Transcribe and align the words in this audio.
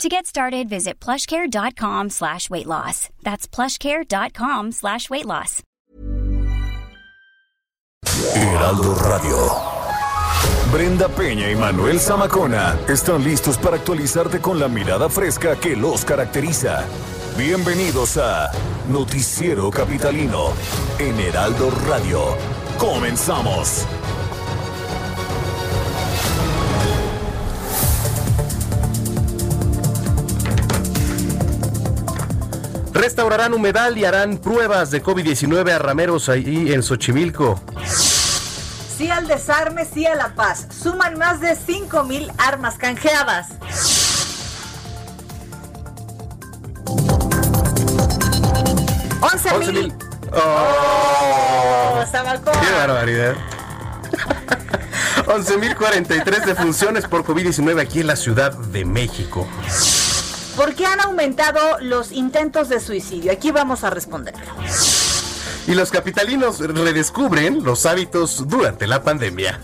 To 0.00 0.08
get 0.08 0.26
started, 0.26 0.68
visit 0.68 0.98
plushcare.com 1.00 2.10
slash 2.10 2.50
weight 2.50 2.66
loss. 2.66 3.08
That's 3.22 3.46
plushcare.com 3.46 4.72
slash 4.72 5.08
weight 5.10 5.26
loss. 5.26 5.62
Heraldo 8.34 8.94
Radio. 8.94 9.36
Brenda 10.72 11.08
Peña 11.08 11.50
y 11.50 11.54
Manuel 11.56 12.00
Zamacona 12.00 12.78
están 12.88 13.22
listos 13.22 13.58
para 13.58 13.76
actualizarte 13.76 14.40
con 14.40 14.58
la 14.58 14.68
mirada 14.68 15.08
fresca 15.08 15.56
que 15.56 15.76
los 15.76 16.04
caracteriza. 16.04 16.84
Bienvenidos 17.36 18.16
a 18.16 18.50
Noticiero 18.88 19.70
Capitalino 19.70 20.52
en 20.98 21.20
Heraldo 21.20 21.70
Radio. 21.86 22.36
Comenzamos. 22.78 23.86
Restaurarán 32.92 33.54
humedal 33.54 33.96
y 33.96 34.04
harán 34.04 34.38
pruebas 34.38 34.90
de 34.90 35.02
COVID-19 35.02 35.72
a 35.72 35.78
rameros 35.78 36.28
ahí 36.28 36.72
en 36.72 36.82
Xochimilco. 36.82 37.60
Sí 38.96 39.10
al 39.10 39.26
desarme, 39.26 39.84
sí 39.84 40.06
a 40.06 40.14
la 40.14 40.34
paz. 40.34 40.68
Suman 40.70 41.18
más 41.18 41.40
de 41.40 41.56
5 41.56 42.04
mil 42.04 42.30
armas 42.38 42.76
canjeadas. 42.76 43.48
¡11 49.20 49.72
mil! 49.72 49.94
¡Oh! 50.32 52.04
Zamacona. 52.10 52.60
¡Qué 52.60 52.72
barbaridad! 52.72 53.34
11.043 55.26 56.44
defunciones 56.44 57.06
por 57.06 57.24
COVID-19 57.24 57.80
aquí 57.80 58.00
en 58.00 58.08
la 58.08 58.16
Ciudad 58.16 58.52
de 58.52 58.84
México. 58.84 59.46
¿Por 60.56 60.74
qué 60.74 60.84
han 60.84 61.00
aumentado 61.00 61.78
los 61.80 62.12
intentos 62.12 62.68
de 62.68 62.78
suicidio? 62.78 63.32
Aquí 63.32 63.50
vamos 63.50 63.84
a 63.84 63.90
responderlo. 63.90 64.52
Y 65.66 65.74
los 65.74 65.90
capitalinos 65.90 66.58
redescubren 66.58 67.64
los 67.64 67.86
hábitos 67.86 68.46
durante 68.48 68.86
la 68.86 69.02
pandemia. 69.02 69.58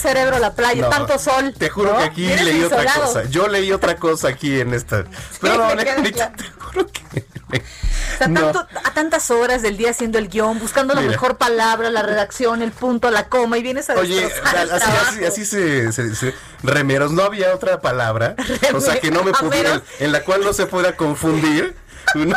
Cerebro 0.00 0.38
la 0.38 0.54
playa, 0.54 0.82
No, 0.82 0.88
tanto 0.88 1.18
sol. 1.18 1.54
Te 1.56 1.68
juro 1.68 1.92
¿no? 1.92 1.98
que 1.98 2.04
aquí 2.04 2.26
leí 2.26 2.62
otra 2.64 2.84
cosa. 2.94 3.24
Yo 3.24 3.46
leí 3.48 3.70
otra 3.72 3.96
cosa 3.96 4.28
aquí 4.28 4.60
en 4.60 4.74
esta. 4.74 5.04
Pero 5.40 5.74
no, 5.74 5.76
te 5.76 6.50
juro 6.58 6.86
que. 6.86 7.24
O 7.52 8.18
sea, 8.22 8.32
tanto- 8.32 8.66
a 8.84 8.94
tantas 8.94 9.30
horas 9.30 9.62
del 9.62 9.76
día 9.76 9.90
haciendo 9.90 10.18
el 10.18 10.28
guion, 10.28 10.58
buscando 10.58 10.94
la 10.94 11.00
Mira. 11.00 11.12
mejor 11.12 11.36
palabra, 11.38 11.90
la 11.90 12.02
redacción, 12.02 12.60
el 12.62 12.70
punto, 12.70 13.10
la 13.10 13.28
coma, 13.28 13.56
y 13.58 13.62
vienes 13.62 13.88
a 13.90 13.94
Oye, 13.94 14.24
así, 14.44 14.90
así, 15.08 15.24
así 15.24 15.44
se, 15.46 15.90
se. 15.92 16.34
Remeros, 16.62 17.12
no 17.12 17.22
había 17.22 17.54
otra 17.54 17.80
palabra. 17.80 18.34
O 18.74 18.80
sea, 18.80 19.00
que 19.00 19.10
no 19.10 19.24
me 19.24 19.32
pudiera. 19.40 19.80
En 20.00 20.12
la 20.12 20.22
cual 20.22 20.42
no 20.44 20.52
se 20.52 20.66
pueda 20.66 20.96
confundir. 20.96 21.74
No. 22.14 22.36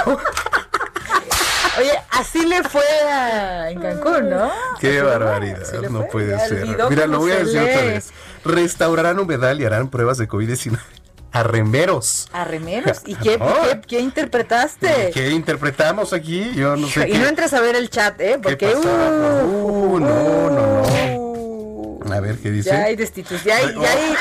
Oye, 1.79 1.91
así 2.11 2.45
le 2.45 2.63
fue 2.63 2.83
a- 3.09 3.69
en 3.71 3.79
Cancún, 3.81 4.29
¿no? 4.29 4.51
Qué 4.79 5.01
barbaridad, 5.01 5.59
no 5.89 6.05
puede 6.07 6.37
ser. 6.47 6.67
Mira, 6.89 7.07
lo 7.07 7.19
voy 7.19 7.31
a 7.31 7.37
decir 7.39 7.59
otra 7.61 7.81
vez. 7.81 8.11
Restaurarán 8.45 9.19
humedal 9.19 9.59
y 9.61 9.65
harán 9.65 9.89
pruebas 9.89 10.17
de 10.19 10.27
COVID-19 10.27 10.77
a 11.31 11.43
remeros. 11.43 12.27
A 12.31 12.43
remeros. 12.45 13.01
¿Y 13.05 13.15
qué, 13.15 13.37
No. 13.39 13.53
qué, 13.63 13.81
qué 13.87 13.99
interpretaste? 14.01 15.11
¿Qué 15.13 15.29
interpretamos 15.31 16.13
aquí? 16.13 16.51
Yo 16.53 16.75
no 16.75 16.87
sé 16.87 17.01
y 17.09 17.13
qué. 17.13 17.17
no 17.19 17.25
entres 17.27 17.53
a 17.53 17.61
ver 17.61 17.75
el 17.75 17.89
chat, 17.89 18.19
¿eh? 18.21 18.33
¿Qué 18.33 18.39
Porque. 18.39 18.67
pasaba? 18.67 19.43
uh, 19.43 19.93
Uh, 19.95 19.99
no, 19.99 20.49
no, 20.51 20.81
no. 20.81 21.17
uh, 21.17 22.13
A 22.13 22.19
ver, 22.19 22.37
¿qué 22.37 22.51
dice? 22.51 22.69
Ya 22.69 22.83
hay 22.83 22.95
destitución, 22.95 23.43
ya 23.45 23.55
hay, 23.57 23.73
ya 23.81 23.91
hay, 23.91 24.15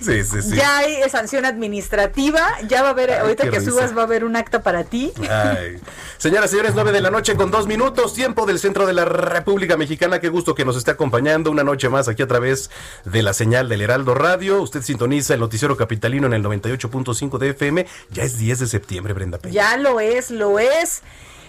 Sí, 0.00 0.22
sí, 0.24 0.42
sí. 0.42 0.56
ya 0.56 0.78
hay 0.78 1.08
sanción 1.10 1.44
administrativa, 1.44 2.42
ya 2.68 2.82
va 2.82 2.88
a 2.88 2.90
haber, 2.92 3.10
Ay, 3.10 3.18
ahorita 3.20 3.44
que 3.50 3.58
risa. 3.58 3.70
subas 3.70 3.96
va 3.96 4.02
a 4.02 4.04
haber 4.04 4.24
un 4.24 4.36
acta 4.36 4.62
para 4.62 4.84
ti. 4.84 5.12
Ay. 5.28 5.76
Señoras 6.18 6.50
y 6.50 6.52
señores, 6.52 6.72
9 6.74 6.92
de 6.92 7.00
la 7.00 7.10
noche 7.10 7.34
con 7.34 7.50
dos 7.50 7.66
minutos, 7.66 8.14
tiempo 8.14 8.46
del 8.46 8.58
centro 8.58 8.86
de 8.86 8.92
la 8.92 9.04
República 9.04 9.76
Mexicana. 9.76 10.20
Qué 10.20 10.28
gusto 10.28 10.54
que 10.54 10.64
nos 10.64 10.76
esté 10.76 10.92
acompañando 10.92 11.50
una 11.50 11.64
noche 11.64 11.88
más 11.88 12.08
aquí 12.08 12.22
a 12.22 12.26
través 12.26 12.70
de 13.04 13.22
la 13.22 13.32
señal 13.34 13.68
del 13.68 13.82
Heraldo 13.82 14.14
Radio. 14.14 14.62
Usted 14.62 14.82
sintoniza 14.82 15.34
el 15.34 15.40
noticiero 15.40 15.76
capitalino 15.76 16.26
en 16.26 16.34
el 16.34 16.42
98.5 16.44 17.38
de 17.38 17.50
FM. 17.50 17.86
Ya 18.10 18.22
es 18.22 18.38
10 18.38 18.60
de 18.60 18.66
septiembre, 18.66 19.12
Brenda 19.14 19.38
Peña. 19.38 19.54
Ya 19.54 19.76
lo 19.76 20.00
es, 20.00 20.30
lo 20.30 20.58
es. 20.58 21.02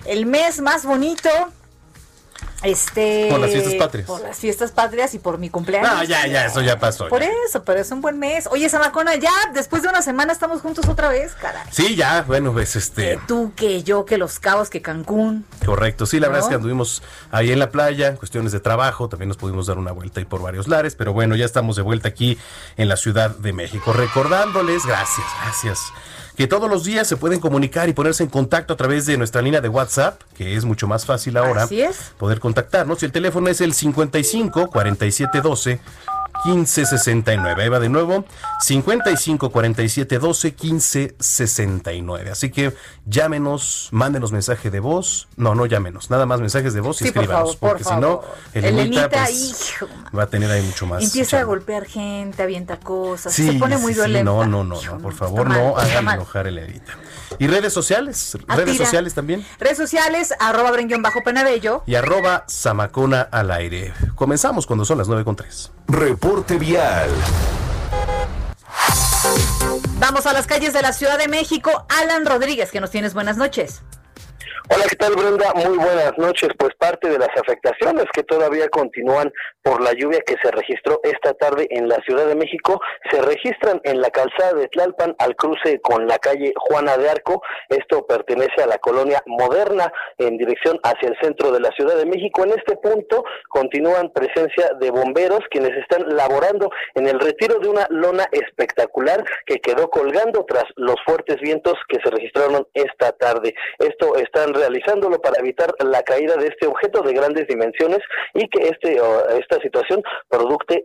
El 0.05 0.25
mes 0.25 0.61
más 0.61 0.85
bonito. 0.85 1.29
Este. 2.63 3.27
Por 3.29 3.39
las 3.39 3.51
fiestas 3.51 3.75
patrias. 3.75 4.07
Por 4.07 4.21
las 4.21 4.37
fiestas 4.37 4.71
patrias 4.71 5.13
y 5.13 5.19
por 5.19 5.37
mi 5.37 5.49
cumpleaños. 5.49 5.93
No, 5.93 6.03
ya, 6.03 6.25
ya, 6.27 6.45
eso 6.45 6.61
ya 6.61 6.79
pasó. 6.79 7.07
Por 7.07 7.21
ya. 7.21 7.29
eso, 7.47 7.63
pero 7.63 7.79
es 7.79 7.91
un 7.91 8.01
buen 8.01 8.17
mes. 8.17 8.47
Oye, 8.51 8.67
Samacona, 8.69 9.15
ya 9.15 9.31
después 9.53 9.83
de 9.83 9.89
una 9.89 10.01
semana 10.01 10.33
estamos 10.33 10.61
juntos 10.61 10.87
otra 10.87 11.09
vez, 11.09 11.33
caray. 11.33 11.67
Sí, 11.71 11.95
ya, 11.95 12.23
bueno, 12.23 12.51
pues 12.53 12.75
este. 12.75 13.11
Que 13.11 13.19
tú, 13.27 13.53
que 13.55 13.83
yo, 13.83 14.05
que 14.05 14.17
los 14.17 14.39
cabos, 14.39 14.69
que 14.69 14.81
Cancún. 14.81 15.45
Correcto, 15.65 16.05
sí, 16.05 16.19
la 16.19 16.27
verdad 16.27 16.43
es 16.43 16.49
que 16.49 16.55
anduvimos 16.55 17.03
ahí 17.31 17.51
en 17.51 17.59
la 17.59 17.69
playa, 17.69 18.15
cuestiones 18.15 18.51
de 18.51 18.59
trabajo, 18.59 19.09
también 19.09 19.27
nos 19.27 19.37
pudimos 19.37 19.67
dar 19.67 19.77
una 19.77 19.91
vuelta 19.91 20.19
ahí 20.19 20.25
por 20.25 20.41
varios 20.41 20.67
lares, 20.67 20.95
pero 20.95 21.13
bueno, 21.13 21.35
ya 21.35 21.45
estamos 21.45 21.75
de 21.75 21.81
vuelta 21.83 22.07
aquí 22.07 22.37
en 22.77 22.89
la 22.89 22.97
Ciudad 22.97 23.29
de 23.31 23.53
México. 23.53 23.93
Recordándoles, 23.93 24.85
gracias, 24.85 25.27
gracias, 25.43 25.79
que 26.35 26.47
todos 26.47 26.69
los 26.69 26.83
días 26.83 27.07
se 27.07 27.17
pueden 27.17 27.39
comunicar 27.39 27.89
y 27.89 27.93
ponerse 27.93 28.23
en 28.23 28.29
contacto 28.29 28.73
a 28.73 28.77
través 28.77 29.05
de 29.05 29.17
nuestra 29.17 29.41
línea 29.41 29.61
de 29.61 29.69
WhatsApp, 29.69 30.21
que 30.37 30.55
es 30.55 30.65
mucho 30.65 30.87
más 30.87 31.05
fácil 31.05 31.37
ahora 31.37 31.63
Así 31.63 31.81
es. 31.81 32.13
poder 32.17 32.39
contactarnos. 32.39 33.01
Y 33.01 33.05
el 33.05 33.11
teléfono 33.11 33.47
es 33.49 33.61
el 33.61 33.73
55 33.73 34.67
47 34.67 35.41
12 35.41 35.79
15 36.45 36.85
69. 36.85 37.63
Ahí 37.63 37.69
va 37.69 37.79
de 37.79 37.89
nuevo, 37.89 38.23
55 38.61 39.49
47 39.49 40.19
12 40.19 40.53
15 40.53 41.15
69. 41.19 42.29
Así 42.31 42.51
que 42.51 42.73
llámenos, 43.05 43.89
mándenos 43.91 44.31
mensaje 44.31 44.69
de 44.69 44.79
voz. 44.79 45.27
No, 45.37 45.55
no 45.55 45.65
llámenos, 45.65 46.09
nada 46.09 46.25
más 46.25 46.39
mensajes 46.39 46.73
de 46.73 46.81
voz 46.81 47.01
y 47.01 47.05
Sí, 47.05 47.11
por 47.11 47.23
escríbanos, 47.23 47.55
por 47.55 47.69
porque 47.69 47.83
si 47.83 47.95
no, 47.95 48.21
favor. 48.21 48.25
Elenita, 48.53 48.81
Elenita, 48.81 49.09
pues, 49.09 49.69
hijo. 49.71 49.87
va 50.17 50.23
a 50.23 50.27
tener 50.27 50.49
ahí 50.51 50.61
mucho 50.61 50.85
más. 50.85 51.03
Empieza 51.03 51.39
a 51.39 51.43
golpear 51.43 51.85
gente, 51.85 52.43
avienta 52.43 52.77
cosas, 52.79 53.33
Sí, 53.33 53.51
se 53.51 53.59
pone 53.59 53.77
muy 53.77 53.93
sí, 53.93 53.99
violenta. 53.99 54.23
no, 54.23 54.45
no, 54.45 54.63
no, 54.63 54.81
no, 54.81 54.97
por 54.99 55.13
favor, 55.13 55.47
mal, 55.49 55.57
no 55.57 55.77
hagan 55.77 56.07
enojar 56.09 56.45
a 56.45 56.49
Elenita. 56.49 56.93
¿Y 57.39 57.47
redes 57.47 57.73
sociales? 57.73 58.37
Ah, 58.47 58.55
¿Redes 58.55 58.73
tira. 58.73 58.85
sociales 58.85 59.13
también? 59.13 59.45
Redes 59.59 59.77
sociales, 59.77 60.33
arroba 60.39 60.71
brenguión 60.71 61.01
bajo 61.01 61.21
penabello. 61.23 61.83
Y 61.85 61.95
arroba 61.95 62.45
Zamacona 62.49 63.21
al 63.23 63.51
aire. 63.51 63.93
Comenzamos 64.13 64.65
cuando 64.65 64.85
son 64.85 64.99
las 64.99 65.07
9 65.07 65.25
con 65.25 65.35
3. 65.35 65.71
Vamos 69.99 70.25
a 70.25 70.33
las 70.33 70.45
calles 70.45 70.73
de 70.73 70.81
la 70.81 70.93
Ciudad 70.93 71.17
de 71.17 71.27
México. 71.27 71.85
Alan 71.89 72.25
Rodríguez, 72.25 72.71
que 72.71 72.81
nos 72.81 72.91
tienes 72.91 73.13
buenas 73.13 73.37
noches. 73.37 73.81
Hola, 74.67 74.85
¿qué 74.89 74.95
tal 74.95 75.13
Brenda? 75.13 75.53
Muy 75.53 75.77
buenas 75.77 76.17
noches. 76.17 76.49
Pues 76.57 76.73
parte 76.79 77.07
de 77.07 77.19
las 77.19 77.29
afectaciones 77.37 78.05
que 78.11 78.23
todavía 78.23 78.67
continúan 78.69 79.31
por 79.61 79.79
la 79.79 79.93
lluvia 79.93 80.21
que 80.25 80.35
se 80.41 80.49
registró 80.49 80.99
esta 81.03 81.35
tarde 81.35 81.67
en 81.69 81.87
la 81.87 81.97
Ciudad 81.97 82.25
de 82.25 82.35
México 82.35 82.81
se 83.11 83.21
registran 83.21 83.79
en 83.83 84.01
la 84.01 84.09
calzada 84.09 84.53
de 84.53 84.67
Tlalpan 84.67 85.15
al 85.19 85.35
cruce 85.35 85.79
con 85.81 86.07
la 86.07 86.17
calle 86.17 86.51
Juana 86.55 86.97
de 86.97 87.09
Arco. 87.09 87.43
Esto 87.69 88.07
pertenece 88.07 88.63
a 88.63 88.65
la 88.65 88.79
colonia 88.79 89.21
moderna 89.27 89.93
en 90.17 90.35
dirección 90.37 90.79
hacia 90.81 91.09
el 91.09 91.17
centro 91.21 91.51
de 91.51 91.59
la 91.59 91.69
Ciudad 91.71 91.97
de 91.97 92.07
México. 92.07 92.43
En 92.43 92.57
este 92.57 92.75
punto 92.77 93.23
continúan 93.49 94.11
presencia 94.13 94.71
de 94.79 94.89
bomberos 94.89 95.41
quienes 95.51 95.77
están 95.77 96.05
laborando 96.15 96.71
en 96.95 97.07
el 97.07 97.19
retiro 97.19 97.59
de 97.59 97.69
una 97.69 97.85
lona 97.91 98.25
espectacular 98.31 99.23
que 99.45 99.59
quedó 99.59 99.91
colgando 99.91 100.43
tras 100.47 100.65
los 100.75 100.95
fuertes 101.05 101.37
vientos 101.39 101.75
que 101.87 101.99
se 102.03 102.09
registraron 102.09 102.67
esta 102.73 103.11
tarde. 103.11 103.53
Esto 103.77 104.15
están 104.15 104.54
realizando 104.55 104.85
utilizándolo 104.85 105.19
para 105.19 105.39
evitar 105.39 105.73
la 105.79 106.01
caída 106.03 106.35
de 106.35 106.47
este 106.47 106.67
objeto 106.67 107.01
de 107.01 107.13
grandes 107.13 107.47
dimensiones 107.47 107.99
y 108.33 108.47
que 108.49 108.67
este 108.67 108.99
esta 109.37 109.59
situación 109.61 110.01
produce, 110.29 110.83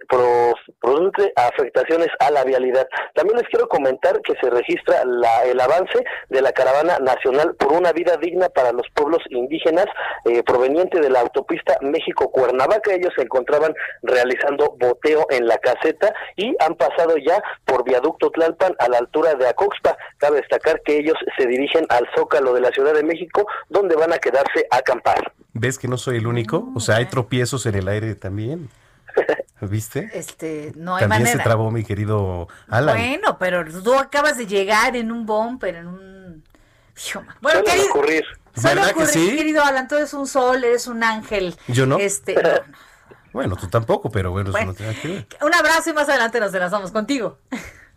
produce 0.80 1.32
afectaciones 1.36 2.08
a 2.18 2.30
la 2.30 2.44
vialidad. 2.44 2.86
También 3.14 3.38
les 3.38 3.48
quiero 3.48 3.68
comentar 3.68 4.20
que 4.22 4.34
se 4.40 4.50
registra 4.50 5.04
la, 5.04 5.44
el 5.44 5.60
avance 5.60 6.04
de 6.28 6.42
la 6.42 6.52
caravana 6.52 6.98
nacional 6.98 7.54
por 7.56 7.72
una 7.72 7.92
vida 7.92 8.16
digna 8.16 8.48
para 8.48 8.72
los 8.72 8.86
pueblos 8.94 9.20
indígenas 9.30 9.86
eh, 10.24 10.42
proveniente 10.42 11.00
de 11.00 11.10
la 11.10 11.20
autopista 11.20 11.76
México-Cuernavaca. 11.80 12.92
Ellos 12.92 13.12
se 13.16 13.22
encontraban 13.22 13.74
realizando 14.02 14.76
boteo 14.78 15.26
en 15.30 15.46
la 15.46 15.58
caseta 15.58 16.12
y 16.36 16.54
han 16.60 16.74
pasado 16.74 17.16
ya 17.16 17.42
por 17.64 17.84
viaducto 17.84 18.30
Tlalpan 18.30 18.74
a 18.78 18.88
la 18.88 18.98
altura 18.98 19.34
de 19.34 19.48
Acoxpa. 19.48 19.96
Cabe 20.18 20.38
destacar 20.38 20.80
que 20.82 20.98
ellos 20.98 21.16
se 21.38 21.46
dirigen 21.46 21.86
al 21.88 22.08
Zócalo 22.16 22.52
de 22.52 22.60
la 22.60 22.70
Ciudad 22.70 22.94
de 22.94 23.02
México, 23.02 23.46
donde 23.68 23.94
van 23.96 24.12
a 24.12 24.18
quedarse 24.18 24.66
a 24.70 24.76
acampar. 24.78 25.32
¿Ves 25.52 25.78
que 25.78 25.88
no 25.88 25.98
soy 25.98 26.16
el 26.18 26.26
único? 26.26 26.70
O 26.74 26.80
sea, 26.80 26.96
hay 26.96 27.06
tropiezos 27.06 27.66
en 27.66 27.74
el 27.74 27.88
aire 27.88 28.14
también. 28.14 28.68
¿Viste? 29.60 30.10
Este, 30.14 30.72
no 30.76 30.96
hay 30.96 31.00
También 31.00 31.22
manera. 31.22 31.38
se 31.38 31.44
trabó 31.44 31.70
mi 31.70 31.84
querido 31.84 32.48
Alan. 32.68 32.96
Bueno, 32.96 33.36
pero 33.38 33.64
tú 33.82 33.94
acabas 33.94 34.38
de 34.38 34.46
llegar 34.46 34.96
en 34.96 35.12
un 35.12 35.26
bumper, 35.26 35.74
en 35.74 35.86
un... 35.86 36.44
Bueno, 37.40 37.62
querido, 37.64 37.86
ocurrir. 37.90 38.24
suele 38.54 38.76
¿Verdad 38.76 38.94
que 38.94 39.02
ocurrir, 39.04 39.30
sí? 39.30 39.36
querido 39.36 39.62
Alan, 39.64 39.86
tú 39.88 39.96
eres 39.96 40.14
un 40.14 40.26
sol, 40.26 40.64
eres 40.64 40.86
un 40.86 41.02
ángel. 41.02 41.56
¿Yo 41.68 41.84
no? 41.86 41.98
Este, 41.98 42.34
no, 42.34 42.42
no. 42.42 42.48
Bueno, 43.32 43.54
tú 43.54 43.68
tampoco, 43.68 44.10
pero 44.10 44.32
bueno, 44.32 44.50
Bueno. 44.50 44.72
eso 44.72 44.82
no 44.82 44.92
tiene 44.94 45.00
que 45.00 45.08
ver. 45.08 45.26
Un 45.46 45.54
abrazo 45.54 45.90
y 45.90 45.92
más 45.92 46.08
adelante 46.08 46.40
nos 46.40 46.52
enlazamos 46.52 46.90
contigo. 46.90 47.38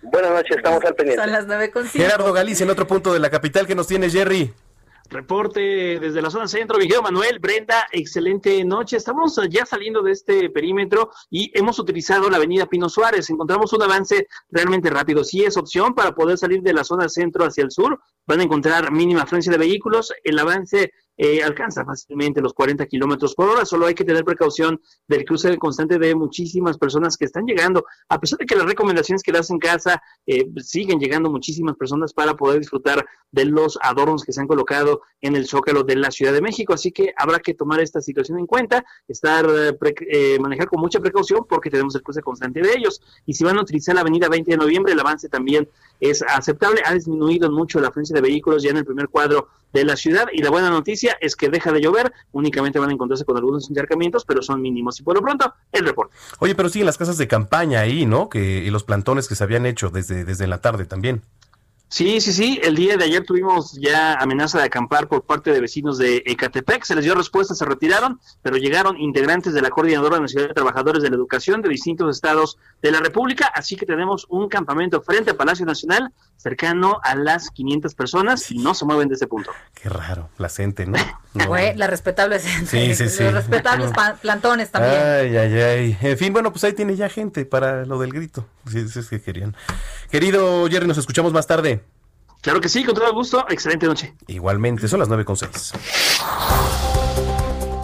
Buenas 0.03 0.29
noches, 0.31 0.57
estamos 0.57 0.83
al 0.85 0.93
pendiente. 0.93 1.23
Son 1.23 1.31
las 1.31 1.47
nueve 1.47 1.71
con 1.71 1.87
cinco. 1.87 2.03
Gerardo 2.05 2.31
Galicia, 2.33 2.65
en 2.65 2.69
otro 2.69 2.85
punto 2.85 3.11
de 3.13 3.19
la 3.19 3.31
capital 3.31 3.65
que 3.65 3.73
nos 3.73 3.87
tiene 3.87 4.09
Jerry. 4.11 4.53
Reporte 5.13 5.99
desde 5.99 6.21
la 6.21 6.31
zona 6.31 6.47
centro, 6.47 6.79
Vigeo 6.79 7.03
Manuel, 7.03 7.37
Brenda, 7.39 7.87
excelente 7.91 8.65
noche. 8.65 8.97
Estamos 8.97 9.39
ya 9.49 9.63
saliendo 9.65 10.01
de 10.01 10.11
este 10.11 10.49
perímetro 10.49 11.11
y 11.29 11.51
hemos 11.53 11.77
utilizado 11.77 12.29
la 12.31 12.37
avenida 12.37 12.65
Pino 12.65 12.89
Suárez. 12.89 13.29
Encontramos 13.29 13.71
un 13.73 13.83
avance 13.83 14.27
realmente 14.49 14.89
rápido. 14.89 15.23
Si 15.23 15.43
es 15.43 15.55
opción 15.55 15.93
para 15.93 16.15
poder 16.15 16.39
salir 16.39 16.63
de 16.63 16.73
la 16.73 16.83
zona 16.83 17.07
centro 17.09 17.45
hacia 17.45 17.63
el 17.63 17.69
sur, 17.69 17.99
van 18.25 18.39
a 18.39 18.43
encontrar 18.43 18.91
mínima 18.91 19.21
afluencia 19.21 19.51
de 19.51 19.59
vehículos. 19.59 20.11
El 20.23 20.39
avance 20.39 20.91
eh, 21.17 21.43
alcanza 21.43 21.85
fácilmente 21.85 22.41
los 22.41 22.53
40 22.53 22.85
kilómetros 22.87 23.35
por 23.35 23.49
hora. 23.49 23.65
Solo 23.65 23.85
hay 23.85 23.93
que 23.93 24.03
tener 24.03 24.23
precaución 24.23 24.81
del 25.07 25.25
cruce 25.25 25.57
constante 25.57 25.99
de 25.99 26.15
muchísimas 26.15 26.77
personas 26.77 27.17
que 27.17 27.25
están 27.25 27.45
llegando. 27.45 27.85
A 28.09 28.19
pesar 28.19 28.39
de 28.39 28.45
que 28.45 28.55
las 28.55 28.65
recomendaciones 28.65 29.21
que 29.21 29.31
das 29.31 29.49
en 29.49 29.59
casa 29.59 30.01
eh, 30.25 30.45
siguen 30.57 30.99
llegando 30.99 31.29
muchísimas 31.29 31.75
personas 31.75 32.13
para 32.13 32.35
poder 32.35 32.59
disfrutar 32.59 33.05
de 33.31 33.45
los 33.45 33.77
adornos 33.81 34.23
que 34.23 34.31
se 34.31 34.41
han 34.41 34.47
colocado 34.47 35.01
en 35.21 35.35
el 35.35 35.47
Zócalo 35.47 35.83
de 35.83 35.95
la 35.95 36.11
Ciudad 36.11 36.33
de 36.33 36.41
México. 36.41 36.73
Así 36.73 36.91
que 36.91 37.13
habrá 37.17 37.39
que 37.39 37.53
tomar 37.53 37.79
esta 37.79 37.99
situación 37.99 38.37
en 38.39 38.45
cuenta, 38.45 38.85
estar 39.07 39.45
eh, 39.49 39.77
eh, 40.11 40.39
manejar 40.39 40.67
con 40.67 40.79
mucha 40.79 40.99
precaución 40.99 41.45
porque 41.49 41.69
tenemos 41.69 41.95
el 41.95 42.03
cruce 42.03 42.21
constante 42.21 42.61
de 42.61 42.73
ellos. 42.75 43.01
Y 43.25 43.33
si 43.33 43.43
van 43.43 43.57
a 43.57 43.61
utilizar 43.61 43.95
la 43.95 44.01
avenida 44.01 44.29
20 44.29 44.51
de 44.51 44.57
noviembre, 44.57 44.93
el 44.93 44.99
avance 44.99 45.29
también 45.29 45.67
es 45.99 46.23
aceptable. 46.23 46.81
Ha 46.85 46.93
disminuido 46.93 47.51
mucho 47.51 47.79
la 47.79 47.87
afluencia 47.89 48.13
de 48.13 48.21
vehículos 48.21 48.63
ya 48.63 48.69
en 48.69 48.77
el 48.77 48.85
primer 48.85 49.09
cuadro 49.09 49.49
de 49.73 49.83
la 49.83 49.95
ciudad. 49.95 50.27
Y 50.31 50.43
la 50.43 50.51
buena 50.51 50.69
noticia 50.69 51.02
es 51.21 51.35
que 51.35 51.49
deja 51.49 51.71
de 51.71 51.81
llover, 51.81 52.11
únicamente 52.31 52.79
van 52.79 52.89
a 52.89 52.93
encontrarse 52.93 53.25
con 53.25 53.37
algunos 53.37 53.69
encharcamientos, 53.69 54.25
pero 54.25 54.41
son 54.41 54.61
mínimos. 54.61 54.99
Y 54.99 55.03
por 55.03 55.15
lo 55.15 55.21
pronto, 55.21 55.53
el 55.71 55.85
reporte. 55.85 56.15
Oye, 56.39 56.55
pero 56.55 56.69
siguen 56.69 56.85
las 56.85 56.97
casas 56.97 57.17
de 57.17 57.27
campaña 57.27 57.81
ahí, 57.81 58.05
¿no? 58.05 58.29
Que, 58.29 58.63
y 58.65 58.69
los 58.69 58.83
plantones 58.83 59.27
que 59.27 59.35
se 59.35 59.43
habían 59.43 59.65
hecho 59.65 59.89
desde, 59.89 60.25
desde 60.25 60.47
la 60.47 60.59
tarde 60.61 60.85
también. 60.85 61.21
Sí, 61.93 62.21
sí, 62.21 62.33
sí. 62.33 62.59
El 62.63 62.73
día 62.73 62.97
de 62.97 63.03
ayer 63.03 63.23
tuvimos 63.23 63.73
ya 63.73 64.15
amenaza 64.15 64.57
de 64.57 64.63
acampar 64.63 65.07
por 65.07 65.25
parte 65.25 65.51
de 65.51 65.61
vecinos 65.61 65.99
de 65.99 66.23
Ecatepec. 66.25 66.83
Se 66.85 66.95
les 66.95 67.05
dio 67.05 67.13
respuesta, 67.13 67.53
se 67.53 67.65
retiraron, 67.65 68.19
pero 68.41 68.57
llegaron 68.57 68.99
integrantes 68.99 69.53
de 69.53 69.61
la 69.61 69.69
Coordinadora 69.69 70.19
Nacional 70.19 70.47
de 70.47 70.55
Trabajadores 70.55 71.03
de 71.03 71.11
la 71.11 71.15
Educación 71.17 71.61
de 71.61 71.69
distintos 71.69 72.15
estados 72.15 72.57
de 72.81 72.89
la 72.89 72.99
República. 72.99 73.45
Así 73.53 73.75
que 73.75 73.85
tenemos 73.85 74.25
un 74.29 74.49
campamento 74.49 75.03
frente 75.03 75.29
al 75.29 75.37
Palacio 75.37 75.67
Nacional 75.67 76.11
cercano 76.35 76.99
a 77.03 77.13
las 77.13 77.51
500 77.51 77.93
personas 77.93 78.49
y 78.49 78.57
no 78.57 78.73
se 78.73 78.85
mueven 78.85 79.07
de 79.07 79.13
ese 79.13 79.27
punto. 79.27 79.51
Qué 79.75 79.87
raro, 79.87 80.29
placente, 80.35 80.87
¿no? 80.87 80.97
No. 81.33 81.47
Güey, 81.47 81.75
la 81.75 81.87
respetable 81.87 82.37
Sí, 82.37 82.93
sí, 82.93 83.09
sí. 83.09 83.23
Los 83.23 83.33
respetables 83.33 83.89
plantones 84.21 84.69
también. 84.69 85.01
Ay, 85.01 85.35
ay, 85.35 85.59
ay. 85.59 85.97
En 85.99 86.15
fin, 86.15 86.31
bueno, 86.31 86.51
pues 86.51 86.63
ahí 86.63 86.73
tiene 86.73 86.95
ya 86.95 87.09
gente 87.09 87.43
para 87.43 87.87
lo 87.87 87.97
del 87.97 88.13
grito. 88.13 88.45
Si 88.69 88.87
si 88.87 88.99
es 88.99 89.09
que 89.09 89.19
querían. 89.19 89.55
Querido 90.11 90.69
Jerry, 90.69 90.85
nos 90.85 90.99
escuchamos 90.99 91.33
más 91.33 91.47
tarde. 91.47 91.82
Claro 92.43 92.59
que 92.59 92.67
sí, 92.67 92.83
con 92.83 92.93
todo 92.93 93.11
gusto. 93.13 93.45
Excelente 93.49 93.85
noche. 93.85 94.15
Igualmente, 94.27 94.89
son 94.89 94.99
las 94.99 95.07
nueve 95.07 95.23
con 95.23 95.37
seis. 95.37 95.71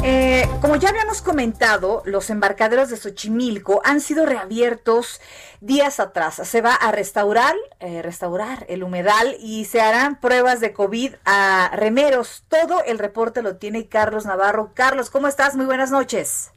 Eh, 0.04 0.50
como 0.60 0.76
ya 0.76 0.90
habíamos 0.90 1.22
comentado, 1.22 2.02
los 2.04 2.30
embarcaderos 2.30 2.90
de 2.90 2.98
Xochimilco 2.98 3.80
han 3.86 4.02
sido 4.02 4.26
reabiertos 4.26 5.22
días 5.62 6.02
atrás. 6.02 6.42
Se 6.44 6.60
va 6.60 6.74
a 6.74 6.92
restaurar, 6.92 7.56
eh, 7.80 8.02
restaurar 8.02 8.66
el 8.68 8.84
humedal 8.84 9.38
y 9.40 9.64
se 9.64 9.80
harán 9.80 10.20
pruebas 10.20 10.60
de 10.60 10.74
COVID 10.74 11.16
a 11.24 11.72
remeros. 11.74 12.44
Todo 12.50 12.84
el 12.84 13.00
reporte 13.00 13.42
lo 13.42 13.56
tiene 13.56 13.88
Carlos 13.88 14.26
Navarro. 14.26 14.72
Carlos, 14.74 15.10
¿cómo 15.10 15.30
estás? 15.30 15.56
Muy 15.56 15.68
buenas 15.68 15.90
noches. 15.90 16.52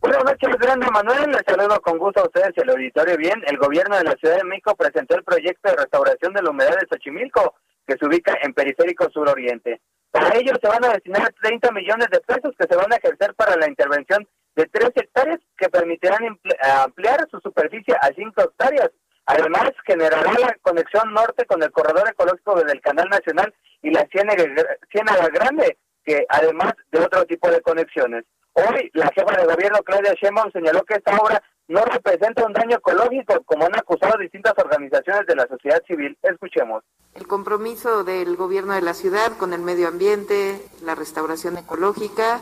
Buenas 0.00 0.22
noches, 0.24 0.56
grande 0.58 0.86
Manuel. 0.92 1.32
Les 1.32 1.42
saludo 1.44 1.80
con 1.80 1.98
gusto 1.98 2.20
a 2.20 2.24
ustedes 2.24 2.52
y 2.56 2.60
al 2.60 2.70
auditorio. 2.70 3.16
Bien, 3.16 3.42
el 3.46 3.58
gobierno 3.58 3.96
de 3.96 4.04
la 4.04 4.12
Ciudad 4.12 4.36
de 4.36 4.44
México 4.44 4.76
presentó 4.76 5.16
el 5.16 5.24
proyecto 5.24 5.70
de 5.70 5.76
restauración 5.76 6.32
de 6.32 6.42
la 6.42 6.50
humedad 6.50 6.76
de 6.78 6.86
Xochimilco, 6.88 7.56
que 7.84 7.96
se 7.96 8.06
ubica 8.06 8.38
en 8.42 8.54
Periférico 8.54 9.10
Suroriente. 9.10 9.80
Para 10.12 10.36
ello 10.36 10.52
se 10.62 10.68
van 10.68 10.84
a 10.84 10.92
destinar 10.92 11.32
30 11.42 11.72
millones 11.72 12.08
de 12.10 12.20
pesos 12.20 12.54
que 12.56 12.66
se 12.70 12.76
van 12.76 12.92
a 12.92 12.96
ejercer 12.96 13.34
para 13.34 13.56
la 13.56 13.68
intervención 13.68 14.26
de 14.54 14.66
3 14.66 14.90
hectáreas 14.94 15.40
que 15.56 15.68
permitirán 15.68 16.38
ampliar 16.84 17.26
su 17.30 17.40
superficie 17.40 17.94
a 18.00 18.08
5 18.14 18.40
hectáreas. 18.40 18.90
Además, 19.26 19.72
generará 19.84 20.32
la 20.32 20.56
conexión 20.62 21.12
norte 21.12 21.44
con 21.44 21.60
el 21.62 21.72
corredor 21.72 22.08
ecológico 22.08 22.54
del 22.62 22.80
Canal 22.80 23.08
Nacional 23.08 23.52
y 23.82 23.90
la 23.90 24.06
Ciénaga 24.10 25.28
Grande, 25.28 25.76
que 26.04 26.24
además 26.28 26.72
de 26.92 27.00
otro 27.00 27.24
tipo 27.26 27.50
de 27.50 27.60
conexiones. 27.60 28.24
Hoy, 28.58 28.90
la 28.94 29.08
jefa 29.14 29.36
de 29.36 29.46
gobierno, 29.46 29.78
Claudia 29.84 30.14
Sheinbaum, 30.20 30.50
señaló 30.50 30.82
que 30.82 30.94
esta 30.94 31.16
obra 31.16 31.40
no 31.68 31.84
representa 31.84 32.44
un 32.44 32.52
daño 32.52 32.78
ecológico, 32.78 33.44
como 33.44 33.66
han 33.66 33.76
acusado 33.76 34.18
distintas 34.18 34.54
organizaciones 34.56 35.26
de 35.28 35.36
la 35.36 35.46
sociedad 35.46 35.80
civil. 35.86 36.18
Escuchemos. 36.22 36.82
El 37.14 37.28
compromiso 37.28 38.02
del 38.02 38.34
gobierno 38.36 38.72
de 38.72 38.80
la 38.80 38.94
ciudad 38.94 39.36
con 39.36 39.52
el 39.52 39.60
medio 39.60 39.86
ambiente, 39.86 40.60
la 40.82 40.96
restauración 40.96 41.56
ecológica, 41.56 42.40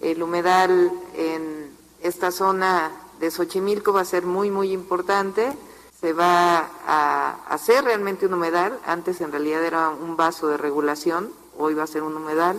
el 0.00 0.20
humedal 0.20 0.90
en 1.14 1.70
esta 2.02 2.32
zona 2.32 2.90
de 3.20 3.30
Xochimilco 3.30 3.92
va 3.92 4.00
a 4.00 4.04
ser 4.04 4.24
muy, 4.24 4.50
muy 4.50 4.72
importante. 4.72 5.52
Se 5.92 6.12
va 6.12 6.68
a 6.88 7.36
hacer 7.48 7.84
realmente 7.84 8.26
un 8.26 8.34
humedal. 8.34 8.76
Antes 8.84 9.20
en 9.20 9.30
realidad 9.30 9.64
era 9.64 9.90
un 9.90 10.16
vaso 10.16 10.48
de 10.48 10.56
regulación, 10.56 11.32
hoy 11.56 11.74
va 11.74 11.84
a 11.84 11.86
ser 11.86 12.02
un 12.02 12.16
humedal. 12.16 12.56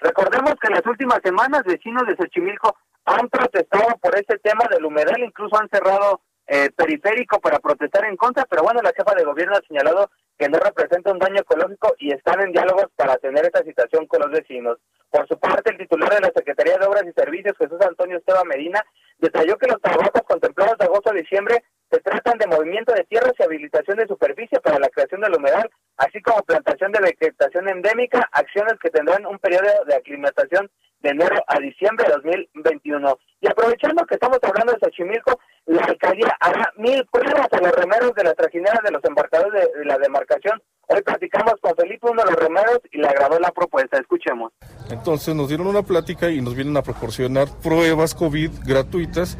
Recordemos 0.00 0.54
que 0.60 0.68
en 0.68 0.74
las 0.74 0.86
últimas 0.86 1.20
semanas 1.24 1.62
vecinos 1.64 2.06
de 2.06 2.16
Xochimilco 2.16 2.76
han 3.04 3.28
protestado 3.28 3.96
por 4.00 4.16
este 4.16 4.38
tema 4.38 4.64
del 4.70 4.84
humedal, 4.84 5.20
incluso 5.20 5.58
han 5.58 5.68
cerrado 5.68 6.20
eh, 6.46 6.70
periférico 6.74 7.40
para 7.40 7.58
protestar 7.58 8.04
en 8.04 8.16
contra, 8.16 8.44
pero 8.46 8.62
bueno, 8.62 8.80
la 8.82 8.92
jefa 8.96 9.14
de 9.14 9.24
gobierno 9.24 9.56
ha 9.56 9.66
señalado 9.66 10.10
que 10.38 10.48
no 10.48 10.58
representa 10.58 11.12
un 11.12 11.18
daño 11.18 11.40
ecológico 11.40 11.94
y 11.98 12.12
están 12.12 12.40
en 12.40 12.52
diálogos 12.52 12.86
para 12.96 13.16
tener 13.16 13.44
esta 13.44 13.62
situación 13.64 14.06
con 14.06 14.20
los 14.20 14.30
vecinos. 14.30 14.78
Por 15.10 15.26
su 15.26 15.38
parte, 15.38 15.72
el 15.72 15.78
titular 15.78 16.10
de 16.14 16.20
la 16.20 16.32
Secretaría 16.34 16.78
de 16.78 16.86
Obras 16.86 17.04
y 17.06 17.12
Servicios, 17.12 17.56
Jesús 17.58 17.78
Antonio 17.80 18.18
Esteban 18.18 18.46
Medina, 18.46 18.84
detalló 19.18 19.58
que 19.58 19.66
los 19.66 19.80
trabajos 19.80 20.22
contemplados 20.26 20.78
de 20.78 20.84
agosto 20.84 21.10
a 21.10 21.14
diciembre 21.14 21.64
se 21.90 22.00
tratan 22.00 22.38
de 22.38 22.46
movimiento 22.46 22.92
de 22.92 23.04
tierras 23.04 23.32
y 23.38 23.42
habilitación 23.42 23.98
de 23.98 24.06
superficie 24.06 24.60
para 24.60 24.78
la 24.78 24.88
creación 24.88 25.20
del 25.20 25.34
humedal, 25.34 25.70
así 25.96 26.20
como 26.20 26.42
plantación 26.42 26.92
de 26.92 27.00
vegetación 27.00 27.68
endémica, 27.68 28.28
acciones 28.32 28.74
que 28.80 28.90
tendrán 28.90 29.24
un 29.26 29.38
periodo 29.38 29.84
de 29.86 29.94
aclimatación 29.94 30.70
de 31.00 31.10
enero 31.10 31.36
a 31.46 31.58
diciembre 31.60 32.06
de 32.06 32.14
2021. 32.14 33.18
Y 33.40 33.46
aprovechando 33.48 34.04
que 34.06 34.14
estamos 34.14 34.38
hablando 34.42 34.72
de 34.72 34.78
Xochimilco, 34.80 35.38
la 35.66 35.82
alcaldía 35.82 36.36
hará 36.40 36.72
mil 36.76 37.06
pruebas 37.06 37.48
a 37.52 37.60
los 37.60 37.72
remeros 37.72 38.14
de 38.14 38.24
las 38.24 38.34
trajineras 38.34 38.80
de 38.82 38.90
los 38.90 39.04
embarcadores 39.04 39.68
de, 39.74 39.84
la 39.84 39.98
demarcación. 39.98 40.60
Hoy 40.88 41.02
platicamos 41.02 41.54
con 41.60 41.76
Felipe, 41.76 42.08
uno 42.10 42.22
de 42.24 42.30
los 42.32 42.40
remeros, 42.40 42.80
y 42.90 42.98
le 42.98 43.06
agradó 43.06 43.38
la 43.38 43.52
propuesta. 43.52 43.98
Escuchemos. 43.98 44.52
Entonces 44.90 45.34
nos 45.34 45.48
dieron 45.48 45.66
una 45.66 45.82
plática 45.82 46.30
y 46.30 46.40
nos 46.40 46.54
vienen 46.54 46.76
a 46.76 46.82
proporcionar 46.82 47.46
pruebas 47.62 48.14
COVID 48.14 48.50
gratuitas, 48.66 49.38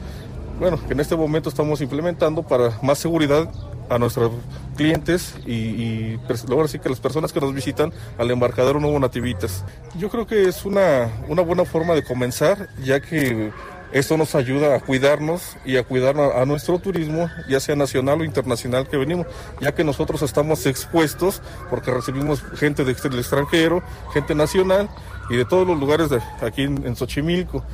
bueno, 0.58 0.78
que 0.86 0.92
en 0.92 1.00
este 1.00 1.16
momento 1.16 1.48
estamos 1.48 1.80
implementando 1.80 2.42
para 2.42 2.78
más 2.82 2.98
seguridad 2.98 3.50
a 3.88 3.98
nuestros 3.98 4.32
clientes 4.76 5.34
y, 5.46 5.52
y 5.52 6.20
ahora 6.50 6.68
sí 6.68 6.78
que 6.78 6.88
las 6.88 7.00
personas 7.00 7.32
que 7.32 7.40
nos 7.40 7.54
visitan 7.54 7.92
al 8.18 8.30
embarcadero 8.30 8.80
Nuevo 8.80 8.98
Nativitas. 8.98 9.64
Yo 9.96 10.10
creo 10.10 10.26
que 10.26 10.48
es 10.48 10.64
una, 10.64 11.10
una 11.28 11.42
buena 11.42 11.64
forma 11.64 11.94
de 11.94 12.02
comenzar, 12.02 12.68
ya 12.84 13.00
que 13.00 13.50
Esto 13.90 14.18
nos 14.18 14.34
ayuda 14.34 14.76
a 14.76 14.80
cuidarnos 14.80 15.56
y 15.64 15.78
a 15.78 15.82
cuidar 15.82 16.20
a, 16.20 16.44
nuestro 16.44 16.78
turismo, 16.78 17.30
ya 17.48 17.58
sea 17.58 17.74
nacional 17.74 18.20
o 18.20 18.24
internacional 18.24 18.86
que 18.86 18.98
venimos, 18.98 19.26
ya 19.62 19.74
que 19.74 19.82
nosotros 19.82 20.20
estamos 20.20 20.66
expuestos 20.66 21.40
porque 21.70 21.90
recibimos 21.90 22.42
gente 22.56 22.84
del 22.84 22.94
extranjero, 22.94 23.82
gente 24.12 24.34
nacional 24.34 24.90
y 25.30 25.36
de 25.36 25.46
todos 25.46 25.66
los 25.66 25.80
lugares 25.80 26.10
de 26.10 26.20
aquí 26.42 26.64
en, 26.64 26.96
Xochimilco. 26.96 27.64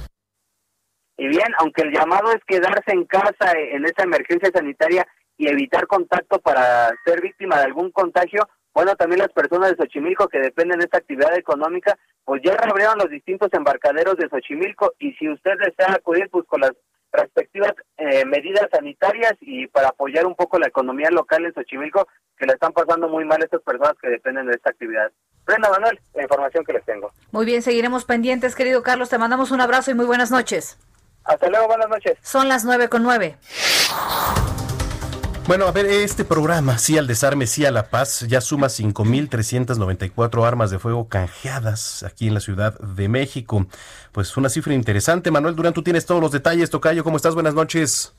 Y 1.25 1.29
bien, 1.29 1.55
aunque 1.57 1.81
el 1.81 1.91
llamado 1.91 2.33
es 2.33 2.45
quedarse 2.45 2.93
en 2.93 3.07
casa 3.07 3.53
en 3.57 3.87
esta 3.87 4.03
emergencia 4.03 4.51
sanitaria 4.53 5.07
y 5.39 5.49
evitar 5.49 5.87
contacto 5.87 6.39
para 6.39 6.91
ser 7.07 7.23
víctima 7.23 7.57
de 7.57 7.65
algún 7.65 7.91
contagio, 7.93 8.47
bueno, 8.75 8.95
también 8.95 9.21
las 9.21 9.33
personas 9.33 9.71
de 9.71 9.77
Xochimilco 9.79 10.29
que 10.29 10.39
dependen 10.39 10.81
de 10.81 10.85
esta 10.85 10.99
actividad 10.99 11.35
económica, 11.35 11.97
pues 12.27 12.43
ya 12.45 12.55
reabrieron 12.55 12.99
los 12.99 13.09
distintos 13.09 13.49
embarcaderos 13.55 14.19
de 14.19 14.29
Xochimilco 14.29 14.93
y 14.99 15.15
si 15.15 15.31
usted 15.31 15.53
desea 15.65 15.95
acudir 15.95 16.29
pues 16.31 16.45
con 16.47 16.61
las 16.61 16.73
respectivas 17.11 17.73
eh, 17.97 18.27
medidas 18.27 18.69
sanitarias 18.71 19.33
y 19.41 19.67
para 19.69 19.89
apoyar 19.89 20.27
un 20.27 20.35
poco 20.35 20.59
la 20.59 20.67
economía 20.67 21.09
local 21.11 21.47
en 21.47 21.55
Xochimilco, 21.55 22.07
que 22.37 22.45
le 22.45 22.53
están 22.53 22.75
pasando 22.75 23.09
muy 23.09 23.25
mal 23.25 23.43
estas 23.43 23.63
personas 23.63 23.95
que 24.03 24.11
dependen 24.11 24.45
de 24.45 24.57
esta 24.57 24.69
actividad. 24.69 25.11
Brenda 25.47 25.71
Manuel, 25.71 25.99
la 26.13 26.23
información 26.23 26.67
que 26.67 26.75
les 26.75 26.85
tengo. 26.85 27.11
Muy 27.33 27.47
bien, 27.47 27.63
seguiremos 27.63 28.05
pendientes, 28.05 28.55
querido 28.55 28.83
Carlos. 28.83 29.09
Te 29.09 29.17
mandamos 29.17 29.53
un 29.53 29.63
abrazo 29.63 29.91
y 29.91 29.95
muy 29.95 30.05
buenas 30.05 30.31
noches. 30.31 30.79
Hasta 31.25 31.49
luego, 31.49 31.67
buenas 31.69 31.89
noches. 31.89 32.19
Son 32.23 32.49
las 32.49 32.65
nueve 32.65 32.89
con 32.89 33.03
nueve. 33.03 33.37
Bueno, 35.47 35.67
a 35.67 35.73
ver, 35.73 35.85
este 35.85 36.25
programa, 36.25 36.79
sí 36.79 36.97
al 36.97 37.07
desarme, 37.07 37.47
sí 37.47 37.67
a 37.67 37.71
la 37.71 37.91
paz, 37.91 38.21
ya 38.29 38.41
suma 38.41 38.69
5.394 38.69 40.47
armas 40.47 40.71
de 40.71 40.79
fuego 40.79 41.07
canjeadas 41.09 42.03
aquí 42.03 42.29
en 42.29 42.35
la 42.35 42.41
Ciudad 42.41 42.79
de 42.81 43.09
México. 43.11 43.67
Pues 44.13 44.35
una 44.39 44.49
cifra 44.49 44.73
interesante. 44.73 45.31
Manuel 45.31 45.55
Durán, 45.55 45.75
tú 45.75 45.83
tienes 45.83 46.07
todos 46.07 46.23
los 46.23 46.33
detalles. 46.33 46.71
Tocayo, 46.71 47.05
¿cómo 47.05 47.19
estás? 47.19 47.35
Buenas 47.35 47.53
noches. 47.53 48.15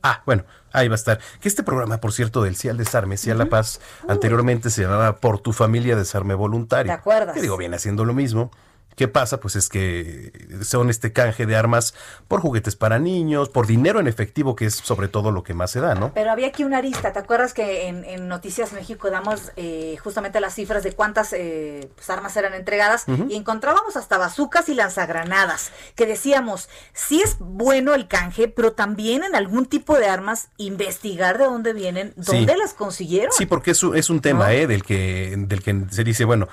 Ah, 0.00 0.22
bueno, 0.24 0.44
ahí 0.72 0.86
va 0.86 0.94
a 0.94 0.96
estar. 0.96 1.18
Que 1.40 1.48
este 1.48 1.64
programa, 1.64 1.98
por 1.98 2.12
cierto, 2.12 2.42
del 2.44 2.54
Sí 2.54 2.68
al 2.68 2.76
Desarme, 2.76 3.16
Sí 3.16 3.28
a 3.28 3.34
la 3.34 3.46
Paz, 3.46 3.80
anteriormente 4.06 4.70
se 4.70 4.82
llamaba 4.82 5.16
Por 5.16 5.40
tu 5.40 5.52
familia 5.52 5.96
Desarme 5.96 6.34
Voluntario. 6.34 6.92
¿Te 6.92 6.98
acuerdas? 6.98 7.34
Que 7.34 7.42
digo, 7.42 7.56
viene 7.56 7.74
haciendo 7.74 8.04
lo 8.04 8.14
mismo. 8.14 8.52
¿Qué 8.96 9.08
pasa? 9.08 9.40
Pues 9.40 9.56
es 9.56 9.68
que 9.68 10.32
son 10.62 10.88
este 10.88 11.12
canje 11.12 11.44
de 11.44 11.54
armas 11.54 11.92
por 12.28 12.40
juguetes 12.40 12.76
para 12.76 12.98
niños, 12.98 13.50
por 13.50 13.66
dinero 13.66 14.00
en 14.00 14.08
efectivo, 14.08 14.56
que 14.56 14.64
es 14.64 14.74
sobre 14.74 15.08
todo 15.08 15.32
lo 15.32 15.42
que 15.42 15.52
más 15.52 15.70
se 15.70 15.80
da, 15.80 15.94
¿no? 15.94 16.14
Pero 16.14 16.30
había 16.30 16.46
aquí 16.46 16.64
una 16.64 16.78
arista. 16.78 17.12
¿Te 17.12 17.18
acuerdas 17.18 17.52
que 17.52 17.88
en, 17.88 18.26
Noticias 18.26 18.72
México 18.72 19.10
damos 19.10 19.52
eh, 19.56 19.98
justamente 20.02 20.40
las 20.40 20.54
cifras 20.54 20.82
de 20.82 20.92
cuántas 20.92 21.34
eh, 21.34 21.90
pues, 21.94 22.08
armas 22.08 22.34
eran 22.38 22.54
entregadas 22.54 23.04
y 23.28 23.36
encontrábamos 23.36 23.96
hasta 23.96 24.16
bazucas 24.16 24.70
y 24.70 24.74
lanzagranadas? 24.74 25.72
Que 25.94 26.06
decíamos, 26.06 26.70
sí 26.94 27.20
es 27.20 27.36
bueno 27.38 27.92
el 27.92 28.08
canje, 28.08 28.48
pero 28.48 28.72
también 28.72 29.24
en 29.24 29.34
algún 29.34 29.66
tipo 29.66 29.98
de 29.98 30.06
armas 30.06 30.48
investigar 30.56 31.36
de 31.36 31.44
dónde 31.44 31.74
vienen, 31.74 32.14
dónde 32.16 32.56
las 32.56 32.72
consiguieron. 32.72 33.32
Sí, 33.36 33.44
porque 33.44 33.72
es, 33.72 33.82
es 33.82 34.08
un 34.08 34.22
tema, 34.22 34.54
¿eh? 34.54 34.66
Del 34.66 34.82
que, 34.82 35.34
del 35.36 35.62
que 35.62 35.84
se 35.90 36.02
dice, 36.02 36.24
bueno 36.24 36.48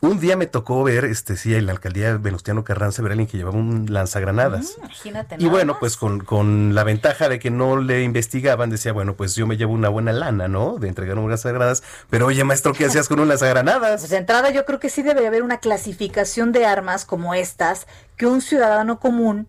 un 0.00 0.20
día 0.20 0.36
me 0.36 0.46
tocó 0.46 0.84
ver, 0.84 1.04
este, 1.04 1.36
sí, 1.36 1.54
en 1.54 1.66
la 1.66 1.72
alcaldía 1.72 2.12
de 2.12 2.18
Venustiano 2.18 2.62
Carranza, 2.62 3.02
ver 3.02 3.10
a 3.10 3.14
alguien 3.14 3.26
que 3.28 3.36
llevaba 3.36 3.58
un 3.58 3.86
lanzagranadas. 3.88 4.76
Mm, 4.76 4.84
imagínate. 4.84 5.36
Y 5.38 5.46
bueno, 5.48 5.78
pues 5.80 5.96
con, 5.96 6.20
con, 6.20 6.74
la 6.74 6.84
ventaja 6.84 7.28
de 7.28 7.38
que 7.38 7.50
no 7.50 7.78
le 7.80 8.02
investigaban, 8.02 8.70
decía, 8.70 8.92
bueno, 8.92 9.14
pues 9.14 9.34
yo 9.34 9.46
me 9.46 9.56
llevo 9.56 9.72
una 9.72 9.88
buena 9.88 10.12
lana, 10.12 10.46
¿no? 10.46 10.78
De 10.78 10.88
entregar 10.88 11.18
un 11.18 11.28
lanzagranadas. 11.28 11.82
Pero 12.10 12.26
oye, 12.26 12.44
maestro, 12.44 12.72
¿qué 12.74 12.84
hacías 12.84 13.08
con 13.08 13.18
un 13.18 13.28
lanzagranadas? 13.28 14.00
Pues 14.00 14.10
de 14.10 14.18
entrada 14.18 14.50
yo 14.50 14.64
creo 14.64 14.78
que 14.78 14.88
sí 14.88 15.02
debe 15.02 15.26
haber 15.26 15.42
una 15.42 15.58
clasificación 15.58 16.52
de 16.52 16.64
armas 16.64 17.04
como 17.04 17.34
estas 17.34 17.86
que 18.16 18.26
un 18.26 18.40
ciudadano 18.40 19.00
común 19.00 19.48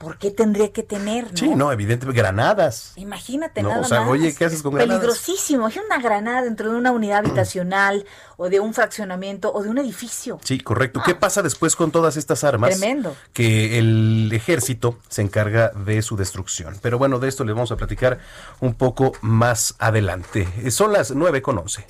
¿por 0.00 0.16
qué 0.16 0.30
tendría 0.30 0.72
que 0.72 0.82
tener? 0.82 1.30
¿no? 1.30 1.36
Sí, 1.36 1.48
no, 1.50 1.70
evidentemente, 1.70 2.18
granadas. 2.18 2.94
Imagínate 2.96 3.62
nada 3.62 3.82
o 3.82 3.84
sea, 3.84 4.08
Oye, 4.08 4.34
¿qué 4.34 4.46
haces 4.46 4.62
con 4.62 4.72
granadas? 4.72 4.98
Peligrosísimo. 4.98 5.68
Es 5.68 5.76
una 5.76 6.00
granada 6.00 6.40
dentro 6.40 6.72
de 6.72 6.78
una 6.78 6.90
unidad 6.90 7.18
habitacional 7.18 8.06
o 8.38 8.48
de 8.48 8.60
un 8.60 8.72
fraccionamiento 8.72 9.52
o 9.52 9.62
de 9.62 9.68
un 9.68 9.76
edificio. 9.76 10.40
Sí, 10.42 10.58
correcto. 10.58 11.02
¿Qué 11.04 11.14
pasa 11.14 11.42
después 11.42 11.76
con 11.76 11.90
todas 11.90 12.16
estas 12.16 12.44
armas? 12.44 12.70
Tremendo. 12.70 13.14
Que 13.34 13.78
el 13.78 14.30
ejército 14.32 14.98
se 15.10 15.20
encarga 15.20 15.68
de 15.68 16.00
su 16.00 16.16
destrucción. 16.16 16.78
Pero 16.80 16.96
bueno, 16.96 17.18
de 17.18 17.28
esto 17.28 17.44
le 17.44 17.52
vamos 17.52 17.70
a 17.70 17.76
platicar 17.76 18.20
un 18.60 18.72
poco 18.72 19.12
más 19.20 19.74
adelante. 19.78 20.48
Son 20.70 20.94
las 20.94 21.10
nueve 21.10 21.42
con 21.42 21.58
once. 21.58 21.84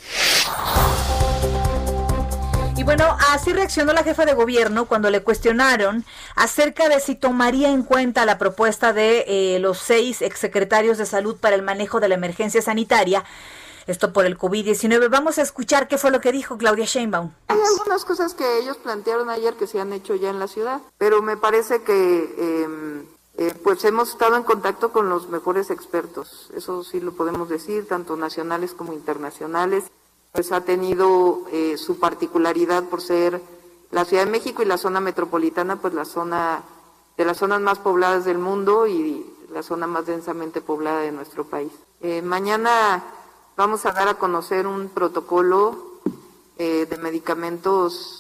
Y 2.80 2.82
bueno, 2.82 3.04
así 3.28 3.52
reaccionó 3.52 3.92
la 3.92 4.02
jefa 4.02 4.25
de 4.25 4.32
gobierno 4.32 4.87
cuando 4.87 5.10
le 5.10 5.22
cuestionaron 5.22 6.02
acerca 6.34 6.88
de 6.88 6.99
si 6.99 7.14
tomaría 7.14 7.68
en 7.68 7.82
cuenta 7.82 8.25
la 8.25 8.38
propuesta 8.38 8.94
de 8.94 9.26
eh, 9.28 9.58
los 9.58 9.76
seis 9.76 10.22
exsecretarios 10.22 10.96
de 10.96 11.04
salud 11.04 11.37
para 11.37 11.56
el 11.56 11.60
manejo 11.60 12.00
de 12.00 12.08
la 12.08 12.14
emergencia 12.14 12.62
sanitaria. 12.62 13.22
Esto 13.87 14.14
por 14.14 14.25
el 14.25 14.38
COVID-19. 14.38 15.10
Vamos 15.10 15.37
a 15.37 15.42
escuchar 15.42 15.88
qué 15.88 15.99
fue 15.99 16.10
lo 16.10 16.22
que 16.22 16.32
dijo 16.32 16.56
Claudia 16.56 16.87
Sheinbaum. 16.87 17.32
Hay 17.49 17.60
algunas 17.60 18.06
cosas 18.06 18.32
que 18.32 18.60
ellos 18.60 18.78
plantearon 18.78 19.28
ayer 19.28 19.52
que 19.56 19.66
se 19.66 19.78
han 19.78 19.92
hecho 19.92 20.14
ya 20.14 20.30
en 20.30 20.38
la 20.38 20.49
ciudad, 20.49 20.80
pero 20.96 21.20
me 21.20 21.37
parece 21.37 21.82
que 21.82 22.34
em, 22.38 23.04
eh, 23.37 23.52
pues 23.62 23.84
hemos 23.84 24.08
estado 24.12 24.37
en 24.37 24.42
contacto 24.42 24.90
con 24.90 25.10
los 25.10 25.28
mejores 25.28 25.68
expertos, 25.68 26.50
eso 26.56 26.82
sí 26.82 26.99
lo 26.99 27.12
podemos 27.12 27.50
decir, 27.50 27.87
tanto 27.87 28.16
nacionales 28.16 28.72
como 28.72 28.94
internacionales 28.94 29.84
pues 30.32 30.52
ha 30.52 30.62
tenido 30.62 31.42
eh, 31.52 31.76
su 31.76 31.99
particularidad 31.99 32.84
por 32.84 33.00
ser 33.00 33.40
la 33.90 34.04
Ciudad 34.04 34.25
de 34.25 34.30
México 34.30 34.62
y 34.62 34.66
la 34.66 34.78
zona 34.78 35.00
metropolitana, 35.00 35.80
pues 35.80 35.94
la 35.94 36.04
zona 36.04 36.62
de 37.16 37.25
las 37.25 37.38
zonas 37.38 37.60
más 37.60 37.78
pobladas 37.78 38.25
del 38.25 38.38
mundo 38.38 38.87
y 38.87 39.26
la 39.52 39.62
zona 39.62 39.87
más 39.87 40.06
densamente 40.06 40.60
poblada 40.60 41.00
de 41.00 41.12
nuestro 41.12 41.44
país. 41.44 41.72
Eh, 42.00 42.22
mañana 42.22 43.02
vamos 43.56 43.84
a 43.84 43.92
dar 43.92 44.08
a 44.08 44.14
conocer 44.14 44.66
un 44.66 44.88
protocolo 44.88 45.99
eh, 46.58 46.87
de 46.88 46.96
medicamentos 46.99 48.16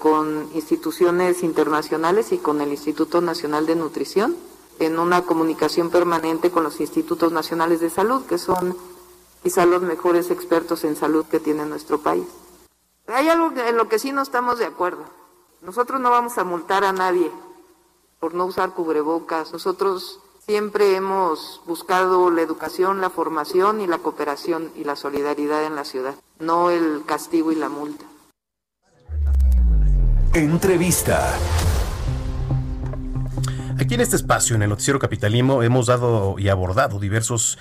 con 0.00 0.50
instituciones 0.54 1.44
internacionales 1.44 2.32
y 2.32 2.38
con 2.38 2.60
el 2.60 2.72
Instituto 2.72 3.20
Nacional 3.20 3.64
de 3.64 3.76
Nutrición 3.76 4.36
en 4.78 4.98
una 4.98 5.22
comunicación 5.22 5.90
permanente 5.90 6.50
con 6.50 6.64
los 6.64 6.80
institutos 6.80 7.32
nacionales 7.32 7.80
de 7.80 7.90
salud, 7.90 8.24
que 8.26 8.38
son 8.38 8.76
quizá 9.42 9.66
los 9.66 9.82
mejores 9.82 10.30
expertos 10.30 10.84
en 10.84 10.96
salud 10.96 11.26
que 11.26 11.40
tiene 11.40 11.66
nuestro 11.66 11.98
país. 11.98 12.26
Hay 13.08 13.28
algo 13.28 13.52
en 13.60 13.76
lo 13.76 13.88
que 13.88 13.98
sí 13.98 14.12
no 14.12 14.22
estamos 14.22 14.58
de 14.58 14.66
acuerdo. 14.66 15.04
Nosotros 15.60 16.00
no 16.00 16.10
vamos 16.10 16.38
a 16.38 16.44
multar 16.44 16.84
a 16.84 16.92
nadie 16.92 17.30
por 18.20 18.34
no 18.34 18.46
usar 18.46 18.70
cubrebocas. 18.70 19.52
Nosotros 19.52 20.20
siempre 20.46 20.96
hemos 20.96 21.60
buscado 21.66 22.30
la 22.30 22.42
educación, 22.42 23.00
la 23.00 23.10
formación 23.10 23.80
y 23.80 23.86
la 23.86 23.98
cooperación 23.98 24.70
y 24.76 24.84
la 24.84 24.96
solidaridad 24.96 25.64
en 25.64 25.76
la 25.76 25.84
ciudad, 25.84 26.14
no 26.38 26.70
el 26.70 27.02
castigo 27.06 27.52
y 27.52 27.56
la 27.56 27.68
multa. 27.68 28.04
Entrevista. 30.34 31.36
Aquí 33.78 33.94
en 33.94 34.00
este 34.00 34.16
espacio, 34.16 34.56
en 34.56 34.62
el 34.62 34.70
Noticiero 34.70 34.98
Capitalismo, 34.98 35.62
hemos 35.62 35.86
dado 35.86 36.38
y 36.38 36.48
abordado 36.48 36.98
diversos 36.98 37.58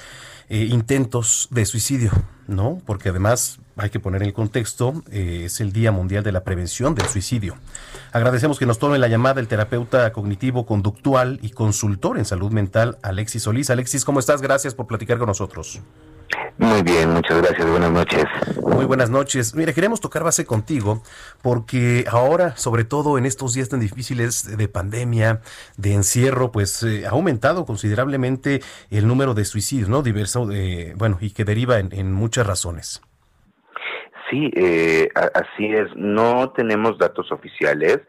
eh, 0.54 0.68
intentos 0.70 1.48
de 1.50 1.66
suicidio, 1.66 2.12
¿no? 2.46 2.82
Porque 2.86 3.08
además 3.08 3.62
hay 3.82 3.90
que 3.90 4.00
poner 4.00 4.22
en 4.22 4.28
el 4.28 4.34
contexto, 4.34 5.02
eh, 5.12 5.44
es 5.46 5.60
el 5.60 5.74
Día 5.74 5.92
Mundial 5.92 6.24
de 6.24 6.32
la 6.32 6.44
Prevención 6.44 6.94
del 6.94 7.08
Suicidio. 7.08 7.56
Agradecemos 8.12 8.60
que 8.60 8.68
nos 8.68 8.78
tome 8.78 9.00
la 9.00 9.08
llamada 9.08 9.42
el 9.42 9.48
terapeuta 9.48 10.14
cognitivo 10.14 10.68
conductual 10.68 11.40
y 11.42 11.50
consultor 11.50 12.20
en 12.20 12.26
salud 12.26 12.52
mental, 12.52 13.00
Alexis 13.02 13.44
Solís. 13.44 13.72
Alexis, 13.72 14.06
¿cómo 14.06 14.20
estás? 14.20 14.42
Gracias 14.42 14.76
por 14.76 14.86
platicar 14.86 15.18
con 15.18 15.28
nosotros. 15.28 15.82
Muy 16.60 16.84
bien, 16.84 17.10
muchas 17.10 17.42
gracias. 17.42 17.68
Buenas 17.68 17.92
noches. 17.92 18.24
Muy 18.64 18.86
buenas 18.86 19.10
noches. 19.10 19.56
Mira, 19.56 19.74
queremos 19.74 20.00
tocar 20.00 20.24
base 20.24 20.46
contigo 20.46 21.02
porque 21.42 22.06
ahora, 22.08 22.56
sobre 22.56 22.84
todo 22.84 23.18
en 23.18 23.26
estos 23.26 23.54
días 23.56 23.70
tan 23.70 23.80
difíciles 23.80 24.58
de 24.58 24.68
pandemia, 24.68 25.42
de 25.78 25.94
encierro, 25.94 26.52
pues 26.52 26.84
eh, 26.84 27.08
ha 27.08 27.12
aumentado 27.12 27.66
considerablemente 27.66 28.62
el 28.92 29.08
número 29.08 29.34
de 29.34 29.46
suicidios, 29.46 29.90
¿no? 29.90 30.04
Diverso, 30.04 30.52
eh, 30.52 30.94
bueno, 30.98 31.18
y 31.20 31.32
que 31.32 31.46
deriva 31.46 31.80
en, 31.80 32.14
muchas 32.14 32.46
razones. 32.46 33.02
Sí, 34.32 34.50
eh, 34.56 35.10
así 35.14 35.68
es. 35.68 35.96
No 35.96 36.52
tenemos 36.52 36.98
datos 36.98 37.32
oficiales. 37.32 38.00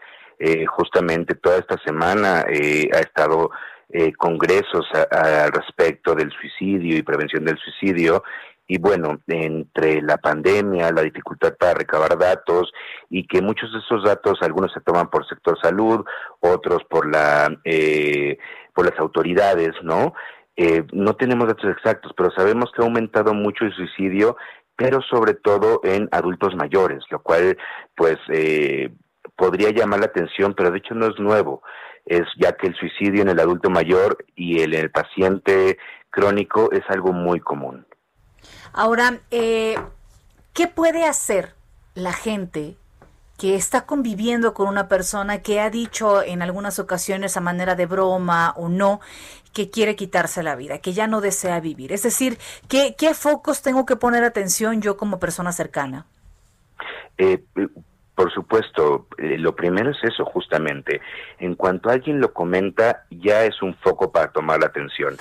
justamente 0.66 1.34
toda 1.36 1.58
esta 1.58 1.76
semana 1.84 2.40
ha 2.40 2.98
estado 2.98 3.50
eh, 3.94 4.10
congresos 4.14 4.86
al 5.10 5.52
respecto 5.52 6.14
del 6.14 6.30
suicidio 6.30 6.96
y 6.96 7.02
prevención 7.02 7.44
del 7.44 7.58
suicidio. 7.58 8.24
Y 8.66 8.78
bueno, 8.78 9.20
entre 9.26 10.00
la 10.00 10.16
pandemia, 10.16 10.90
la 10.92 11.02
dificultad 11.02 11.54
para 11.58 11.74
recabar 11.74 12.16
datos 12.16 12.72
y 13.10 13.26
que 13.26 13.42
muchos 13.42 13.70
de 13.70 13.80
esos 13.80 14.02
datos, 14.02 14.38
algunos 14.40 14.72
se 14.72 14.80
toman 14.80 15.10
por 15.10 15.28
sector 15.28 15.58
salud, 15.60 16.06
otros 16.40 16.82
por 16.88 17.12
la 17.12 17.54
eh, 17.66 18.38
por 18.74 18.88
las 18.88 18.98
autoridades, 18.98 19.72
¿no? 19.82 20.14
Eh, 20.56 20.84
no 20.92 21.14
tenemos 21.14 21.48
datos 21.48 21.70
exactos, 21.70 22.12
pero 22.16 22.30
sabemos 22.30 22.72
que 22.72 22.80
ha 22.80 22.86
aumentado 22.86 23.34
mucho 23.34 23.66
el 23.66 23.74
suicidio, 23.74 24.38
pero 24.76 25.00
sobre 25.02 25.34
todo 25.34 25.80
en 25.84 26.08
adultos 26.12 26.54
mayores, 26.56 27.04
lo 27.10 27.22
cual, 27.22 27.56
pues, 27.96 28.18
podría 29.36 29.70
llamar 29.70 30.00
la 30.00 30.06
atención, 30.06 30.54
pero 30.54 30.70
de 30.70 30.78
hecho 30.78 30.94
no 30.94 31.06
es 31.06 31.18
nuevo. 31.18 31.62
es 32.04 32.22
ya 32.36 32.52
que 32.52 32.66
el 32.66 32.74
suicidio 32.74 33.22
en 33.22 33.28
el 33.28 33.38
adulto 33.38 33.70
mayor 33.70 34.24
y 34.34 34.60
el, 34.60 34.74
el 34.74 34.90
paciente 34.90 35.78
crónico 36.10 36.70
es 36.72 36.82
algo 36.88 37.12
muy 37.12 37.40
común. 37.40 37.86
Ahora, 38.72 39.18
eh, 39.30 39.76
¿qué 40.52 40.66
puede 40.66 41.04
hacer 41.04 41.54
la 41.94 42.12
gente 42.12 42.76
que 43.42 43.56
está 43.56 43.86
conviviendo 43.86 44.54
con 44.54 44.68
una 44.68 44.86
persona 44.86 45.42
que 45.42 45.58
ha 45.58 45.68
dicho 45.68 46.22
en 46.22 46.42
algunas 46.42 46.78
ocasiones 46.78 47.36
a 47.36 47.40
manera 47.40 47.74
de 47.74 47.86
broma 47.86 48.52
o 48.56 48.68
no 48.68 49.00
que 49.52 49.68
quiere 49.68 49.96
quitarse 49.96 50.44
la 50.44 50.54
vida, 50.54 50.78
que 50.78 50.92
ya 50.92 51.08
no 51.08 51.20
desea 51.20 51.58
vivir? 51.58 51.90
Es 51.92 52.04
decir, 52.04 52.38
¿qué, 52.68 52.94
qué 52.96 53.14
focos 53.14 53.60
tengo 53.60 53.84
que 53.84 53.96
poner 53.96 54.22
atención 54.22 54.80
yo 54.80 54.96
como 54.96 55.18
persona 55.18 55.50
cercana? 55.50 56.06
Eh, 57.18 57.42
por 58.14 58.32
supuesto, 58.32 59.08
eh, 59.18 59.36
lo 59.38 59.56
primero 59.56 59.90
es 59.90 59.98
eso 60.04 60.24
justamente. 60.24 61.00
En 61.40 61.56
cuanto 61.56 61.90
alguien 61.90 62.20
lo 62.20 62.32
comenta, 62.32 63.06
ya 63.10 63.44
es 63.44 63.60
un 63.60 63.74
foco 63.74 64.12
para 64.12 64.30
tomar 64.30 64.60
la 64.60 64.66
atención. 64.66 65.16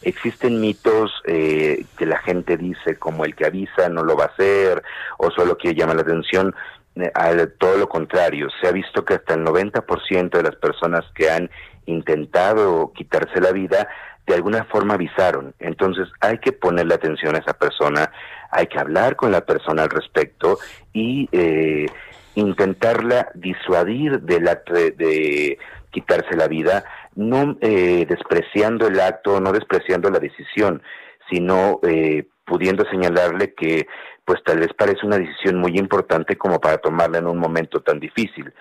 Existen 0.00 0.60
mitos 0.60 1.12
eh, 1.24 1.84
que 1.98 2.06
la 2.06 2.18
gente 2.18 2.56
dice 2.56 2.98
como 2.98 3.26
el 3.26 3.34
que 3.34 3.44
avisa 3.44 3.90
no 3.90 4.02
lo 4.02 4.16
va 4.16 4.24
a 4.24 4.28
hacer 4.28 4.82
o 5.18 5.30
solo 5.30 5.58
quiere 5.58 5.78
llamar 5.78 5.96
la 5.96 6.02
atención. 6.02 6.54
Eh, 6.96 7.46
todo 7.58 7.76
lo 7.76 7.88
contrario, 7.88 8.48
se 8.60 8.68
ha 8.68 8.72
visto 8.72 9.04
que 9.04 9.14
hasta 9.14 9.34
el 9.34 9.44
90% 9.44 10.30
de 10.30 10.42
las 10.42 10.56
personas 10.56 11.04
que 11.14 11.30
han 11.30 11.50
intentado 11.86 12.92
quitarse 12.94 13.40
la 13.40 13.52
vida 13.52 13.88
de 14.26 14.34
alguna 14.34 14.64
forma 14.64 14.94
avisaron. 14.94 15.54
Entonces 15.58 16.08
hay 16.20 16.38
que 16.38 16.52
ponerle 16.52 16.94
atención 16.94 17.36
a 17.36 17.38
esa 17.38 17.54
persona, 17.54 18.10
hay 18.50 18.66
que 18.66 18.78
hablar 18.78 19.16
con 19.16 19.30
la 19.30 19.42
persona 19.42 19.84
al 19.84 19.90
respecto 19.90 20.58
y 20.92 21.28
eh, 21.32 21.86
intentarla 22.34 23.28
disuadir 23.34 24.20
del 24.20 24.48
acto 24.48 24.72
de, 24.74 25.58
quitarse 25.90 26.36
la 26.36 26.48
vida, 26.48 26.84
no 27.14 27.56
eh, 27.60 28.04
despreciando 28.08 28.86
el 28.86 29.00
acto, 29.00 29.40
no 29.40 29.52
despreciando 29.52 30.10
la 30.10 30.18
decisión, 30.18 30.82
sino 31.30 31.80
eh, 31.82 32.26
pudiendo 32.44 32.84
señalarle 32.90 33.54
que 33.54 33.86
pues 34.26 34.42
tal 34.44 34.58
vez 34.58 34.68
parece 34.76 35.06
una 35.06 35.18
decisión 35.18 35.58
muy 35.58 35.78
importante 35.78 36.36
como 36.36 36.60
para 36.60 36.78
tomarla 36.78 37.18
en 37.18 37.28
un 37.28 37.38
momento 37.38 37.80
tan 37.80 37.98
difícil 37.98 38.52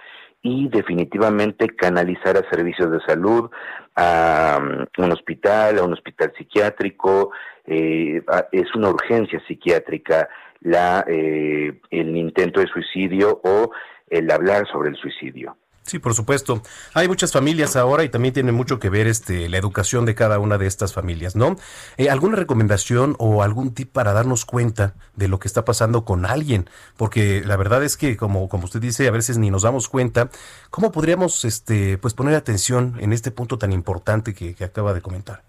y 0.43 0.69
definitivamente 0.69 1.67
canalizar 1.69 2.37
a 2.37 2.47
servicios 2.51 2.91
de 2.91 2.99
salud, 2.99 3.49
a 3.95 4.59
um, 4.61 5.03
un 5.03 5.11
hospital, 5.11 5.79
a 5.79 5.83
un 5.83 5.93
hospital 5.93 6.31
psiquiátrico, 6.37 7.31
eh, 7.65 8.21
es 8.51 8.75
una 8.75 8.89
urgencia 8.89 9.41
psiquiátrica 9.47 10.29
la 10.61 11.03
eh, 11.07 11.79
el 11.89 12.15
intento 12.15 12.59
de 12.59 12.67
suicidio 12.67 13.41
o 13.43 13.71
el 14.07 14.29
hablar 14.29 14.67
sobre 14.71 14.89
el 14.89 14.95
suicidio. 14.97 15.57
Sí, 15.85 15.99
por 15.99 16.15
supuesto. 16.15 16.63
Hay 16.95 17.07
muchas 17.07 17.31
familias 17.31 17.75
ahora 17.75 18.03
y 18.03 18.09
también 18.09 18.33
tiene 18.33 18.51
mucho 18.51 18.79
que 18.79 18.89
ver 18.89 19.05
este 19.05 19.49
la 19.49 19.57
educación 19.57 20.05
de 20.05 20.15
cada 20.15 20.39
una 20.39 20.57
de 20.57 20.65
estas 20.65 20.93
familias, 20.93 21.35
¿no? 21.35 21.57
Eh, 21.97 22.09
¿Alguna 22.09 22.37
recomendación 22.37 23.15
o 23.19 23.43
algún 23.43 23.75
tip 23.75 23.91
para 23.91 24.11
darnos 24.11 24.45
cuenta 24.45 24.95
de 25.15 25.27
lo 25.27 25.37
que 25.37 25.47
está 25.47 25.63
pasando 25.63 26.03
con 26.03 26.25
alguien? 26.25 26.67
Porque 26.97 27.43
la 27.45 27.55
verdad 27.55 27.83
es 27.83 27.97
que, 27.97 28.17
como, 28.17 28.49
como 28.49 28.65
usted 28.65 28.81
dice, 28.81 29.07
a 29.07 29.11
veces 29.11 29.37
ni 29.37 29.51
nos 29.51 29.61
damos 29.61 29.87
cuenta. 29.87 30.29
¿Cómo 30.71 30.91
podríamos 30.91 31.45
este, 31.45 31.99
pues 31.99 32.15
poner 32.15 32.33
atención 32.33 32.95
en 32.99 33.13
este 33.13 33.29
punto 33.29 33.59
tan 33.59 33.71
importante 33.71 34.33
que 34.33 34.55
acaba 34.63 34.91
de 34.93 35.01
comentar? 35.01 35.43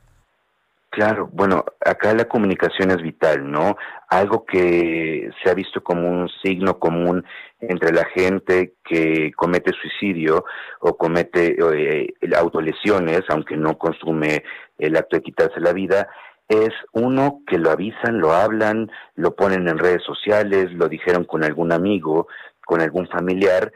Claro, 0.96 1.28
bueno, 1.30 1.62
acá 1.84 2.14
la 2.14 2.24
comunicación 2.24 2.90
es 2.90 3.02
vital, 3.02 3.50
¿no? 3.50 3.76
Algo 4.08 4.44
que 4.46 5.30
se 5.42 5.50
ha 5.50 5.54
visto 5.54 5.82
como 5.82 6.08
un 6.08 6.28
signo 6.42 6.78
común 6.78 7.24
entre 7.60 7.92
la 7.92 8.04
gente 8.04 8.74
que 8.84 9.32
comete 9.36 9.72
suicidio 9.72 10.44
o 10.80 10.96
comete 10.96 11.56
eh, 11.58 12.14
autolesiones, 12.36 13.22
aunque 13.28 13.56
no 13.56 13.78
consume 13.78 14.44
el 14.78 14.96
acto 14.96 15.16
de 15.16 15.22
quitarse 15.22 15.60
la 15.60 15.72
vida, 15.72 16.08
es 16.48 16.70
uno 16.92 17.40
que 17.46 17.58
lo 17.58 17.70
avisan, 17.70 18.20
lo 18.20 18.32
hablan, 18.32 18.90
lo 19.16 19.34
ponen 19.34 19.68
en 19.68 19.78
redes 19.78 20.02
sociales, 20.04 20.72
lo 20.72 20.88
dijeron 20.88 21.24
con 21.24 21.42
algún 21.42 21.72
amigo, 21.72 22.28
con 22.64 22.80
algún 22.80 23.08
familiar, 23.08 23.72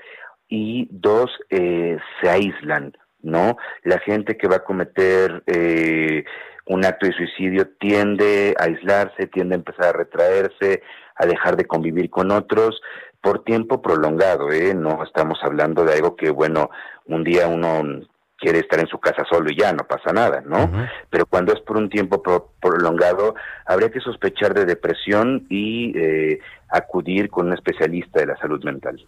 y 0.48 0.88
dos, 0.90 1.30
eh, 1.50 1.98
se 2.20 2.28
aíslan, 2.28 2.96
¿no? 3.22 3.56
La 3.82 3.98
gente 4.00 4.36
que 4.36 4.48
va 4.48 4.56
a 4.56 4.64
cometer 4.64 5.42
eh, 5.46 6.24
un 6.66 6.84
acto 6.84 7.06
de 7.06 7.12
suicidio 7.12 7.68
tiende 7.78 8.54
a 8.58 8.64
aislarse, 8.64 9.26
tiende 9.26 9.54
a 9.54 9.58
empezar 9.58 9.86
a 9.86 9.92
retraerse, 9.92 10.82
a 11.16 11.26
dejar 11.26 11.56
de 11.56 11.66
convivir 11.66 12.10
con 12.10 12.30
otros 12.30 12.80
por 13.20 13.44
tiempo 13.44 13.82
prolongado, 13.82 14.50
¿eh? 14.50 14.74
No 14.74 15.02
estamos 15.02 15.38
hablando 15.42 15.84
de 15.84 15.94
algo 15.94 16.16
que, 16.16 16.30
bueno, 16.30 16.70
un 17.06 17.24
día 17.24 17.48
uno 17.48 18.06
quiere 18.38 18.60
estar 18.60 18.80
en 18.80 18.86
su 18.86 18.98
casa 18.98 19.24
solo 19.30 19.50
y 19.50 19.56
ya 19.56 19.72
no 19.72 19.86
pasa 19.86 20.12
nada, 20.12 20.42
¿no? 20.44 20.70
Pero 21.10 21.26
cuando 21.26 21.52
es 21.52 21.60
por 21.60 21.76
un 21.76 21.90
tiempo 21.90 22.22
prolongado, 22.58 23.34
habría 23.66 23.90
que 23.90 24.00
sospechar 24.00 24.54
de 24.54 24.64
depresión 24.64 25.46
y 25.50 25.92
eh, 25.98 26.40
acudir 26.70 27.30
con 27.30 27.46
un 27.46 27.52
especialista 27.52 28.20
de 28.20 28.26
la 28.26 28.36
salud 28.36 28.62
mental. 28.64 29.04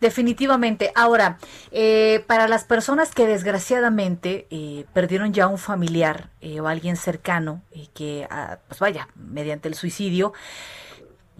Definitivamente. 0.00 0.90
Ahora, 0.94 1.38
eh, 1.70 2.24
para 2.26 2.48
las 2.48 2.64
personas 2.64 3.14
que 3.14 3.26
desgraciadamente 3.26 4.46
eh, 4.50 4.84
perdieron 4.92 5.32
ya 5.32 5.46
un 5.46 5.58
familiar 5.58 6.30
eh, 6.40 6.60
o 6.60 6.66
alguien 6.66 6.96
cercano 6.96 7.62
y 7.72 7.86
que, 7.88 8.26
ah, 8.28 8.58
pues 8.66 8.80
vaya, 8.80 9.08
mediante 9.14 9.68
el 9.68 9.74
suicidio, 9.74 10.32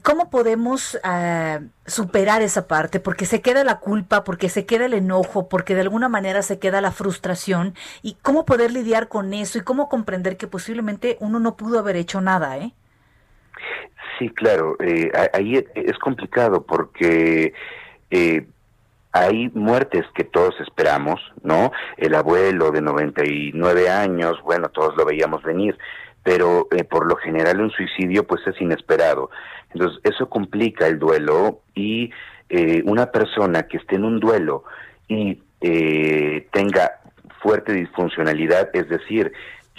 ¿cómo 0.02 0.30
podemos 0.30 0.96
ah, 1.02 1.58
superar 1.86 2.40
esa 2.42 2.68
parte? 2.68 3.00
Porque 3.00 3.26
se 3.26 3.40
queda 3.40 3.64
la 3.64 3.80
culpa, 3.80 4.22
porque 4.22 4.48
se 4.48 4.64
queda 4.64 4.86
el 4.86 4.94
enojo, 4.94 5.48
porque 5.48 5.74
de 5.74 5.80
alguna 5.80 6.08
manera 6.08 6.42
se 6.42 6.60
queda 6.60 6.80
la 6.80 6.92
frustración. 6.92 7.74
¿Y 8.00 8.14
cómo 8.22 8.44
poder 8.44 8.70
lidiar 8.70 9.08
con 9.08 9.34
eso 9.34 9.58
y 9.58 9.62
cómo 9.62 9.88
comprender 9.88 10.36
que 10.36 10.46
posiblemente 10.46 11.16
uno 11.18 11.40
no 11.40 11.56
pudo 11.56 11.80
haber 11.80 11.96
hecho 11.96 12.20
nada, 12.20 12.58
eh? 12.58 12.74
Sí, 14.22 14.28
claro. 14.28 14.76
ahí 15.32 15.64
es 15.74 15.98
complicado 15.98 16.62
porque 16.62 17.52
eh, 18.08 18.46
hay 19.10 19.50
muertes 19.54 20.04
que 20.14 20.22
todos 20.22 20.54
esperamos, 20.60 21.20
¿no? 21.42 21.72
El 21.96 22.14
abuelo 22.14 22.70
de 22.70 22.82
99 22.82 23.90
años, 23.90 24.40
bueno, 24.44 24.68
todos 24.68 24.96
lo 24.96 25.04
veíamos 25.04 25.42
venir, 25.42 25.76
pero 26.22 26.68
eh, 26.70 26.84
por 26.84 27.06
lo 27.06 27.16
general 27.16 27.60
un 27.62 27.70
suicidio 27.70 28.24
pues 28.24 28.46
es 28.46 28.60
inesperado. 28.60 29.30
Entonces 29.72 30.00
eso 30.04 30.28
complica 30.28 30.86
el 30.86 31.00
duelo 31.00 31.62
y 31.74 32.10
eh, 32.48 32.82
una 32.84 33.10
persona 33.10 33.64
que 33.64 33.78
esté 33.78 33.96
en 33.96 34.04
un 34.04 34.20
duelo 34.20 34.62
y 35.08 35.42
eh, 35.62 36.46
tenga 36.52 37.00
fuerte 37.40 37.72
disfuncionalidad, 37.72 38.70
es 38.72 38.88
decir, 38.88 39.32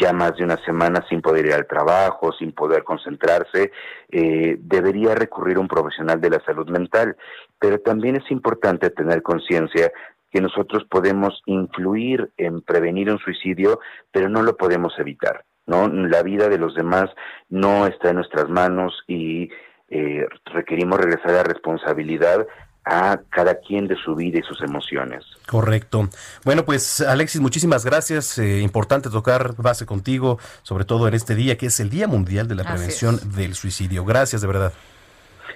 ya 0.03 0.11
más 0.11 0.35
de 0.35 0.43
una 0.43 0.57
semana 0.65 1.05
sin 1.07 1.21
poder 1.21 1.45
ir 1.45 1.53
al 1.53 1.65
trabajo, 1.65 2.33
sin 2.33 2.51
poder 2.51 2.83
concentrarse, 2.83 3.71
eh, 4.11 4.57
debería 4.59 5.15
recurrir 5.15 5.57
a 5.57 5.61
un 5.61 5.67
profesional 5.67 6.19
de 6.19 6.29
la 6.29 6.43
salud 6.45 6.69
mental. 6.69 7.15
Pero 7.57 7.79
también 7.79 8.17
es 8.17 8.29
importante 8.29 8.89
tener 8.89 9.21
conciencia 9.21 9.91
que 10.29 10.41
nosotros 10.41 10.83
podemos 10.89 11.41
influir 11.45 12.31
en 12.37 12.61
prevenir 12.61 13.09
un 13.11 13.19
suicidio, 13.19 13.79
pero 14.11 14.27
no 14.27 14.41
lo 14.41 14.57
podemos 14.57 14.93
evitar. 14.97 15.45
¿no? 15.67 15.87
La 15.87 16.21
vida 16.23 16.49
de 16.49 16.57
los 16.57 16.75
demás 16.75 17.09
no 17.49 17.87
está 17.87 18.09
en 18.09 18.17
nuestras 18.17 18.49
manos 18.49 19.03
y 19.07 19.49
eh, 19.89 20.25
requerimos 20.45 20.99
regresar 20.99 21.29
a 21.29 21.33
la 21.35 21.43
responsabilidad 21.43 22.45
a 22.85 23.19
cada 23.29 23.59
quien 23.59 23.87
de 23.87 23.95
su 23.95 24.15
vida 24.15 24.39
y 24.39 24.41
sus 24.43 24.61
emociones. 24.61 25.23
Correcto. 25.47 26.09
Bueno, 26.43 26.65
pues 26.65 27.01
Alexis, 27.01 27.39
muchísimas 27.39 27.85
gracias. 27.85 28.37
Eh, 28.37 28.59
importante 28.59 29.09
tocar 29.09 29.55
base 29.57 29.85
contigo, 29.85 30.39
sobre 30.63 30.85
todo 30.85 31.07
en 31.07 31.13
este 31.13 31.35
día 31.35 31.57
que 31.57 31.67
es 31.67 31.79
el 31.79 31.89
Día 31.89 32.07
Mundial 32.07 32.47
de 32.47 32.55
la 32.55 32.63
Prevención 32.63 33.19
del 33.35 33.55
Suicidio. 33.55 34.03
Gracias, 34.03 34.41
de 34.41 34.47
verdad. 34.47 34.73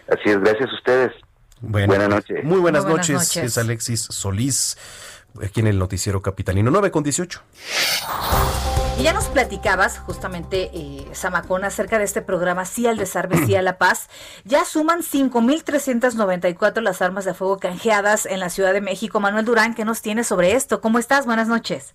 Así 0.10 0.30
es, 0.30 0.40
gracias 0.40 0.70
a 0.70 0.74
ustedes. 0.74 1.12
buenas 1.60 2.10
noches. 2.10 2.44
Muy 2.44 2.60
buenas, 2.60 2.86
noches. 2.86 3.36
Es 3.36 3.58
Alexis 3.58 4.02
Solís, 4.04 4.78
aquí 5.42 5.60
en 5.60 5.68
el 5.68 5.80
Noticiero 5.80 6.22
Capitalino 6.22 6.72
9 6.72 6.92
con 6.92 7.04
18. 7.04 7.42
Y 9.00 9.04
ya 9.04 9.14
nos 9.14 9.26
platicabas 9.26 10.00
justamente, 10.00 10.72
eh, 10.74 11.06
Samacón, 11.12 11.64
acerca 11.64 12.00
de 12.00 12.04
este 12.04 12.24
programa 12.24 12.66
Sí 12.66 12.88
al 12.88 12.98
Desarme, 12.98 13.46
Sí 13.46 13.56
a 13.56 13.62
la 13.62 13.78
Paz. 13.78 14.10
Ya 14.44 14.66
suman 14.66 15.02
5.394 15.02 16.82
las 16.82 17.04
armas 17.04 17.24
de 17.24 17.36
fuego 17.36 17.60
canjeadas 17.60 18.26
en 18.26 18.40
la 18.40 18.50
Ciudad 18.50 18.74
de 18.74 18.82
México. 18.82 19.20
Manuel 19.20 19.46
Durán, 19.46 19.76
¿qué 19.76 19.86
nos 19.86 20.02
tiene 20.02 20.24
sobre 20.24 20.54
esto? 20.54 20.82
¿Cómo 20.82 20.98
estás? 20.98 21.28
Buenas 21.28 21.48
noches. 21.48 21.94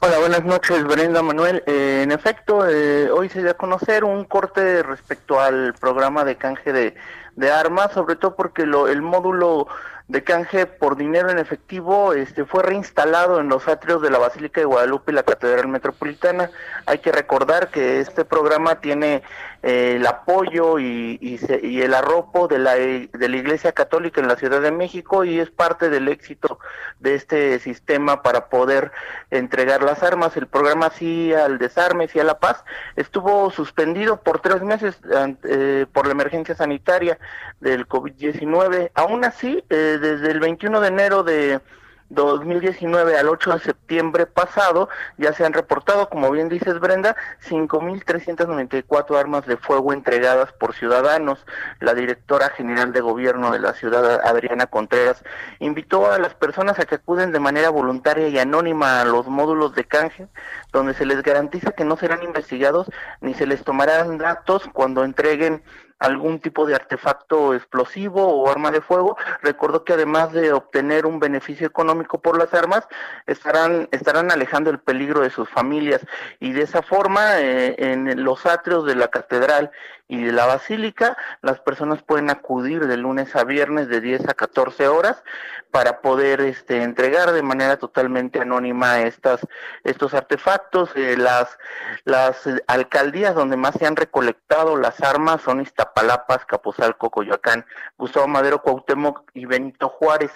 Hola, 0.00 0.18
buenas 0.18 0.44
noches, 0.44 0.84
Brenda 0.84 1.20
Manuel. 1.20 1.64
Eh, 1.66 2.02
en 2.04 2.12
efecto, 2.12 2.68
eh, 2.68 3.10
hoy 3.10 3.28
se 3.28 3.40
dio 3.40 3.50
a 3.50 3.54
conocer 3.54 4.04
un 4.04 4.24
corte 4.24 4.84
respecto 4.84 5.40
al 5.40 5.74
programa 5.74 6.24
de 6.24 6.36
canje 6.36 6.72
de, 6.72 6.94
de 7.34 7.50
armas, 7.50 7.92
sobre 7.92 8.16
todo 8.16 8.36
porque 8.36 8.66
lo, 8.66 8.86
el 8.88 9.02
módulo 9.02 9.66
de 10.08 10.22
canje 10.22 10.66
por 10.66 10.96
dinero 10.96 11.30
en 11.30 11.38
efectivo 11.38 12.12
este, 12.12 12.44
fue 12.44 12.62
reinstalado 12.62 13.40
en 13.40 13.48
los 13.48 13.66
atrios 13.66 14.00
de 14.02 14.10
la 14.10 14.18
Basílica 14.18 14.60
de 14.60 14.66
Guadalupe 14.66 15.10
y 15.10 15.14
la 15.14 15.24
Catedral 15.24 15.66
Metropolitana. 15.66 16.50
Hay 16.86 16.98
que 16.98 17.10
recordar 17.10 17.70
que 17.70 18.00
este 18.00 18.24
programa 18.24 18.80
tiene 18.80 19.22
eh, 19.64 19.94
el 19.96 20.06
apoyo 20.06 20.78
y, 20.78 21.18
y, 21.20 21.80
el 21.80 21.92
arropo 21.94 22.46
de 22.46 22.58
la, 22.60 22.74
de 22.74 23.28
la 23.28 23.36
Iglesia 23.36 23.72
Católica 23.72 24.20
en 24.20 24.28
la 24.28 24.36
Ciudad 24.36 24.60
de 24.60 24.70
México 24.70 25.24
y 25.24 25.40
es 25.40 25.50
parte 25.50 25.90
del 25.90 26.06
éxito 26.06 26.60
de 27.00 27.14
este 27.14 27.58
sistema 27.58 28.22
para 28.22 28.48
poder 28.48 28.92
entregar 29.30 29.82
las 29.82 30.04
armas. 30.04 30.36
El 30.36 30.46
programa 30.46 30.90
sí 30.90 31.34
al 31.34 31.58
desarme, 31.58 32.06
sí 32.06 32.20
a 32.20 32.24
la 32.24 32.38
paz, 32.38 32.64
estuvo 32.94 33.50
suspendido 33.50 34.20
por 34.20 34.40
tres 34.40 34.62
meses 34.62 35.00
eh, 35.42 35.86
por 35.92 36.06
la 36.06 36.12
emergencia 36.12 36.54
sanitaria 36.54 37.18
del 37.60 37.88
COVID-19. 37.88 38.92
Aún 38.94 39.24
así, 39.24 39.64
eh, 39.68 39.95
desde 39.98 40.30
el 40.30 40.40
21 40.40 40.80
de 40.80 40.88
enero 40.88 41.22
de 41.22 41.60
2019 42.08 43.18
al 43.18 43.28
8 43.28 43.54
de 43.54 43.60
septiembre 43.60 44.26
pasado 44.26 44.88
ya 45.18 45.32
se 45.32 45.44
han 45.44 45.52
reportado, 45.52 46.08
como 46.08 46.30
bien 46.30 46.48
dices 46.48 46.78
Brenda, 46.78 47.16
5.394 47.48 49.18
armas 49.18 49.46
de 49.46 49.56
fuego 49.56 49.92
entregadas 49.92 50.52
por 50.52 50.74
ciudadanos. 50.74 51.44
La 51.80 51.94
directora 51.94 52.50
general 52.50 52.92
de 52.92 53.00
gobierno 53.00 53.50
de 53.50 53.58
la 53.58 53.72
ciudad, 53.74 54.20
Adriana 54.24 54.66
Contreras, 54.66 55.24
invitó 55.58 56.10
a 56.10 56.18
las 56.18 56.34
personas 56.34 56.78
a 56.78 56.84
que 56.84 56.96
acuden 56.96 57.32
de 57.32 57.40
manera 57.40 57.70
voluntaria 57.70 58.28
y 58.28 58.38
anónima 58.38 59.00
a 59.00 59.04
los 59.04 59.26
módulos 59.26 59.74
de 59.74 59.84
canje, 59.84 60.28
donde 60.72 60.94
se 60.94 61.06
les 61.06 61.22
garantiza 61.22 61.72
que 61.72 61.84
no 61.84 61.96
serán 61.96 62.22
investigados 62.22 62.90
ni 63.20 63.34
se 63.34 63.46
les 63.46 63.64
tomarán 63.64 64.18
datos 64.18 64.68
cuando 64.72 65.04
entreguen 65.04 65.62
algún 65.98 66.40
tipo 66.40 66.66
de 66.66 66.74
artefacto 66.74 67.54
explosivo 67.54 68.26
o 68.26 68.50
arma 68.50 68.70
de 68.70 68.80
fuego. 68.80 69.16
Recuerdo 69.42 69.84
que 69.84 69.94
además 69.94 70.32
de 70.32 70.52
obtener 70.52 71.06
un 71.06 71.18
beneficio 71.18 71.66
económico 71.66 72.20
por 72.20 72.38
las 72.38 72.52
armas, 72.54 72.86
estarán, 73.26 73.88
estarán 73.92 74.30
alejando 74.30 74.70
el 74.70 74.78
peligro 74.78 75.20
de 75.20 75.30
sus 75.30 75.48
familias 75.48 76.06
y 76.40 76.52
de 76.52 76.62
esa 76.62 76.82
forma 76.82 77.40
eh, 77.40 77.74
en 77.78 78.22
los 78.24 78.46
atrios 78.46 78.84
de 78.84 78.94
la 78.94 79.08
catedral 79.08 79.70
y 80.08 80.22
de 80.22 80.32
la 80.32 80.46
basílica 80.46 81.16
las 81.42 81.60
personas 81.60 82.02
pueden 82.02 82.30
acudir 82.30 82.86
de 82.86 82.96
lunes 82.96 83.34
a 83.34 83.44
viernes 83.44 83.88
de 83.88 84.00
10 84.00 84.28
a 84.28 84.34
14 84.34 84.88
horas 84.88 85.22
para 85.70 86.00
poder 86.00 86.40
este, 86.40 86.82
entregar 86.82 87.32
de 87.32 87.42
manera 87.42 87.76
totalmente 87.76 88.40
anónima 88.40 89.00
estas, 89.00 89.40
estos 89.84 90.14
artefactos. 90.14 90.90
Eh, 90.94 91.16
las, 91.16 91.58
las 92.04 92.48
alcaldías 92.66 93.34
donde 93.34 93.56
más 93.56 93.74
se 93.78 93.86
han 93.86 93.96
recolectado 93.96 94.76
las 94.76 95.02
armas 95.02 95.42
son 95.42 95.60
Iztapalapas, 95.60 96.46
Capozalco, 96.46 97.10
Coyoacán, 97.10 97.66
Gustavo 97.98 98.28
Madero, 98.28 98.62
Cuauhtémoc 98.62 99.30
y 99.34 99.44
Benito 99.44 99.88
Juárez. 99.88 100.30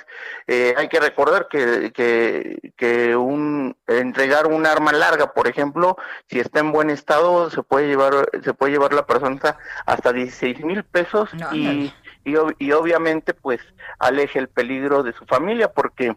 Eh, 0.47 0.75
hay 0.77 0.89
que 0.89 1.01
recordar 1.01 1.49
que, 1.49 1.93
que, 1.93 2.73
que 2.77 3.17
un, 3.17 3.77
entregar 3.87 4.47
un 4.47 4.67
arma 4.67 4.93
larga, 4.93 5.33
por 5.33 5.49
ejemplo, 5.49 5.97
si 6.29 6.41
está 6.41 6.61
en 6.61 6.73
buen 6.73 6.91
estado, 6.91 7.51
se 7.51 7.63
puede 7.63 7.87
llevar, 7.87 8.29
se 8.43 8.53
puede 8.53 8.73
llevar 8.73 8.93
la 8.93 9.07
persona 9.07 9.59
hasta 9.87 10.13
16 10.13 10.65
mil 10.65 10.85
pesos 10.85 11.31
y 11.53 11.93
y, 12.25 12.35
y 12.59 12.73
obviamente 12.73 13.35
pues 13.35 13.61
aleje 13.99 14.39
el 14.39 14.49
peligro 14.49 15.03
de 15.03 15.13
su 15.13 15.25
familia 15.27 15.73
porque 15.73 16.15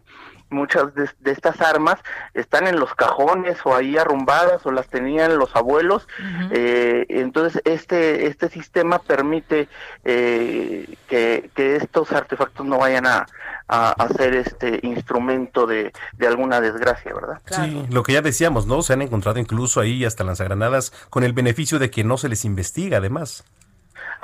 muchas 0.54 0.94
de, 0.94 1.08
estas 1.24 1.60
armas 1.60 1.98
están 2.32 2.66
en 2.66 2.78
los 2.78 2.94
cajones 2.94 3.58
o 3.64 3.74
ahí 3.74 3.98
arrumbadas 3.98 4.64
o 4.64 4.70
las 4.70 4.88
tenían 4.88 5.36
los 5.38 5.54
abuelos. 5.54 6.06
Eh, 6.52 7.06
entonces 7.08 7.60
este 7.64 8.26
este 8.26 8.48
sistema 8.48 9.00
permite 9.00 9.68
eh, 10.04 10.96
que, 11.08 11.50
que, 11.54 11.76
estos 11.76 12.12
artefactos 12.12 12.64
no 12.64 12.78
vayan 12.78 13.06
a, 13.06 13.26
a, 13.66 14.08
ser 14.16 14.34
este 14.34 14.78
instrumento 14.82 15.66
de, 15.66 15.92
de, 16.16 16.26
alguna 16.26 16.60
desgracia 16.60 17.12
verdad 17.12 17.40
sí 17.50 17.86
lo 17.90 18.02
que 18.02 18.12
ya 18.12 18.22
decíamos 18.22 18.66
no 18.66 18.82
se 18.82 18.92
han 18.92 19.02
encontrado 19.02 19.38
incluso 19.38 19.80
ahí 19.80 20.04
hasta 20.04 20.22
lanzagranadas 20.22 20.92
con 21.10 21.24
el 21.24 21.32
beneficio 21.32 21.78
de 21.78 21.90
que 21.90 22.04
no 22.04 22.16
se 22.18 22.28
les 22.28 22.44
investiga 22.44 22.98
además 22.98 23.44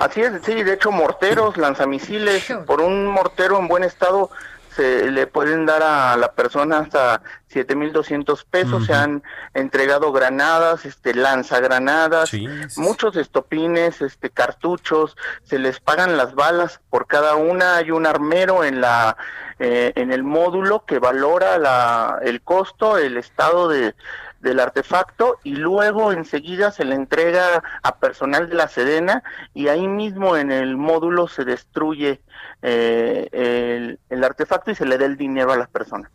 Así 0.00 0.22
es, 0.22 0.32
sí, 0.42 0.62
de 0.62 0.72
hecho 0.72 0.90
morteros, 0.90 1.58
lanzamisiles, 1.58 2.54
por 2.66 2.80
un 2.80 3.06
mortero 3.06 3.58
en 3.58 3.68
buen 3.68 3.84
estado 3.84 4.30
se 4.74 5.10
le 5.10 5.26
pueden 5.26 5.66
dar 5.66 5.82
a 5.82 6.16
la 6.16 6.32
persona 6.32 6.78
hasta 6.78 7.22
7200 7.48 8.44
pesos, 8.44 8.86
se 8.86 8.94
han 8.94 9.22
entregado 9.52 10.10
granadas, 10.10 10.86
este 10.86 11.12
lanzagranadas, 11.12 12.30
muchos 12.76 13.16
estopines, 13.16 14.00
este 14.00 14.30
cartuchos, 14.30 15.18
se 15.42 15.58
les 15.58 15.80
pagan 15.80 16.16
las 16.16 16.34
balas 16.34 16.80
por 16.88 17.06
cada 17.06 17.34
una, 17.34 17.76
hay 17.76 17.90
un 17.90 18.06
armero 18.06 18.64
en 18.64 18.80
la 18.80 19.18
eh, 19.58 19.92
en 19.96 20.12
el 20.12 20.22
módulo 20.22 20.86
que 20.86 20.98
valora 20.98 21.58
la 21.58 22.18
el 22.22 22.40
costo, 22.40 22.96
el 22.96 23.18
estado 23.18 23.68
de 23.68 23.94
del 24.40 24.60
artefacto 24.60 25.38
y 25.44 25.54
luego 25.54 26.12
enseguida 26.12 26.72
se 26.72 26.84
le 26.84 26.94
entrega 26.94 27.62
a 27.82 27.96
personal 27.96 28.48
de 28.48 28.54
la 28.54 28.68
Sedena 28.68 29.22
y 29.54 29.68
ahí 29.68 29.86
mismo 29.86 30.36
en 30.36 30.50
el 30.50 30.76
módulo 30.76 31.28
se 31.28 31.44
destruye 31.44 32.20
eh, 32.62 33.98
el, 34.08 34.24
artefacto 34.24 34.70
y 34.70 34.74
se 34.74 34.86
le 34.86 34.98
da 34.98 35.06
el 35.06 35.16
dinero 35.16 35.52
a 35.52 35.56
las 35.56 35.68
personas. 35.68 36.10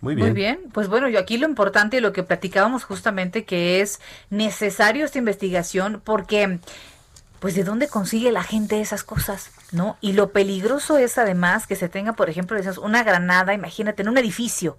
Muy 0.00 0.14
bien. 0.14 0.28
Muy 0.28 0.34
bien. 0.34 0.60
Pues 0.72 0.88
bueno, 0.88 1.08
yo 1.08 1.18
aquí 1.18 1.38
lo 1.38 1.48
importante 1.48 1.96
y 1.96 2.00
lo 2.00 2.12
que 2.12 2.22
platicábamos 2.22 2.84
justamente 2.84 3.44
que 3.44 3.80
es 3.80 4.00
necesario 4.30 5.04
esta 5.04 5.18
investigación 5.18 6.00
porque 6.04 6.60
pues 7.40 7.54
de 7.54 7.64
dónde 7.64 7.88
consigue 7.88 8.32
la 8.32 8.42
gente 8.42 8.80
esas 8.80 9.04
cosas, 9.04 9.50
¿no? 9.70 9.96
Y 10.00 10.12
lo 10.12 10.30
peligroso 10.30 10.98
es 10.98 11.18
además 11.18 11.66
que 11.66 11.76
se 11.76 11.88
tenga, 11.88 12.14
por 12.14 12.28
ejemplo, 12.30 12.58
una 12.82 13.04
granada, 13.04 13.54
imagínate, 13.54 14.02
en 14.02 14.08
un 14.08 14.18
edificio, 14.18 14.78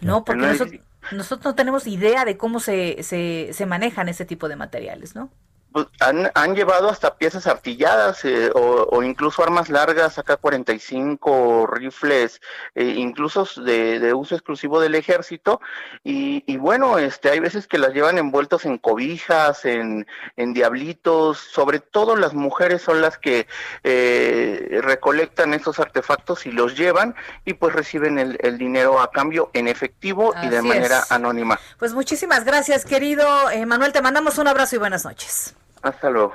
¿no? 0.00 0.24
Porque 0.24 0.42
nosotros, 0.42 0.80
nosotros 1.12 1.44
no 1.46 1.54
tenemos 1.54 1.86
idea 1.86 2.24
de 2.24 2.36
cómo 2.36 2.60
se, 2.60 3.02
se, 3.02 3.50
se 3.52 3.66
manejan 3.66 4.08
ese 4.08 4.24
tipo 4.24 4.48
de 4.48 4.56
materiales, 4.56 5.14
¿no? 5.14 5.30
Pues, 5.74 5.88
han, 5.98 6.30
han, 6.36 6.54
llevado 6.54 6.88
hasta 6.88 7.16
piezas 7.16 7.48
artilladas 7.48 8.24
eh, 8.24 8.48
o, 8.54 9.02
incluso 9.02 9.42
armas 9.42 9.68
largas, 9.68 10.18
AK-45, 10.18 11.68
rifles, 11.68 12.40
eh, 12.76 12.94
incluso 12.96 13.44
de, 13.60 14.14
uso 14.14 14.36
exclusivo 14.36 14.78
del 14.78 14.94
ejército. 14.94 15.60
Y, 16.04 16.56
bueno, 16.58 16.98
este, 16.98 17.28
hay 17.30 17.40
veces 17.40 17.66
que 17.66 17.78
las 17.78 17.92
llevan 17.92 18.18
envueltos 18.18 18.66
en 18.66 18.78
cobijas, 18.78 19.64
en, 19.64 20.06
en 20.36 20.54
diablitos. 20.54 21.38
Sobre 21.38 21.80
todo 21.80 22.14
las 22.14 22.34
mujeres 22.34 22.80
son 22.80 23.00
las 23.00 23.18
que 23.18 23.48
eh, 23.82 24.78
recolectan 24.80 25.54
estos 25.54 25.80
artefactos 25.80 26.46
y 26.46 26.52
los 26.52 26.76
llevan 26.76 27.16
y 27.44 27.54
pues 27.54 27.74
reciben 27.74 28.20
el, 28.20 28.58
dinero 28.58 29.00
a 29.00 29.10
cambio 29.10 29.50
en 29.54 29.66
efectivo 29.66 30.34
y 30.40 30.50
de 30.50 30.62
manera 30.62 31.02
anónima. 31.10 31.58
Pues 31.80 31.94
muchísimas 31.94 32.44
gracias, 32.44 32.84
querido 32.84 33.26
Manuel. 33.66 33.92
Te 33.92 34.02
mandamos 34.02 34.38
un 34.38 34.46
abrazo 34.46 34.76
y 34.76 34.78
buenas 34.78 35.04
noches. 35.04 35.56
Hasta 35.84 36.08
luego. 36.08 36.32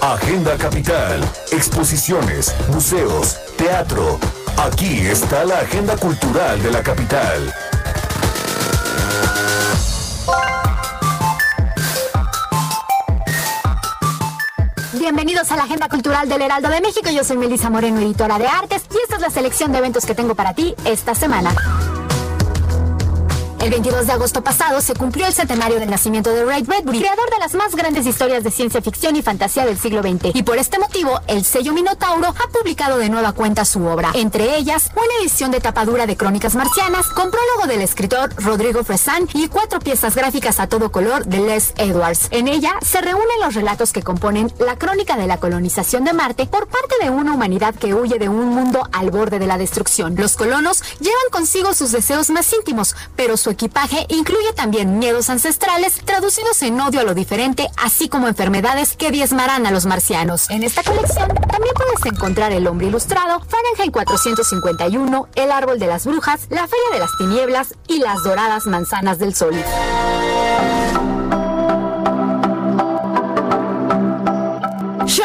Agenda 0.00 0.56
Capital, 0.56 1.22
exposiciones, 1.52 2.54
museos, 2.70 3.38
teatro. 3.58 4.18
Aquí 4.56 5.06
está 5.06 5.44
la 5.44 5.58
agenda 5.58 5.96
cultural 5.98 6.62
de 6.62 6.70
la 6.70 6.82
capital. 6.82 7.54
Bienvenidos 14.94 15.52
a 15.52 15.56
la 15.56 15.64
Agenda 15.64 15.88
Cultural 15.88 16.26
del 16.26 16.40
Heraldo 16.40 16.70
de 16.70 16.80
México. 16.80 17.10
Yo 17.10 17.22
soy 17.22 17.36
Melissa 17.36 17.68
Moreno, 17.68 18.00
editora 18.00 18.38
de 18.38 18.46
artes, 18.46 18.86
y 18.90 18.96
esta 19.02 19.16
es 19.16 19.20
la 19.20 19.30
selección 19.30 19.72
de 19.72 19.78
eventos 19.78 20.06
que 20.06 20.14
tengo 20.14 20.34
para 20.34 20.54
ti 20.54 20.74
esta 20.86 21.14
semana. 21.14 21.54
El 23.62 23.70
22 23.70 24.08
de 24.08 24.12
agosto 24.12 24.42
pasado 24.42 24.80
se 24.80 24.92
cumplió 24.92 25.24
el 25.24 25.32
centenario 25.32 25.78
del 25.78 25.88
nacimiento 25.88 26.34
de 26.34 26.44
Ray 26.44 26.64
Bradbury, 26.64 26.98
creador 26.98 27.30
de 27.30 27.38
las 27.38 27.54
más 27.54 27.76
grandes 27.76 28.06
historias 28.06 28.42
de 28.42 28.50
ciencia 28.50 28.82
ficción 28.82 29.14
y 29.14 29.22
fantasía 29.22 29.64
del 29.64 29.78
siglo 29.78 30.02
XX. 30.02 30.34
Y 30.34 30.42
por 30.42 30.58
este 30.58 30.80
motivo, 30.80 31.20
el 31.28 31.44
sello 31.44 31.72
Minotauro 31.72 32.26
ha 32.26 32.48
publicado 32.50 32.98
de 32.98 33.08
nueva 33.08 33.30
cuenta 33.30 33.64
su 33.64 33.86
obra, 33.86 34.10
entre 34.14 34.56
ellas 34.56 34.90
una 34.96 35.22
edición 35.22 35.52
de 35.52 35.60
tapadura 35.60 36.08
de 36.08 36.16
Crónicas 36.16 36.56
Marcianas, 36.56 37.06
con 37.10 37.30
prólogo 37.30 37.68
del 37.68 37.82
escritor 37.82 38.34
Rodrigo 38.34 38.82
Fresan 38.82 39.28
y 39.32 39.46
cuatro 39.46 39.78
piezas 39.78 40.16
gráficas 40.16 40.58
a 40.58 40.66
todo 40.66 40.90
color 40.90 41.24
de 41.26 41.38
Les 41.38 41.72
Edwards. 41.76 42.26
En 42.32 42.48
ella 42.48 42.72
se 42.84 43.00
reúnen 43.00 43.40
los 43.42 43.54
relatos 43.54 43.92
que 43.92 44.02
componen 44.02 44.52
la 44.58 44.76
crónica 44.76 45.16
de 45.16 45.28
la 45.28 45.38
colonización 45.38 46.02
de 46.02 46.12
Marte 46.12 46.46
por 46.46 46.66
parte 46.66 46.96
de 47.00 47.10
una 47.10 47.32
humanidad 47.32 47.76
que 47.76 47.94
huye 47.94 48.18
de 48.18 48.28
un 48.28 48.48
mundo 48.48 48.88
al 48.90 49.12
borde 49.12 49.38
de 49.38 49.46
la 49.46 49.56
destrucción. 49.56 50.16
Los 50.16 50.34
colonos 50.34 50.82
llevan 50.98 51.30
consigo 51.30 51.74
sus 51.74 51.92
deseos 51.92 52.28
más 52.30 52.52
íntimos, 52.52 52.96
pero 53.14 53.36
su 53.36 53.51
equipaje 53.52 54.06
incluye 54.08 54.52
también 54.54 54.98
miedos 54.98 55.30
ancestrales 55.30 56.00
traducidos 56.04 56.60
en 56.62 56.80
odio 56.80 57.00
a 57.00 57.04
lo 57.04 57.14
diferente, 57.14 57.68
así 57.76 58.08
como 58.08 58.28
enfermedades 58.28 58.96
que 58.96 59.10
diezmarán 59.10 59.66
a 59.66 59.70
los 59.70 59.86
marcianos. 59.86 60.50
En 60.50 60.62
esta 60.62 60.82
colección 60.82 61.28
también 61.28 61.74
puedes 61.74 62.04
encontrar 62.06 62.52
El 62.52 62.66
hombre 62.66 62.88
ilustrado, 62.88 63.40
Fahrenheit 63.48 63.92
451, 63.92 65.28
El 65.34 65.52
árbol 65.52 65.78
de 65.78 65.86
las 65.86 66.06
brujas, 66.06 66.46
La 66.50 66.66
feria 66.66 66.90
de 66.92 66.98
las 66.98 67.16
tinieblas 67.16 67.74
y 67.86 67.98
Las 67.98 68.22
doradas 68.22 68.66
manzanas 68.66 69.18
del 69.18 69.34
sol. 69.34 69.54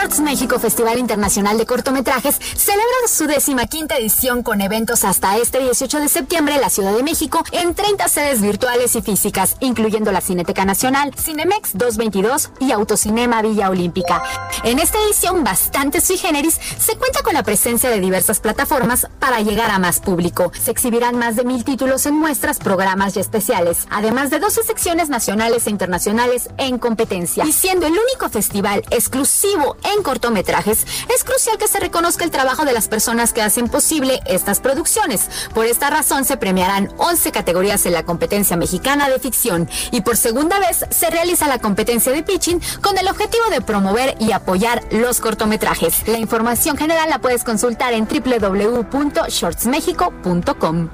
México 0.07 0.57
Festival 0.57 0.99
Internacional 0.99 1.57
de 1.57 1.65
Cortometrajes 1.65 2.39
celebra 2.55 2.85
su 3.07 3.27
décima 3.27 3.67
quinta 3.67 3.97
edición 3.97 4.41
con 4.41 4.61
eventos 4.61 5.03
hasta 5.03 5.37
este 5.37 5.59
18 5.59 5.99
de 5.99 6.07
septiembre 6.07 6.55
en 6.55 6.61
la 6.61 6.69
Ciudad 6.69 6.95
de 6.95 7.03
México 7.03 7.43
en 7.51 7.75
30 7.75 8.07
sedes 8.07 8.41
virtuales 8.41 8.95
y 8.95 9.01
físicas, 9.01 9.57
incluyendo 9.59 10.11
la 10.13 10.21
Cineteca 10.21 10.63
Nacional, 10.63 11.13
Cinemex 11.13 11.77
222 11.77 12.51
y 12.61 12.71
Autocinema 12.71 13.41
Villa 13.41 13.69
Olímpica. 13.69 14.23
En 14.63 14.79
esta 14.79 14.97
edición 14.99 15.43
bastante 15.43 15.99
sui 15.99 16.17
generis 16.17 16.59
se 16.79 16.95
cuenta 16.95 17.21
con 17.21 17.33
la 17.33 17.43
presencia 17.43 17.89
de 17.89 17.99
diversas 17.99 18.39
plataformas 18.39 19.07
para 19.19 19.41
llegar 19.41 19.69
a 19.71 19.77
más 19.77 19.99
público. 19.99 20.51
Se 20.59 20.71
exhibirán 20.71 21.17
más 21.17 21.35
de 21.35 21.43
mil 21.43 21.65
títulos 21.65 22.05
en 22.05 22.15
muestras, 22.15 22.59
programas 22.59 23.17
y 23.17 23.19
especiales, 23.19 23.87
además 23.89 24.29
de 24.29 24.39
12 24.39 24.63
secciones 24.63 25.09
nacionales 25.09 25.67
e 25.67 25.69
internacionales 25.69 26.49
en 26.57 26.79
competencia. 26.79 27.43
Y 27.45 27.51
siendo 27.51 27.87
el 27.87 27.93
único 27.93 28.29
festival 28.29 28.83
exclusivo 28.89 29.75
en 29.83 29.96
cortometrajes, 30.03 30.85
es 31.13 31.23
crucial 31.23 31.57
que 31.57 31.67
se 31.67 31.79
reconozca 31.79 32.23
el 32.23 32.31
trabajo 32.31 32.65
de 32.65 32.73
las 32.73 32.87
personas 32.87 33.33
que 33.33 33.41
hacen 33.41 33.67
posible 33.67 34.21
estas 34.25 34.59
producciones. 34.59 35.29
Por 35.53 35.65
esta 35.65 35.89
razón 35.89 36.25
se 36.25 36.37
premiarán 36.37 36.93
11 36.97 37.31
categorías 37.31 37.85
en 37.85 37.93
la 37.93 38.03
competencia 38.03 38.57
mexicana 38.57 39.09
de 39.09 39.19
ficción 39.19 39.69
y 39.91 40.01
por 40.01 40.17
segunda 40.17 40.59
vez 40.59 40.85
se 40.89 41.09
realiza 41.09 41.47
la 41.47 41.59
competencia 41.59 42.11
de 42.11 42.23
pitching 42.23 42.61
con 42.81 42.97
el 42.97 43.07
objetivo 43.07 43.45
de 43.49 43.61
promover 43.61 44.15
y 44.19 44.31
apoyar 44.31 44.83
los 44.91 45.19
cortometrajes. 45.19 46.07
La 46.07 46.17
información 46.17 46.77
general 46.77 47.09
la 47.09 47.19
puedes 47.19 47.43
consultar 47.43 47.93
en 47.93 48.07
www.shortsmexico.com. 48.07 50.89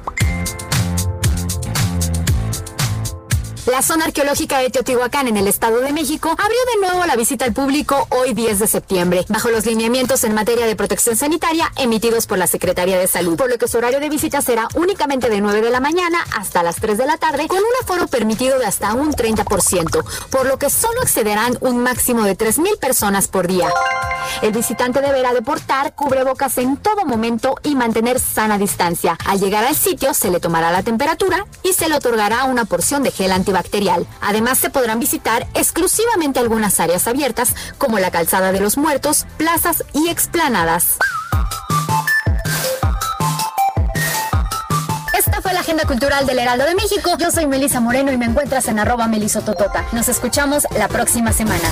La 3.65 3.81
zona 3.81 4.05
arqueológica 4.05 4.57
de 4.59 4.69
Teotihuacán 4.69 5.29
en 5.29 5.37
el 5.37 5.47
Estado 5.47 5.79
de 5.79 5.93
México 5.93 6.29
abrió 6.31 6.59
de 6.73 6.85
nuevo 6.85 7.05
la 7.05 7.15
visita 7.15 7.45
al 7.45 7.53
público 7.53 8.07
hoy 8.09 8.33
10 8.33 8.59
de 8.59 8.67
septiembre, 8.67 9.25
bajo 9.29 9.51
los 9.51 9.65
lineamientos 9.65 10.25
en 10.25 10.33
materia 10.33 10.65
de 10.65 10.75
protección 10.75 11.15
sanitaria 11.15 11.71
emitidos 11.77 12.27
por 12.27 12.37
la 12.37 12.47
Secretaría 12.47 12.99
de 12.99 13.07
Salud, 13.07 13.37
por 13.37 13.49
lo 13.49 13.57
que 13.57 13.69
su 13.69 13.77
horario 13.77 14.01
de 14.01 14.09
visita 14.09 14.41
será 14.41 14.67
únicamente 14.75 15.29
de 15.29 15.39
9 15.39 15.61
de 15.61 15.69
la 15.69 15.79
mañana 15.79 16.25
hasta 16.37 16.61
las 16.61 16.75
3 16.75 16.97
de 16.97 17.05
la 17.05 17.15
tarde, 17.15 17.47
con 17.47 17.59
un 17.59 17.63
aforo 17.81 18.07
permitido 18.07 18.59
de 18.59 18.65
hasta 18.65 18.93
un 18.95 19.13
30%, 19.13 20.03
por 20.29 20.45
lo 20.45 20.59
que 20.59 20.69
solo 20.69 21.01
accederán 21.01 21.57
un 21.61 21.81
máximo 21.81 22.23
de 22.23 22.37
3.000 22.37 22.79
personas 22.79 23.29
por 23.29 23.47
día. 23.47 23.69
El 24.41 24.51
visitante 24.51 25.01
deberá 25.01 25.33
deportar 25.33 25.95
cubrebocas 25.95 26.57
en 26.57 26.77
todo 26.77 27.05
momento 27.05 27.55
y 27.63 27.75
mantener 27.75 28.19
sana 28.19 28.57
distancia. 28.57 29.17
Al 29.25 29.39
llegar 29.39 29.63
al 29.63 29.75
sitio 29.75 30.13
se 30.13 30.31
le 30.31 30.39
tomará 30.39 30.71
la 30.71 30.83
temperatura 30.83 31.45
y 31.63 31.73
se 31.73 31.87
le 31.87 31.95
otorgará 31.95 32.45
una 32.45 32.65
porción 32.65 33.03
de 33.03 33.11
gel 33.11 33.31
antibacterial. 33.53 34.07
Además, 34.21 34.57
se 34.57 34.69
podrán 34.69 34.99
visitar 34.99 35.47
exclusivamente 35.53 36.39
algunas 36.39 36.79
áreas 36.79 37.07
abiertas, 37.07 37.55
como 37.77 37.99
la 37.99 38.11
calzada 38.11 38.51
de 38.51 38.59
los 38.59 38.77
muertos, 38.77 39.25
plazas 39.37 39.83
y 39.93 40.09
explanadas. 40.09 40.97
Esta 45.17 45.41
fue 45.41 45.53
la 45.53 45.61
agenda 45.61 45.85
cultural 45.85 46.25
del 46.25 46.39
Heraldo 46.39 46.65
de 46.65 46.75
México. 46.75 47.11
Yo 47.19 47.31
soy 47.31 47.45
Melisa 47.45 47.79
Moreno 47.79 48.11
y 48.11 48.17
me 48.17 48.25
encuentras 48.25 48.67
en 48.67 48.79
arroba 48.79 49.07
melisototota. 49.07 49.85
Nos 49.91 50.09
escuchamos 50.09 50.67
la 50.77 50.87
próxima 50.87 51.31
semana. 51.31 51.69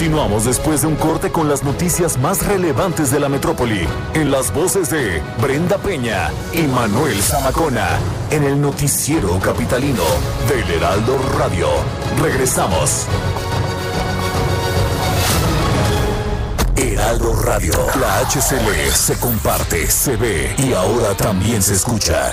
Continuamos 0.00 0.46
después 0.46 0.80
de 0.80 0.86
un 0.86 0.96
corte 0.96 1.30
con 1.30 1.46
las 1.46 1.62
noticias 1.62 2.16
más 2.16 2.46
relevantes 2.46 3.10
de 3.10 3.20
la 3.20 3.28
metrópoli, 3.28 3.86
en 4.14 4.30
las 4.30 4.50
voces 4.50 4.88
de 4.88 5.20
Brenda 5.42 5.76
Peña 5.76 6.30
y 6.54 6.62
Manuel 6.62 7.20
Zamacona, 7.20 7.98
en 8.30 8.44
el 8.44 8.58
noticiero 8.58 9.38
capitalino 9.40 10.02
del 10.48 10.70
Heraldo 10.70 11.18
Radio. 11.38 11.68
Regresamos. 12.18 13.04
Heraldo 16.76 17.34
Radio, 17.42 17.74
la 18.00 18.20
HCL 18.20 18.90
se 18.94 19.18
comparte, 19.18 19.86
se 19.90 20.16
ve 20.16 20.54
y 20.56 20.72
ahora 20.72 21.14
también 21.14 21.60
se 21.62 21.74
escucha. 21.74 22.32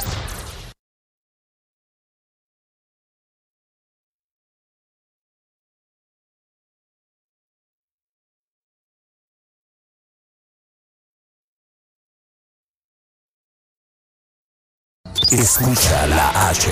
Escucha 15.38 16.08
la 16.08 16.50
H, 16.50 16.68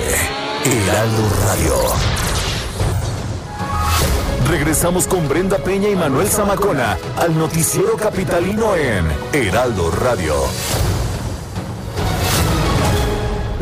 Heraldo 0.64 1.22
Radio. 1.44 1.74
Regresamos 4.50 5.06
con 5.06 5.28
Brenda 5.28 5.58
Peña 5.58 5.88
y 5.88 5.94
Manuel 5.94 6.26
Zamacona 6.26 6.98
al 7.16 7.38
noticiero 7.38 7.96
capitalino 7.96 8.74
en 8.74 9.06
Heraldo 9.32 9.92
Radio. 9.92 10.34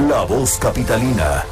La 0.09 0.23
voz 0.23 0.57
capitalina. 0.57 1.45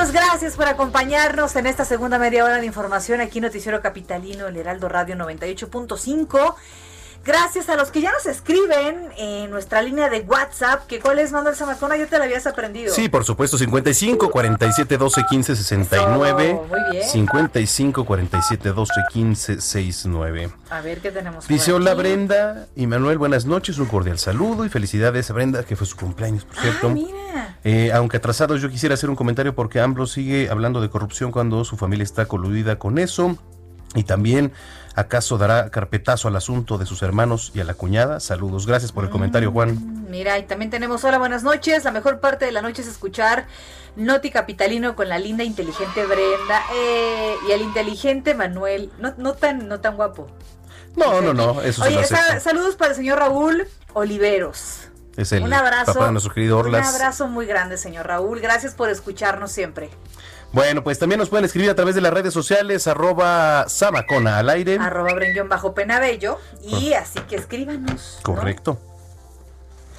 31 0.00 0.12
minutos. 0.12 0.12
Gracias 0.12 0.56
por 0.56 0.66
acompañarnos 0.66 1.56
en 1.56 1.66
esta 1.66 1.84
segunda 1.84 2.18
media 2.18 2.44
hora 2.44 2.58
de 2.58 2.66
información 2.66 3.20
aquí 3.20 3.38
en 3.38 3.44
Noticiero 3.44 3.80
Capitalino, 3.82 4.46
el 4.46 4.56
Heraldo 4.56 4.88
Radio 4.88 5.14
98.5. 5.16 6.54
Gracias 7.24 7.68
a 7.68 7.76
los 7.76 7.90
que 7.90 8.00
ya 8.00 8.10
nos 8.12 8.24
escriben 8.24 9.08
en 9.18 9.50
nuestra 9.50 9.82
línea 9.82 10.08
de 10.08 10.20
WhatsApp, 10.20 10.86
que 10.86 11.00
cuál 11.00 11.18
es 11.18 11.32
Manuel 11.32 11.54
Zamacona, 11.54 11.96
ya 11.98 12.06
te 12.06 12.18
la 12.18 12.24
habías 12.24 12.46
aprendido. 12.46 12.94
Sí, 12.94 13.10
por 13.10 13.24
supuesto, 13.24 13.58
55 13.58 14.30
47 14.30 14.96
12 14.96 15.24
15 15.28 15.56
69. 15.56 16.50
Eso, 16.50 16.66
muy 16.68 16.90
bien. 16.92 17.08
55 17.08 18.04
47 18.06 18.72
12 18.72 18.92
15 19.12 19.60
69. 19.60 20.50
A 20.70 20.80
ver 20.80 21.00
qué 21.00 21.10
tenemos. 21.10 21.46
Dice, 21.46 21.72
hola? 21.72 21.94
Brenda 21.94 22.66
y 22.74 22.86
Manuel, 22.86 23.18
buenas 23.18 23.44
noches, 23.44 23.78
un 23.78 23.86
cordial 23.86 24.18
saludo 24.18 24.64
y 24.64 24.70
felicidades 24.70 25.28
a 25.28 25.34
Brenda, 25.34 25.64
que 25.64 25.76
fue 25.76 25.86
su 25.86 25.96
cumpleaños, 25.96 26.46
por 26.46 26.56
cierto. 26.56 26.88
Ah, 26.88 26.90
mira. 26.90 27.58
Eh, 27.64 27.92
aunque 27.92 28.16
atrasados, 28.16 28.62
yo 28.62 28.70
quisiera 28.70 28.94
hacer 28.94 29.10
un 29.10 29.16
comentario 29.16 29.54
porque 29.54 29.80
AMLO 29.80 30.06
sigue 30.06 30.48
hablando 30.48 30.80
de 30.80 30.88
corrupción 30.88 31.32
cuando 31.32 31.64
su 31.64 31.76
familia 31.76 32.04
está 32.04 32.24
coludida 32.26 32.78
con 32.78 32.98
eso. 32.98 33.36
Y 33.94 34.04
también, 34.04 34.52
¿acaso 35.00 35.38
dará 35.38 35.70
carpetazo 35.70 36.28
al 36.28 36.36
asunto 36.36 36.78
de 36.78 36.86
sus 36.86 37.02
hermanos 37.02 37.50
y 37.54 37.60
a 37.60 37.64
la 37.64 37.74
cuñada? 37.74 38.20
Saludos. 38.20 38.66
Gracias 38.66 38.92
por 38.92 39.04
el 39.04 39.10
comentario, 39.10 39.50
Juan. 39.52 40.06
Mira, 40.08 40.38
y 40.38 40.44
también 40.44 40.70
tenemos 40.70 41.02
hola, 41.04 41.18
buenas 41.18 41.42
noches. 41.42 41.84
La 41.84 41.90
mejor 41.90 42.20
parte 42.20 42.44
de 42.44 42.52
la 42.52 42.62
noche 42.62 42.82
es 42.82 42.88
escuchar 42.88 43.46
Noti 43.96 44.30
Capitalino 44.30 44.94
con 44.96 45.08
la 45.08 45.18
linda, 45.18 45.44
inteligente 45.44 46.04
Brenda 46.06 46.62
eh, 46.74 47.34
y 47.48 47.52
el 47.52 47.62
inteligente 47.62 48.34
Manuel. 48.34 48.90
No, 48.98 49.14
no 49.18 49.34
tan, 49.34 49.68
no 49.68 49.80
tan 49.80 49.96
guapo. 49.96 50.28
No, 50.96 51.20
no, 51.20 51.32
no, 51.34 51.62
eso 51.62 51.82
se 51.82 51.88
Oye, 51.88 51.96
lo 51.96 52.02
acepto. 52.02 52.40
saludos 52.40 52.74
para 52.76 52.90
el 52.90 52.96
señor 52.96 53.18
Raúl 53.20 53.66
Oliveros. 53.94 54.88
Es 55.16 55.32
el 55.32 55.42
un 55.42 55.52
abrazo. 55.52 55.92
papá 55.94 56.06
de 56.06 56.12
nuestro 56.12 56.32
querido 56.32 56.58
Un 56.58 56.66
Orlas. 56.66 56.94
abrazo 56.94 57.28
muy 57.28 57.46
grande, 57.46 57.76
señor 57.76 58.06
Raúl. 58.06 58.40
Gracias 58.40 58.74
por 58.74 58.88
escucharnos 58.90 59.52
siempre. 59.52 59.90
Bueno, 60.52 60.82
pues 60.82 60.98
también 60.98 61.20
nos 61.20 61.28
pueden 61.28 61.44
escribir 61.44 61.70
a 61.70 61.74
través 61.74 61.94
de 61.94 62.00
las 62.00 62.12
redes 62.12 62.34
sociales, 62.34 62.88
arroba 62.88 63.68
Samacona 63.68 64.38
al 64.38 64.50
aire. 64.50 64.78
Arroba 64.80 65.14
Brenguión 65.14 65.48
bajo 65.48 65.74
Penabello. 65.74 66.38
Y 66.62 66.92
así 66.92 67.20
que 67.20 67.36
escríbanos. 67.36 68.18
¿no? 68.18 68.34
Correcto. 68.34 68.78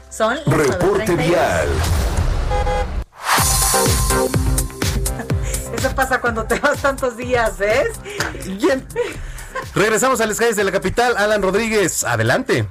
Son 0.10 0.36
las 0.36 0.46
Reporte 0.46 1.06
9:32. 1.06 1.18
vial. 1.18 1.70
Eso 5.78 5.96
pasa 5.96 6.20
cuando 6.20 6.44
te 6.44 6.60
vas 6.60 6.82
tantos 6.82 7.16
días, 7.16 7.58
¿ves? 7.58 7.88
Regresamos 9.74 10.20
a 10.20 10.26
las 10.26 10.38
calles 10.38 10.58
de 10.58 10.66
la 10.66 10.72
capital. 10.72 11.16
Alan 11.16 11.42
Rodríguez, 11.42 12.04
adelante. 12.04 12.68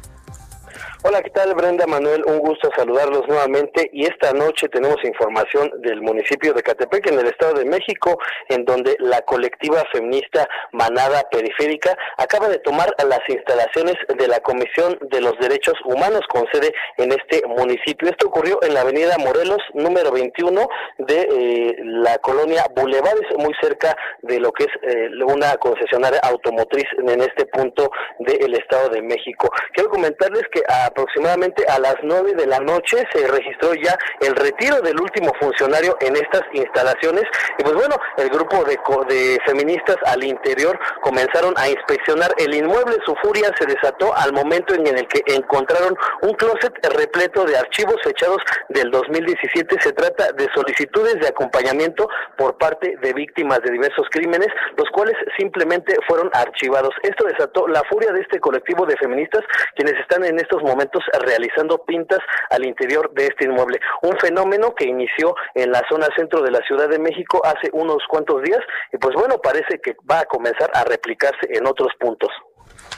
Hola, 1.03 1.23
¿qué 1.23 1.31
tal 1.31 1.55
Brenda 1.55 1.87
Manuel? 1.87 2.23
Un 2.27 2.41
gusto 2.41 2.69
saludarlos 2.77 3.27
nuevamente 3.27 3.89
y 3.91 4.05
esta 4.05 4.35
noche 4.35 4.69
tenemos 4.69 5.03
información 5.03 5.71
del 5.81 6.03
municipio 6.03 6.53
de 6.53 6.63
Catepec 6.63 7.07
en 7.07 7.19
el 7.19 7.27
Estado 7.27 7.55
de 7.55 7.65
México 7.65 8.19
en 8.51 8.67
donde 8.67 8.97
la 8.99 9.23
colectiva 9.23 9.83
feminista 9.93 10.47
Manada 10.73 11.23
Periférica 11.31 11.97
acaba 12.19 12.51
de 12.51 12.59
tomar 12.59 12.95
las 13.09 13.21
instalaciones 13.29 13.95
de 14.15 14.29
la 14.29 14.41
Comisión 14.41 14.99
de 15.11 15.23
los 15.23 15.39
Derechos 15.41 15.73
Humanos 15.87 16.21
con 16.29 16.45
sede 16.53 16.71
en 16.99 17.13
este 17.13 17.47
municipio. 17.47 18.11
Esto 18.11 18.29
ocurrió 18.29 18.63
en 18.63 18.75
la 18.75 18.83
avenida 18.83 19.17
Morelos 19.17 19.63
número 19.73 20.13
21 20.13 20.69
de 20.99 21.21
eh, 21.23 21.77
la 21.83 22.19
colonia 22.19 22.67
Bulevares, 22.77 23.25
muy 23.39 23.55
cerca 23.63 23.97
de 24.21 24.39
lo 24.39 24.53
que 24.53 24.65
es 24.65 24.71
eh, 24.83 25.09
una 25.25 25.57
concesionaria 25.57 26.21
automotriz 26.25 26.85
en 26.99 27.23
este 27.23 27.47
punto 27.47 27.91
del 28.19 28.53
Estado 28.53 28.91
de 28.91 29.01
México. 29.01 29.49
Quiero 29.73 29.89
comentarles 29.89 30.43
que 30.53 30.61
a 30.69 30.90
aproximadamente 30.91 31.65
a 31.69 31.79
las 31.79 31.97
9 32.03 32.35
de 32.35 32.47
la 32.47 32.59
noche 32.59 33.05
se 33.13 33.27
registró 33.27 33.75
ya 33.75 33.97
el 34.21 34.35
retiro 34.37 34.81
del 34.83 35.01
último 35.01 35.33
funcionario 35.41 35.97
en 36.01 36.17
estas 36.17 36.43
instalaciones. 36.53 37.25
Y 37.59 37.63
pues 37.63 37.75
bueno, 37.75 37.97
el 38.17 38.29
grupo 38.29 38.65
de, 38.65 38.79
de 39.09 39.39
feministas 39.47 39.97
al 40.07 40.23
interior 40.25 40.79
comenzaron 41.03 41.55
a 41.57 41.69
inspeccionar 41.69 42.33
el 42.39 42.55
inmueble, 42.55 42.97
su 43.05 43.15
furia 43.23 43.51
se 43.59 43.67
desató 43.67 44.15
al 44.17 44.33
momento 44.33 44.75
en 44.75 44.87
el 44.87 45.07
que 45.07 45.23
encontraron 45.35 45.97
un 46.23 46.35
closet 46.35 46.75
repleto 46.95 47.45
de 47.45 47.57
archivos 47.57 47.97
fechados 48.03 48.39
del 48.69 48.91
2017, 48.91 49.77
se 49.81 49.93
trata 49.93 50.33
de 50.33 50.49
solicitudes 50.55 51.21
de 51.21 51.29
acompañamiento 51.29 52.09
por 52.37 52.57
parte 52.59 52.97
de 53.01 53.13
víctimas 53.13 53.61
de 53.63 53.73
diversos 53.73 54.07
crímenes, 54.11 54.49
los 54.77 54.89
cuales 54.91 55.15
simplemente 55.39 55.97
fueron 56.07 56.31
archivados. 56.33 56.95
Esto 57.03 57.25
desató 57.27 57.69
la 57.69 57.83
furia 57.85 58.13
de 58.13 58.21
este 58.21 58.41
colectivo 58.41 58.87
de 58.87 58.97
feministas 58.97 59.43
quienes 59.75 59.95
están 60.01 60.25
en 60.25 60.39
estos 60.39 60.63
momentos 60.63 60.80
realizando 61.21 61.85
pintas 61.85 62.21
al 62.51 62.65
interior 62.65 63.13
de 63.15 63.27
este 63.27 63.45
inmueble. 63.45 63.81
Un 64.03 64.17
fenómeno 64.19 64.75
que 64.75 64.87
inició 64.87 65.35
en 65.55 65.71
la 65.73 65.83
zona 65.89 66.09
centro 66.17 66.43
de 66.43 66.51
la 66.51 66.61
Ciudad 66.67 66.89
de 66.89 66.99
México 66.99 67.41
hace 67.45 67.71
unos 67.73 67.99
cuantos 68.09 68.43
días 68.43 68.61
y 68.93 68.99
pues 68.99 69.15
bueno, 69.15 69.39
parece 69.43 69.81
que 69.83 69.97
va 70.11 70.21
a 70.21 70.25
comenzar 70.25 70.71
a 70.75 70.85
replicarse 70.85 71.49
en 71.49 71.67
otros 71.67 71.93
puntos. 71.99 72.31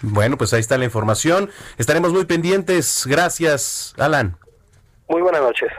Bueno, 0.03 0.37
pues 0.37 0.53
ahí 0.53 0.61
está 0.61 0.79
la 0.79 0.85
información. 0.85 1.51
Estaremos 1.79 2.13
muy 2.13 2.25
pendientes. 2.25 3.07
Gracias, 3.07 3.95
Alan. 3.99 4.37
Muy 5.09 5.23
buenas 5.23 5.43
noches. 5.43 5.71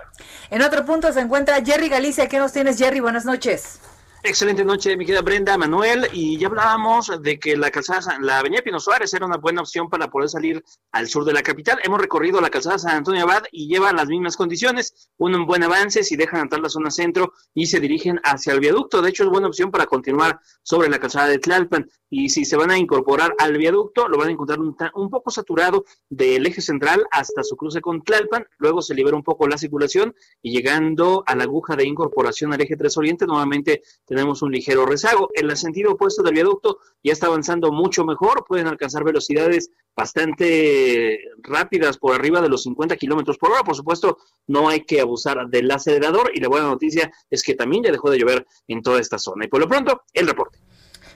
En 0.50 0.62
otro 0.62 0.86
punto 0.86 1.12
se 1.12 1.20
encuentra 1.20 1.64
Jerry 1.64 1.90
Galicia. 1.90 2.30
¿Qué 2.30 2.38
nos 2.38 2.54
tienes, 2.54 2.78
Jerry? 2.78 3.00
Buenas 3.00 3.26
noches. 3.26 3.82
Excelente 4.26 4.64
noche, 4.64 4.96
mi 4.96 5.06
querida 5.06 5.22
Brenda, 5.22 5.58
Manuel, 5.58 6.08
y 6.14 6.38
ya 6.38 6.48
hablábamos 6.48 7.12
de 7.22 7.38
que 7.38 7.58
la 7.58 7.70
calzada, 7.72 8.18
la 8.22 8.40
avenida 8.40 8.62
Pino 8.62 8.80
Suárez 8.80 9.14
era 9.14 9.26
una 9.26 9.36
buena 9.36 9.60
opción 9.60 9.90
para 9.90 10.10
poder 10.10 10.30
salir 10.30 10.64
al 10.94 11.10
sur 11.10 11.26
de 11.26 11.34
la 11.34 11.44
capital. 11.44 11.80
Hemos 11.84 12.00
recorrido 12.00 12.40
la 12.40 12.50
calzada 12.50 12.80
San 12.80 12.96
Antonio 12.96 13.24
Abad 13.24 13.44
y 13.52 13.68
lleva 13.68 13.92
las 13.92 14.08
mismas 14.08 14.38
condiciones, 14.38 15.12
un 15.18 15.46
buen 15.46 15.62
avance 15.64 16.04
si 16.04 16.16
dejan 16.16 16.40
entrar 16.40 16.62
la 16.62 16.70
zona 16.70 16.90
centro 16.90 17.34
y 17.54 17.66
se 17.66 17.82
dirigen 17.82 18.22
hacia 18.24 18.54
el 18.54 18.62
viaducto. 18.62 19.02
De 19.02 19.10
hecho, 19.10 19.26
es 19.26 19.30
buena 19.30 19.48
opción 19.48 19.72
para 19.72 19.88
continuar 19.88 20.40
sobre 20.64 20.88
la 20.88 21.00
calzada 21.00 21.28
de 21.28 21.40
Tlalpan. 21.40 21.90
Y 22.10 22.30
si 22.30 22.46
se 22.46 22.56
van 22.56 22.70
a 22.70 22.78
incorporar 22.78 23.34
al 23.40 23.58
viaducto, 23.58 24.08
lo 24.08 24.20
van 24.20 24.28
a 24.30 24.32
encontrar 24.32 24.60
un, 24.60 24.78
un 24.94 25.10
poco 25.10 25.32
saturado 25.32 25.84
del 26.10 26.46
eje 26.46 26.62
central 26.62 27.04
hasta 27.10 27.44
su 27.44 27.58
cruce 27.58 27.82
con 27.82 28.04
Tlalpan. 28.04 28.46
Luego 28.60 28.84
se 28.84 28.94
libera 28.94 29.18
un 29.18 29.24
poco 29.24 29.48
la 29.48 29.58
circulación 29.58 30.16
y 30.42 30.52
llegando 30.52 31.24
a 31.26 31.36
la 31.36 31.44
aguja 31.44 31.76
de 31.76 31.88
incorporación 31.88 32.54
al 32.54 32.62
eje 32.62 32.78
3 32.78 32.98
Oriente, 32.98 33.26
nuevamente 33.26 33.82
tenemos 34.14 34.42
un 34.42 34.52
ligero 34.52 34.86
rezago. 34.86 35.30
En 35.34 35.50
el 35.50 35.58
sentido 35.58 35.94
opuesto 35.94 36.22
del 36.24 36.34
viaducto 36.34 36.80
ya 37.04 37.14
está 37.14 37.28
avanzando 37.28 37.72
mucho 37.72 38.06
mejor, 38.06 38.46
pueden 38.48 38.68
alcanzar 38.68 39.04
velocidades 39.04 39.72
bastante 39.96 41.20
rápidas 41.40 41.98
por 41.98 42.16
arriba 42.16 42.42
de 42.42 42.50
los 42.50 42.64
50 42.64 42.96
kilómetros 42.98 43.38
por 43.38 43.52
hora. 43.52 43.64
Por 43.64 43.76
supuesto, 43.76 44.18
no 44.48 44.70
hay 44.70 44.82
que 44.82 45.02
abusar 45.02 45.48
del 45.48 45.70
acelerador 45.72 46.32
y 46.34 46.40
la 46.40 46.50
buena 46.50 46.68
noticia 46.68 47.12
es 47.30 47.44
que 47.44 47.56
también 47.56 47.84
ya 47.84 47.92
dejó 47.92 48.10
de 48.10 48.20
llover 48.20 48.46
en 48.68 48.82
toda 48.82 49.00
esta 49.00 49.18
zona. 49.18 49.46
Y 49.46 49.48
por 49.48 49.60
lo 49.60 49.68
pronto, 49.68 50.04
el 50.14 50.28
reporte. 50.28 50.60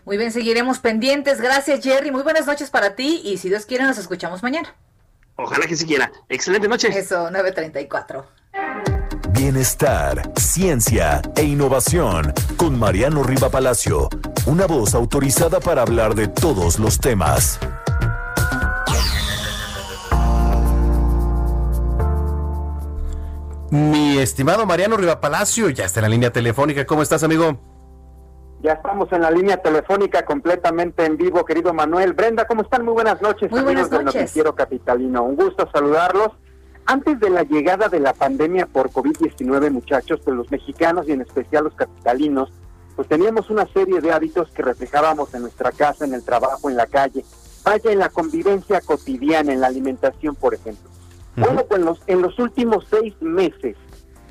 Muy 0.05 0.17
bien, 0.17 0.31
seguiremos 0.31 0.79
pendientes. 0.79 1.41
Gracias, 1.41 1.83
Jerry. 1.83 2.11
Muy 2.11 2.23
buenas 2.23 2.47
noches 2.47 2.69
para 2.69 2.95
ti 2.95 3.21
y 3.23 3.37
si 3.37 3.49
Dios 3.49 3.65
quiere, 3.65 3.83
nos 3.83 3.97
escuchamos 3.97 4.41
mañana. 4.41 4.75
Ojalá 5.35 5.67
que 5.67 5.75
siquiera. 5.75 6.11
Excelente 6.29 6.67
noche. 6.67 6.87
Eso, 6.87 7.29
934. 7.29 8.25
Bienestar, 9.37 10.33
ciencia 10.35 11.21
e 11.35 11.43
innovación 11.43 12.33
con 12.57 12.77
Mariano 12.79 13.21
Riva 13.21 13.49
Palacio, 13.49 14.09
una 14.47 14.65
voz 14.65 14.95
autorizada 14.95 15.59
para 15.59 15.83
hablar 15.83 16.15
de 16.15 16.27
todos 16.27 16.79
los 16.79 16.99
temas. 16.99 17.59
Mi 23.69 24.17
estimado 24.17 24.65
Mariano 24.65 24.97
Riva 24.97 25.21
Palacio, 25.21 25.69
ya 25.69 25.85
está 25.85 25.99
en 25.99 26.03
la 26.05 26.09
línea 26.09 26.31
telefónica. 26.31 26.85
¿Cómo 26.87 27.03
estás, 27.03 27.21
amigo? 27.21 27.59
Ya 28.61 28.73
estamos 28.73 29.07
en 29.11 29.21
la 29.21 29.29
línea 29.29 29.57
telefónica 29.57 30.25
completamente 30.25 31.05
en 31.05 31.15
vivo, 31.15 31.45
querido 31.45 31.75
Manuel. 31.75 32.13
Brenda, 32.13 32.47
¿cómo 32.47 32.63
están? 32.63 32.83
Muy 32.83 32.95
buenas 32.95 33.21
noches, 33.21 33.51
Muy 33.51 33.61
buenas 33.61 33.91
noches. 33.91 34.05
del 34.13 34.21
Noticiero 34.21 34.55
Capitalino. 34.55 35.21
Un 35.23 35.35
gusto 35.35 35.69
saludarlos. 35.71 36.31
Antes 36.89 37.19
de 37.19 37.29
la 37.29 37.43
llegada 37.43 37.89
de 37.89 37.99
la 37.99 38.13
pandemia 38.13 38.65
por 38.65 38.89
COVID-19, 38.91 39.71
muchachos, 39.71 40.21
pues 40.23 40.37
los 40.37 40.49
mexicanos 40.49 41.05
y 41.09 41.11
en 41.11 41.19
especial 41.19 41.65
los 41.65 41.73
capitalinos, 41.73 42.49
pues 42.95 43.09
teníamos 43.09 43.49
una 43.49 43.67
serie 43.67 43.99
de 43.99 44.13
hábitos 44.13 44.49
que 44.51 44.63
reflejábamos 44.63 45.33
en 45.33 45.41
nuestra 45.41 45.73
casa, 45.73 46.05
en 46.05 46.13
el 46.13 46.23
trabajo, 46.23 46.69
en 46.69 46.77
la 46.77 46.87
calle. 46.87 47.25
Vaya 47.65 47.91
en 47.91 47.99
la 47.99 48.07
convivencia 48.07 48.79
cotidiana, 48.79 49.51
en 49.51 49.59
la 49.59 49.67
alimentación, 49.67 50.35
por 50.35 50.53
ejemplo. 50.53 50.89
Bueno, 51.35 51.65
pues 51.67 51.79
en 51.81 51.85
los, 51.85 52.01
en 52.07 52.21
los 52.21 52.39
últimos 52.39 52.87
seis 52.89 53.13
meses, 53.19 53.75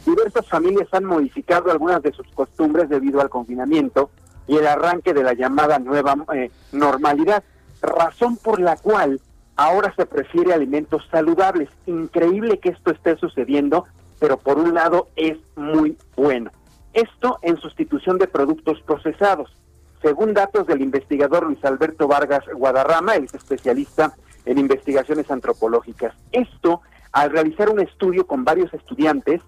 diversas 0.06 0.48
familias 0.48 0.88
han 0.92 1.04
modificado 1.04 1.70
algunas 1.70 2.02
de 2.02 2.12
sus 2.12 2.26
costumbres 2.28 2.88
debido 2.88 3.20
al 3.20 3.28
confinamiento 3.28 4.10
y 4.46 4.56
el 4.56 4.66
arranque 4.66 5.12
de 5.12 5.22
la 5.22 5.34
llamada 5.34 5.78
nueva 5.78 6.16
eh, 6.34 6.50
normalidad, 6.72 7.44
razón 7.82 8.38
por 8.38 8.60
la 8.60 8.76
cual 8.76 9.20
ahora 9.56 9.92
se 9.96 10.06
prefiere 10.06 10.52
alimentos 10.52 11.02
saludables. 11.10 11.68
Increíble 11.86 12.58
que 12.58 12.70
esto 12.70 12.92
esté 12.92 13.16
sucediendo, 13.16 13.84
pero 14.18 14.36
por 14.38 14.58
un 14.58 14.74
lado 14.74 15.08
es 15.16 15.38
muy 15.56 15.96
bueno. 16.16 16.50
Esto 16.92 17.38
en 17.42 17.56
sustitución 17.58 18.18
de 18.18 18.28
productos 18.28 18.80
procesados. 18.82 19.54
Según 20.02 20.34
datos 20.34 20.66
del 20.66 20.82
investigador 20.82 21.44
Luis 21.44 21.64
Alberto 21.64 22.06
Vargas 22.06 22.44
Guadarrama, 22.54 23.16
es 23.16 23.34
especialista 23.34 24.14
en 24.44 24.58
investigaciones 24.58 25.30
antropológicas. 25.30 26.14
Esto, 26.32 26.82
al 27.12 27.30
realizar 27.30 27.68
un 27.68 27.80
estudio 27.80 28.26
con 28.26 28.44
varios 28.44 28.72
estudiantes, 28.72 29.42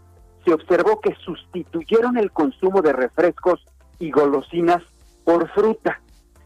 se 0.44 0.52
observó 0.52 1.00
que 1.00 1.14
sustituyeron 1.24 2.16
el 2.16 2.32
consumo 2.32 2.82
de 2.82 2.92
refrescos 2.92 3.64
y 3.98 4.10
golosinas 4.10 4.82
por 5.24 5.48
fruta. 5.50 6.00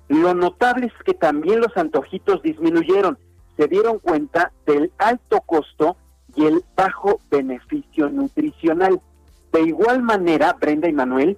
Lo 0.09 0.35
notable 0.35 0.87
es 0.87 1.05
que 1.05 1.15
también 1.15 1.61
los 1.61 1.77
antojitos 1.77 2.43
disminuyeron. 2.43 3.19
Se 3.57 3.69
dieron 3.69 3.99
cuenta 3.99 4.53
del 4.67 4.93
alto 4.99 5.41
costo 5.43 5.97
y 6.35 6.47
el 6.47 6.65
bajo 6.77 7.21
beneficio 7.31 8.09
nutricional. 8.09 9.01
De 9.53 9.63
igual 9.63 10.03
manera, 10.03 10.55
Brenda 10.55 10.89
y 10.89 10.93
Manuel, 10.93 11.37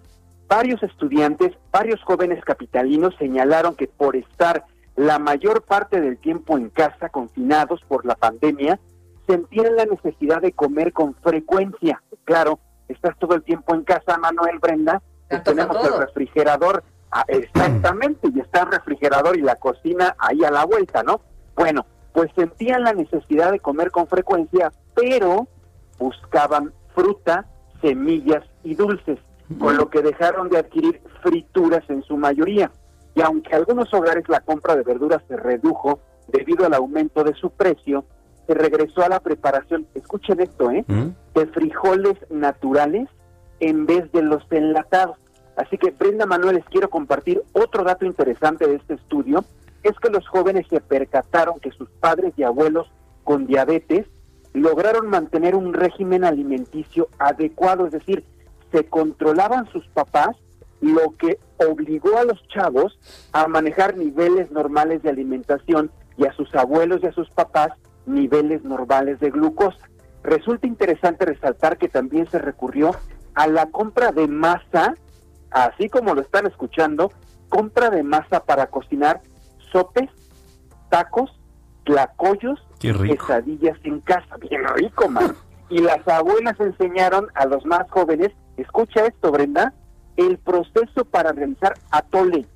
varios 0.49 0.83
estudiantes, 0.83 1.53
varios 1.73 2.03
jóvenes 2.03 2.45
capitalinos 2.45 3.15
señalaron 3.19 3.75
que 3.75 3.89
por 3.89 4.15
estar 4.17 4.65
la 4.97 5.19
mayor 5.19 5.63
parte 5.63 6.01
del 6.01 6.19
tiempo 6.19 6.57
en 6.57 6.71
casa, 6.71 7.09
confinados 7.09 7.81
por 7.89 8.07
la 8.07 8.15
pandemia, 8.15 8.79
sentían 9.27 9.75
la 9.75 9.87
necesidad 9.87 10.41
de 10.41 10.53
comer 10.53 10.93
con 10.93 11.15
frecuencia. 11.17 12.01
Claro, 12.25 12.61
estás 12.89 13.19
todo 13.19 13.35
el 13.35 13.43
tiempo 13.43 13.75
en 13.75 13.83
casa, 13.83 14.17
Manuel 14.19 14.59
Brenda, 14.61 15.03
pues 15.29 15.43
tenemos 15.43 15.85
el 15.85 15.99
refrigerador, 15.99 16.85
ah, 17.11 17.25
exactamente, 17.27 18.29
y 18.33 18.41
está 18.41 18.63
el 18.63 18.73
refrigerador 18.73 19.37
y 19.37 19.43
la 19.43 19.57
cocina 19.57 20.15
ahí 20.19 20.45
a 20.45 20.51
la 20.51 20.65
vuelta, 20.65 21.03
¿no? 21.03 21.21
Bueno, 21.57 21.87
pues 22.15 22.31
sentían 22.37 22.85
la 22.85 22.93
necesidad 22.93 23.51
de 23.51 23.59
comer 23.59 23.91
con 23.91 24.07
frecuencia, 24.07 24.73
pero 24.95 25.49
buscaban 25.99 26.73
fruta, 26.95 27.45
semillas 27.83 28.45
y 28.63 28.77
dulces, 28.77 29.19
con 29.59 29.77
lo 29.77 29.91
que 29.91 30.01
dejaron 30.01 30.49
de 30.49 30.59
adquirir 30.59 31.03
frituras 31.23 31.83
en 31.91 32.05
su 32.05 32.17
mayoría. 32.17 32.71
Y 33.17 33.21
aunque 33.21 33.55
algunos 33.55 33.93
hogares 33.93 34.29
la 34.29 34.41
compra 34.41 34.77
de 34.77 34.85
verduras 34.85 35.23
se 35.27 35.37
redujo 35.37 36.01
debido 36.29 36.65
al 36.65 36.75
aumento 36.75 37.25
de 37.25 37.35
su 37.35 37.51
precio, 37.51 38.05
se 38.47 38.55
regresó 38.55 39.03
a 39.03 39.09
la 39.09 39.19
preparación, 39.19 39.87
escuchen 39.95 40.41
esto, 40.41 40.71
¿eh? 40.71 40.85
De 41.35 41.47
frijoles 41.47 42.15
naturales 42.31 43.09
en 43.59 43.87
vez 43.87 44.11
de 44.13 44.23
los 44.23 44.45
enlatados. 44.51 45.17
Así 45.57 45.79
que, 45.79 45.91
Brenda 45.91 46.27
Manuel, 46.27 46.57
les 46.57 46.65
quiero 46.67 46.91
compartir 46.91 47.43
otro 47.53 47.83
dato 47.83 48.05
interesante 48.05 48.69
de 48.69 48.77
este 48.77 48.95
estudio, 48.95 49.45
es 49.85 49.99
que 50.01 50.11
los 50.11 50.27
jóvenes 50.29 50.67
se 50.69 50.81
percataron 50.81 51.61
que 51.61 51.71
sus 51.71 51.89
padres 52.01 52.33
y 52.37 52.43
abuelos 52.43 52.91
con 53.23 53.47
diabetes 53.47 54.07
lograron 54.53 55.09
mantener 55.09 55.55
un 55.55 55.75
régimen 55.75 56.25
alimenticio 56.25 57.09
adecuado, 57.19 57.87
es 57.87 57.93
decir, 57.93 58.25
se 58.73 58.85
controlaban 58.87 59.71
sus 59.71 59.87
papás, 59.89 60.37
lo 60.81 61.17
que 61.17 61.39
obligó 61.69 62.19
a 62.19 62.25
los 62.25 62.47
chavos 62.49 62.99
a 63.33 63.47
manejar 63.49 63.97
niveles 63.97 64.51
normales 64.51 65.03
de 65.03 65.11
alimentación 65.11 65.91
y 66.17 66.27
a 66.27 66.33
sus 66.33 66.55
abuelos 66.55 67.01
y 67.03 67.07
a 67.07 67.13
sus 67.13 67.31
papás 67.31 67.71
niveles 68.07 68.65
normales 68.65 69.19
de 69.21 69.31
glucosa. 69.31 69.89
Resulta 70.23 70.67
interesante 70.67 71.25
resaltar 71.25 71.79
que 71.79 71.89
también 71.89 72.29
se 72.31 72.39
recurrió 72.39 72.93
a 73.35 73.47
la 73.47 73.67
compra 73.67 74.13
de 74.13 74.29
masa, 74.29 74.95
así 75.51 75.89
como 75.89 76.15
lo 76.15 76.21
están 76.21 76.47
escuchando, 76.47 77.11
compra 77.49 77.91
de 77.91 78.03
masa 78.03 78.45
para 78.45 78.67
cocinar 78.67 79.21
sopes, 79.75 80.09
tacos, 80.89 81.31
tlacoyos, 81.85 82.61
quesadillas 82.79 83.77
en 83.83 84.01
casa. 84.01 84.37
Bien 84.39 84.63
rico, 84.77 85.09
man. 85.09 85.35
Y 85.69 85.79
las 85.79 86.07
abuelas 86.07 86.59
enseñaron 86.61 87.27
a 87.35 87.47
los 87.47 87.67
más 87.67 87.91
jóvenes, 87.91 88.31
escucha 88.57 89.05
esto, 89.07 89.33
Brenda, 89.33 89.75
el 90.17 90.39
proceso 90.39 91.05
para 91.05 91.33
realizar 91.33 91.75
atole. 91.91 92.47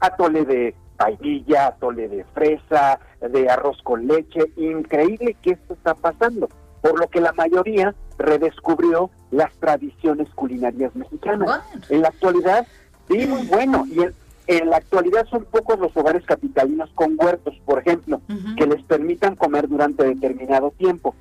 Atole 0.00 0.44
de 0.44 0.74
vainilla, 0.98 1.68
atole 1.68 2.08
de 2.08 2.24
fresa, 2.34 2.98
de 3.20 3.48
arroz 3.48 3.80
con 3.84 4.08
leche. 4.08 4.40
Increíble 4.56 5.36
que 5.40 5.52
esto 5.52 5.74
está 5.74 5.94
pasando. 5.94 6.48
Por 6.82 6.98
lo 6.98 7.06
que 7.08 7.20
la 7.20 7.32
mayoría 7.32 7.94
redescubrió 8.18 9.10
las 9.30 9.52
tradiciones 9.60 10.28
culinarias 10.34 10.96
mexicanas. 10.96 11.62
En 11.90 12.02
la 12.02 12.08
actualidad, 12.08 12.66
sí, 13.08 13.26
muy 13.26 13.46
bueno. 13.46 13.84
Y 13.86 14.00
en, 14.00 14.14
en, 14.50 14.68
la 14.68 14.78
actualidad 14.78 15.26
son 15.30 15.44
pocos 15.44 15.78
los 15.78 15.96
hogares 15.96 16.24
capitalinos 16.26 16.90
con 16.96 17.16
huertos, 17.16 17.54
por 17.64 17.78
ejemplo, 17.78 18.20
que 18.56 18.66
les 18.66 18.82
permitan 18.82 19.36
comer 19.36 19.68
durante 19.68 20.04
determinado 20.04 20.72
tiempo. 20.72 21.14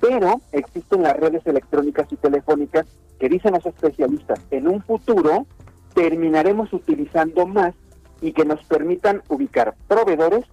Pero 0.00 0.40
existen 0.52 1.02
las 1.02 1.16
redes 1.16 1.44
electrónicas 1.46 2.06
y 2.12 2.16
telefónicas 2.16 2.86
que 3.18 3.28
dicen 3.28 3.54
los 3.54 3.66
especialistas, 3.66 4.40
en 4.52 4.68
un 4.68 4.82
futuro 4.82 5.46
terminaremos 5.94 6.72
utilizando 6.72 7.46
más 7.46 7.74
y 8.20 8.32
que 8.32 8.44
nos 8.44 8.62
permitan 8.64 9.22
ubicar 9.28 9.74
proveedores, 9.88 10.44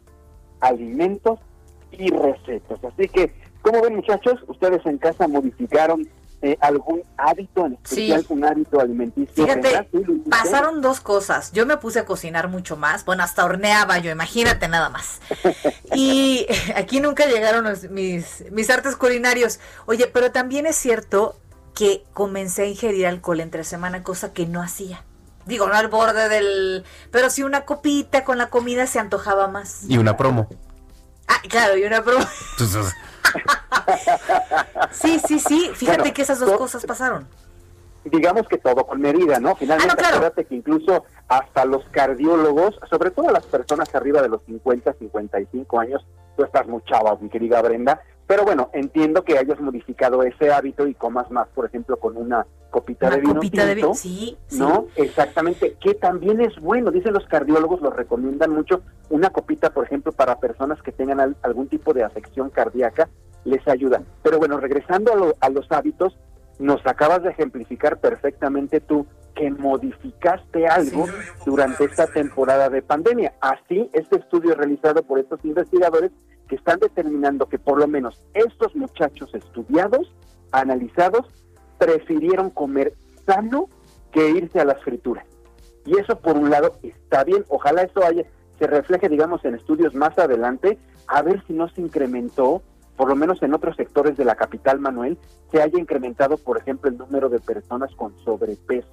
alimentos 0.59 1.39
y 1.91 2.09
recetas. 2.09 2.83
Así 2.83 3.09
que, 3.09 3.31
¿cómo 3.61 3.81
ven 3.81 3.97
muchachos? 3.97 4.43
¿Ustedes 4.47 4.83
en 4.85 4.97
casa 4.97 5.27
modificaron 5.27 6.07
eh, 6.45 6.57
algún 6.59 7.03
hábito, 7.15 7.65
en 7.65 7.73
especial 7.81 8.25
un 8.27 8.43
hábito 8.43 8.81
alimenticio? 8.81 9.45
Fíjate, 9.45 9.87
pasaron 10.29 10.81
dos 10.81 10.99
cosas. 10.99 11.53
Yo 11.53 11.65
me 11.65 11.77
puse 11.77 11.99
a 11.99 12.05
cocinar 12.05 12.49
mucho 12.49 12.75
más. 12.75 13.05
Bueno, 13.05 13.23
hasta 13.23 13.45
horneaba 13.45 13.99
yo, 13.99 14.11
imagínate 14.11 14.67
nada 14.67 14.89
más. 14.89 15.21
y 15.95 16.45
aquí 16.75 16.99
nunca 16.99 17.27
llegaron 17.27 17.65
mis, 17.91 18.43
mis 18.51 18.69
artes 18.69 18.97
culinarios. 18.97 19.61
Oye, 19.85 20.07
pero 20.07 20.33
también 20.33 20.65
es 20.65 20.75
cierto 20.75 21.37
que 21.73 22.03
comencé 22.11 22.63
a 22.63 22.65
ingerir 22.65 23.07
alcohol 23.07 23.39
entre 23.39 23.63
semana, 23.63 24.03
cosa 24.03 24.33
que 24.33 24.45
no 24.45 24.61
hacía. 24.61 25.01
Digo, 25.45 25.67
no 25.67 25.75
al 25.75 25.87
borde 25.87 26.27
del... 26.27 26.83
Pero 27.09 27.29
sí 27.29 27.43
una 27.43 27.61
copita 27.61 28.25
con 28.25 28.37
la 28.37 28.49
comida 28.49 28.85
se 28.85 28.99
antojaba 28.99 29.47
más. 29.47 29.83
Y 29.87 29.97
una 29.97 30.17
promo. 30.17 30.49
Ah, 31.25 31.39
claro, 31.47 31.77
y 31.77 31.85
una 31.85 32.03
promo. 32.03 32.25
Sí, 34.91 35.19
sí, 35.25 35.39
sí. 35.39 35.71
Fíjate 35.73 36.13
que 36.13 36.21
esas 36.21 36.39
dos 36.39 36.51
cosas 36.53 36.85
pasaron. 36.85 37.27
Digamos 38.05 38.47
que 38.47 38.57
todo 38.57 38.85
con 38.85 38.99
medida, 38.99 39.39
¿no? 39.39 39.55
Finalmente, 39.55 40.03
ah, 40.03 40.07
acuérdate 40.09 40.45
que 40.45 40.55
incluso 40.55 41.05
hasta 41.29 41.63
los 41.63 41.85
cardiólogos, 41.91 42.77
sobre 42.89 43.11
todo 43.11 43.29
las 43.29 43.45
personas 43.45 43.93
arriba 43.95 44.21
de 44.21 44.27
los 44.27 44.41
50, 44.45 44.93
55 44.93 45.79
años, 45.79 46.05
tú 46.35 46.43
estás 46.43 46.67
muy 46.67 46.81
chava, 46.83 47.17
mi 47.21 47.29
querida 47.29 47.61
Brenda, 47.61 48.01
pero 48.27 48.43
bueno, 48.43 48.69
entiendo 48.73 49.23
que 49.23 49.37
hayas 49.37 49.59
modificado 49.59 50.23
ese 50.23 50.51
hábito 50.51 50.87
y 50.87 50.93
comas 50.93 51.29
más, 51.31 51.47
por 51.49 51.65
ejemplo, 51.65 51.97
con 51.97 52.17
una 52.17 52.45
copita 52.71 53.09
de 53.09 53.21
vino 53.21 53.35
copita 53.35 53.65
de 53.65 53.75
vino, 53.75 53.93
sí, 53.93 54.37
¿no? 54.51 54.87
Exactamente, 54.95 55.75
que 55.79 55.93
también 55.93 56.41
es 56.41 56.55
bueno, 56.59 56.91
dicen 56.91 57.13
los 57.13 57.25
cardiólogos, 57.27 57.81
lo 57.81 57.91
recomiendan 57.91 58.51
mucho, 58.51 58.81
una 59.09 59.29
copita, 59.29 59.71
por 59.71 59.85
ejemplo, 59.85 60.11
para 60.11 60.39
personas 60.39 60.81
que 60.81 60.91
tengan 60.91 61.35
algún 61.41 61.67
tipo 61.67 61.93
de 61.93 62.03
afección 62.03 62.49
cardíaca, 62.49 63.09
les 63.43 63.67
ayuda. 63.67 64.01
Pero 64.23 64.39
bueno, 64.39 64.57
regresando 64.57 65.35
a, 65.39 65.45
a 65.45 65.49
los 65.49 65.71
hábitos, 65.71 66.17
nos 66.59 66.85
acabas 66.87 67.23
de 67.23 67.31
ejemplificar 67.31 67.99
perfectamente 67.99 68.79
tú 68.79 69.05
que 69.35 69.51
modificaste 69.51 70.67
algo 70.67 71.07
durante 71.45 71.85
esta 71.85 72.07
temporada 72.07 72.69
de 72.69 72.81
pandemia. 72.81 73.33
Así, 73.41 73.89
este 73.93 74.17
estudio 74.17 74.55
realizado 74.55 75.03
por 75.03 75.19
estos 75.19 75.43
investigadores 75.43 76.11
que 76.47 76.55
están 76.55 76.79
determinando 76.79 77.47
que 77.47 77.59
por 77.59 77.79
lo 77.79 77.87
menos 77.87 78.19
estos 78.33 78.75
muchachos 78.75 79.33
estudiados, 79.33 80.13
analizados, 80.51 81.27
prefirieron 81.77 82.49
comer 82.49 82.93
sano 83.25 83.69
que 84.11 84.29
irse 84.29 84.59
a 84.59 84.65
las 84.65 84.81
frituras. 84.83 85.25
Y 85.85 85.99
eso 85.99 86.17
por 86.19 86.37
un 86.37 86.49
lado 86.49 86.75
está 86.81 87.23
bien, 87.23 87.43
ojalá 87.49 87.83
eso 87.83 88.03
haya, 88.03 88.23
se 88.59 88.67
refleje, 88.67 89.09
digamos, 89.09 89.43
en 89.43 89.55
estudios 89.55 89.93
más 89.95 90.17
adelante, 90.17 90.77
a 91.07 91.21
ver 91.21 91.43
si 91.45 91.53
no 91.53 91.67
se 91.69 91.81
incrementó, 91.81 92.61
por 92.95 93.09
lo 93.09 93.15
menos 93.15 93.41
en 93.41 93.53
otros 93.53 93.75
sectores 93.75 94.15
de 94.15 94.23
la 94.23 94.35
capital, 94.35 94.79
Manuel, 94.79 95.17
se 95.51 95.61
haya 95.61 95.79
incrementado, 95.79 96.37
por 96.37 96.57
ejemplo, 96.57 96.89
el 96.89 96.97
número 96.97 97.27
de 97.29 97.39
personas 97.39 97.93
con 97.95 98.15
sobrepeso. 98.23 98.87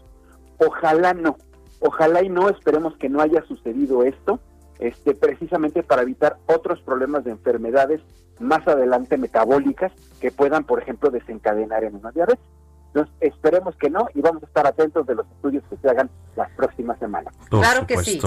Ojalá 0.59 1.15
no, 1.15 1.37
ojalá 1.81 2.23
y 2.23 2.29
no, 2.29 2.49
esperemos 2.49 2.97
que 2.97 3.09
no 3.09 3.21
haya 3.21 3.43
sucedido 3.43 4.03
esto, 4.03 4.41
este, 4.81 5.15
precisamente 5.15 5.83
para 5.83 6.03
evitar 6.03 6.39
otros 6.47 6.81
problemas 6.81 7.25
de 7.25 7.33
enfermedades 7.33 8.01
más 8.39 8.67
adelante 8.67 9.19
metabólicas 9.19 9.93
que 10.21 10.33
puedan, 10.33 10.65
por 10.65 10.83
ejemplo, 10.83 11.11
desencadenar 11.11 11.85
en 11.85 11.97
una 11.97 12.11
diabetes. 12.11 12.45
Entonces, 12.89 13.15
esperemos 13.21 13.77
que 13.77 13.89
no 13.89 14.09
y 14.15 14.21
vamos 14.21 14.43
a 14.43 14.47
estar 14.47 14.67
atentos 14.67 15.07
de 15.07 15.15
los 15.15 15.27
estudios 15.27 15.63
que 15.71 15.77
se 15.77 15.89
hagan 15.89 16.11
las 16.35 16.51
próximas 16.53 16.99
semanas. 16.99 17.33
claro 17.49 17.87
que 17.87 17.99
sí. 17.99 18.21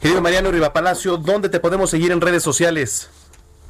Querido 0.00 0.20
Mariano 0.20 0.52
Riva 0.52 0.72
Palacio, 0.72 1.16
¿dónde 1.16 1.48
te 1.48 1.58
podemos 1.58 1.90
seguir 1.90 2.12
en 2.12 2.20
redes 2.20 2.42
sociales? 2.42 3.10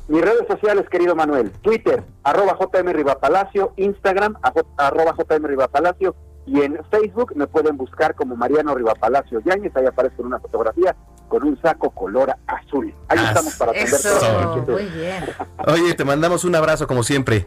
Mis 0.08 0.20
redes 0.20 0.46
sociales, 0.46 0.88
querido 0.88 1.16
Manuel, 1.16 1.50
Twitter, 1.62 2.04
arroba 2.22 2.56
JM 2.60 2.92
Riva 2.92 3.18
Palacio, 3.18 3.72
Instagram, 3.76 4.36
arroba 4.76 5.14
JM 5.16 5.44
Riva 5.46 5.68
Palacio, 5.68 6.14
y 6.46 6.60
en 6.62 6.78
Facebook 6.90 7.32
me 7.34 7.46
pueden 7.46 7.76
buscar 7.76 8.14
como 8.14 8.36
Mariano 8.36 8.74
Rivapalacio 8.74 9.40
Yáñez, 9.40 9.72
ahí 9.76 9.86
aparece 9.86 10.22
una 10.22 10.38
fotografía 10.38 10.94
con 11.28 11.42
un 11.42 11.60
saco 11.60 11.90
color 11.90 12.34
azul. 12.46 12.94
Ahí 13.08 13.18
estamos 13.18 13.54
para 13.56 13.72
atender 13.72 13.94
Eso, 13.94 14.62
muy 14.68 14.84
bien. 14.84 15.24
Oye, 15.66 15.94
te 15.94 16.04
mandamos 16.04 16.44
un 16.44 16.54
abrazo 16.54 16.86
como 16.86 17.02
siempre. 17.02 17.46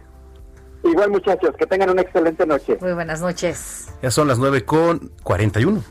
Igual 0.83 1.11
muchachos, 1.11 1.51
que 1.57 1.65
tengan 1.65 1.89
una 1.89 2.01
excelente 2.01 2.45
noche. 2.45 2.77
Muy 2.81 2.93
buenas 2.93 3.21
noches. 3.21 3.89
Ya 4.01 4.11
son 4.11 4.27
las 4.27 4.39
9 4.39 4.63
con 4.63 5.11
41. 5.23 5.81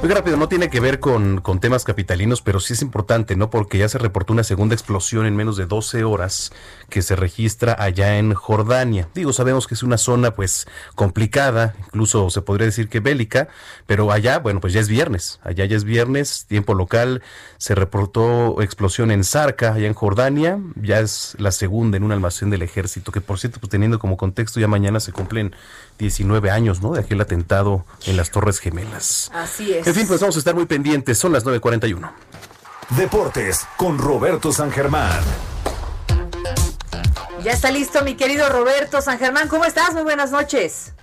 Muy 0.00 0.12
rápido, 0.12 0.36
no 0.36 0.48
tiene 0.48 0.68
que 0.68 0.80
ver 0.80 1.00
con, 1.00 1.40
con, 1.40 1.60
temas 1.60 1.84
capitalinos, 1.84 2.42
pero 2.42 2.60
sí 2.60 2.74
es 2.74 2.82
importante, 2.82 3.36
¿no? 3.36 3.48
Porque 3.48 3.78
ya 3.78 3.88
se 3.88 3.98
reportó 3.98 4.34
una 4.34 4.44
segunda 4.44 4.74
explosión 4.74 5.24
en 5.24 5.34
menos 5.34 5.56
de 5.56 5.64
12 5.64 6.04
horas 6.04 6.52
que 6.90 7.00
se 7.00 7.16
registra 7.16 7.74
allá 7.78 8.18
en 8.18 8.34
Jordania. 8.34 9.08
Digo, 9.14 9.32
sabemos 9.32 9.66
que 9.66 9.72
es 9.72 9.82
una 9.82 9.96
zona 9.96 10.34
pues 10.34 10.66
complicada, 10.94 11.74
incluso 11.86 12.28
se 12.28 12.42
podría 12.42 12.66
decir 12.66 12.90
que 12.90 13.00
bélica, 13.00 13.48
pero 13.86 14.12
allá, 14.12 14.40
bueno, 14.40 14.60
pues 14.60 14.74
ya 14.74 14.80
es 14.80 14.88
viernes. 14.88 15.40
Allá 15.42 15.64
ya 15.64 15.76
es 15.76 15.84
viernes, 15.84 16.44
tiempo 16.46 16.74
local, 16.74 17.22
se 17.56 17.74
reportó 17.74 18.60
explosión 18.60 19.10
en 19.10 19.24
Zarca, 19.24 19.72
allá 19.72 19.86
en 19.86 19.94
Jordania, 19.94 20.60
ya 20.76 21.00
es 21.00 21.34
la 21.38 21.50
segunda 21.50 21.96
en 21.96 22.04
un 22.04 22.12
almacén 22.12 22.50
del 22.50 22.60
ejército, 22.60 23.10
que 23.10 23.22
por 23.22 23.38
cierto, 23.38 23.58
pues 23.58 23.70
teniendo 23.70 23.98
como 23.98 24.18
contexto, 24.18 24.60
ya 24.60 24.68
mañana 24.68 25.00
se 25.00 25.12
cumplen 25.12 25.56
19 25.98 26.50
años, 26.50 26.80
¿no? 26.82 26.92
De 26.92 27.00
aquel 27.00 27.20
atentado 27.20 27.84
en 28.06 28.16
las 28.16 28.30
Torres 28.30 28.58
Gemelas. 28.58 29.30
Así 29.34 29.72
es. 29.72 29.86
En 29.86 29.94
fin, 29.94 30.06
pues 30.06 30.20
vamos 30.20 30.36
a 30.36 30.38
estar 30.38 30.54
muy 30.54 30.66
pendientes. 30.66 31.18
Son 31.18 31.32
las 31.32 31.44
9.41. 31.44 32.10
Deportes 32.90 33.66
con 33.76 33.98
Roberto 33.98 34.52
San 34.52 34.70
Germán. 34.70 35.22
Ya 37.42 37.52
está 37.52 37.70
listo 37.70 38.02
mi 38.04 38.14
querido 38.14 38.48
Roberto 38.48 39.02
San 39.02 39.18
Germán. 39.18 39.48
¿Cómo 39.48 39.64
estás? 39.64 39.92
Muy 39.92 40.02
buenas 40.02 40.30
noches. 40.30 40.94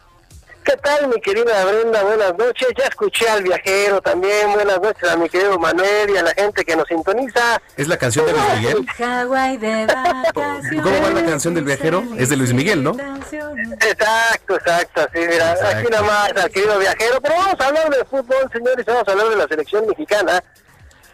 ¿Qué 0.63 0.77
tal, 0.77 1.07
mi 1.07 1.19
querida 1.19 1.65
Brenda? 1.65 2.03
Buenas 2.03 2.37
noches. 2.37 2.67
Ya 2.77 2.85
escuché 2.85 3.27
al 3.27 3.41
viajero 3.41 3.99
también. 4.01 4.53
Buenas 4.53 4.79
noches 4.79 5.09
a 5.09 5.17
mi 5.17 5.27
querido 5.27 5.57
Manuel 5.57 6.09
y 6.09 6.17
a 6.17 6.23
la 6.23 6.33
gente 6.33 6.63
que 6.63 6.75
nos 6.75 6.87
sintoniza. 6.87 7.59
¿Es 7.75 7.87
la 7.87 7.97
canción 7.97 8.27
de 8.27 8.33
Luis 8.33 8.43
Miguel? 8.55 8.85
¿Cómo 10.83 11.01
va 11.01 11.09
la 11.09 11.25
canción 11.25 11.55
del 11.55 11.63
viajero? 11.63 12.03
Es 12.17 12.29
de 12.29 12.37
Luis 12.37 12.53
Miguel, 12.53 12.83
¿no? 12.83 12.91
Exacto, 12.91 14.55
exacto. 14.55 15.07
Sí, 15.13 15.19
mira, 15.27 15.53
aquí 15.53 15.87
nada 15.89 16.03
más 16.03 16.31
al 16.43 16.51
querido 16.51 16.77
viajero. 16.77 17.19
Pero 17.21 17.35
vamos 17.35 17.59
a 17.59 17.67
hablar 17.67 17.89
de 17.89 18.05
fútbol, 18.05 18.49
señores. 18.53 18.85
Vamos 18.85 19.07
a 19.07 19.11
hablar 19.11 19.29
de 19.29 19.35
la 19.37 19.47
selección 19.47 19.87
mexicana. 19.87 20.43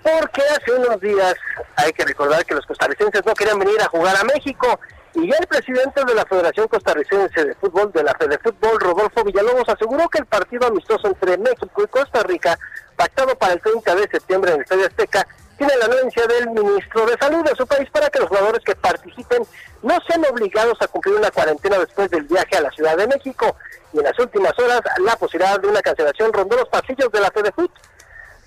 Porque 0.03 0.41
hace 0.41 0.71
unos 0.73 0.99
días 0.99 1.35
hay 1.75 1.93
que 1.93 2.03
recordar 2.03 2.45
que 2.45 2.53
los 2.53 2.65
costarricenses 2.65 3.25
no 3.25 3.33
querían 3.33 3.59
venir 3.59 3.81
a 3.81 3.87
jugar 3.87 4.15
a 4.15 4.23
México 4.23 4.79
y 5.13 5.27
ya 5.29 5.37
el 5.39 5.47
presidente 5.47 6.03
de 6.05 6.13
la 6.13 6.25
Federación 6.25 6.67
Costarricense 6.67 7.45
de 7.45 7.55
Fútbol, 7.55 7.91
de 7.91 8.03
la 8.03 8.15
Fútbol, 8.43 8.79
Rodolfo 8.79 9.23
Villalobos, 9.23 9.67
aseguró 9.67 10.07
que 10.09 10.19
el 10.19 10.25
partido 10.25 10.67
amistoso 10.67 11.07
entre 11.07 11.37
México 11.37 11.83
y 11.83 11.87
Costa 11.87 12.23
Rica, 12.23 12.57
pactado 12.95 13.35
para 13.35 13.53
el 13.53 13.61
30 13.61 13.95
de 13.95 14.09
septiembre 14.09 14.51
en 14.51 14.57
el 14.57 14.63
Estadio 14.63 14.85
Azteca, 14.85 15.27
tiene 15.57 15.75
la 15.77 15.85
anuencia 15.85 16.23
del 16.27 16.51
ministro 16.51 17.05
de 17.07 17.17
Salud 17.17 17.43
de 17.43 17.55
su 17.55 17.65
país 17.65 17.89
para 17.89 18.09
que 18.09 18.19
los 18.19 18.29
jugadores 18.29 18.63
que 18.63 18.75
participen 18.75 19.43
no 19.81 19.97
sean 20.07 20.23
obligados 20.29 20.77
a 20.81 20.87
cumplir 20.87 21.15
una 21.15 21.31
cuarentena 21.31 21.79
después 21.79 22.09
del 22.11 22.23
viaje 22.23 22.57
a 22.57 22.61
la 22.61 22.71
Ciudad 22.71 22.95
de 22.95 23.07
México. 23.07 23.55
Y 23.93 23.97
en 23.97 24.03
las 24.03 24.19
últimas 24.19 24.57
horas, 24.59 24.81
la 24.99 25.15
posibilidad 25.15 25.59
de 25.59 25.67
una 25.67 25.81
cancelación 25.81 26.31
rondó 26.31 26.57
los 26.57 26.69
pasillos 26.69 27.11
de 27.11 27.21
la 27.21 27.31
Fede 27.31 27.51
Fútbol. 27.51 27.71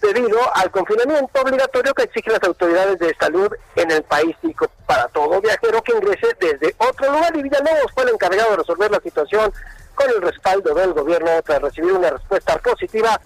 Debido 0.01 0.39
al 0.55 0.71
confinamiento 0.71 1.41
obligatorio 1.41 1.95
que 1.95 2.05
exigen 2.05 2.33
las 2.35 2.43
autoridades 2.43 2.99
de 2.99 3.15
salud 3.19 3.53
en 3.77 3.91
el 3.91 4.03
país 4.03 4.37
y 4.43 4.55
para 4.87 5.09
todo 5.09 5.41
viajero 5.41 5.83
que 5.83 5.93
ingrese 5.93 6.27
desde 6.41 6.75
otro 6.79 7.13
lugar. 7.13 7.37
Y 7.37 7.43
Villalobos 7.43 7.93
fue 7.95 8.05
el 8.05 8.11
encargado 8.11 8.51
de 8.51 8.57
resolver 8.59 8.91
la 8.91 9.01
situación 9.01 9.53
con 9.95 10.11
el 10.11 10.23
respaldo 10.23 10.75
del 10.75 10.93
gobierno 10.93 11.31
tras 11.43 11.63
recibir 11.63 11.93
una 11.93 12.11
respuesta 12.11 12.57
positiva. 12.59 13.21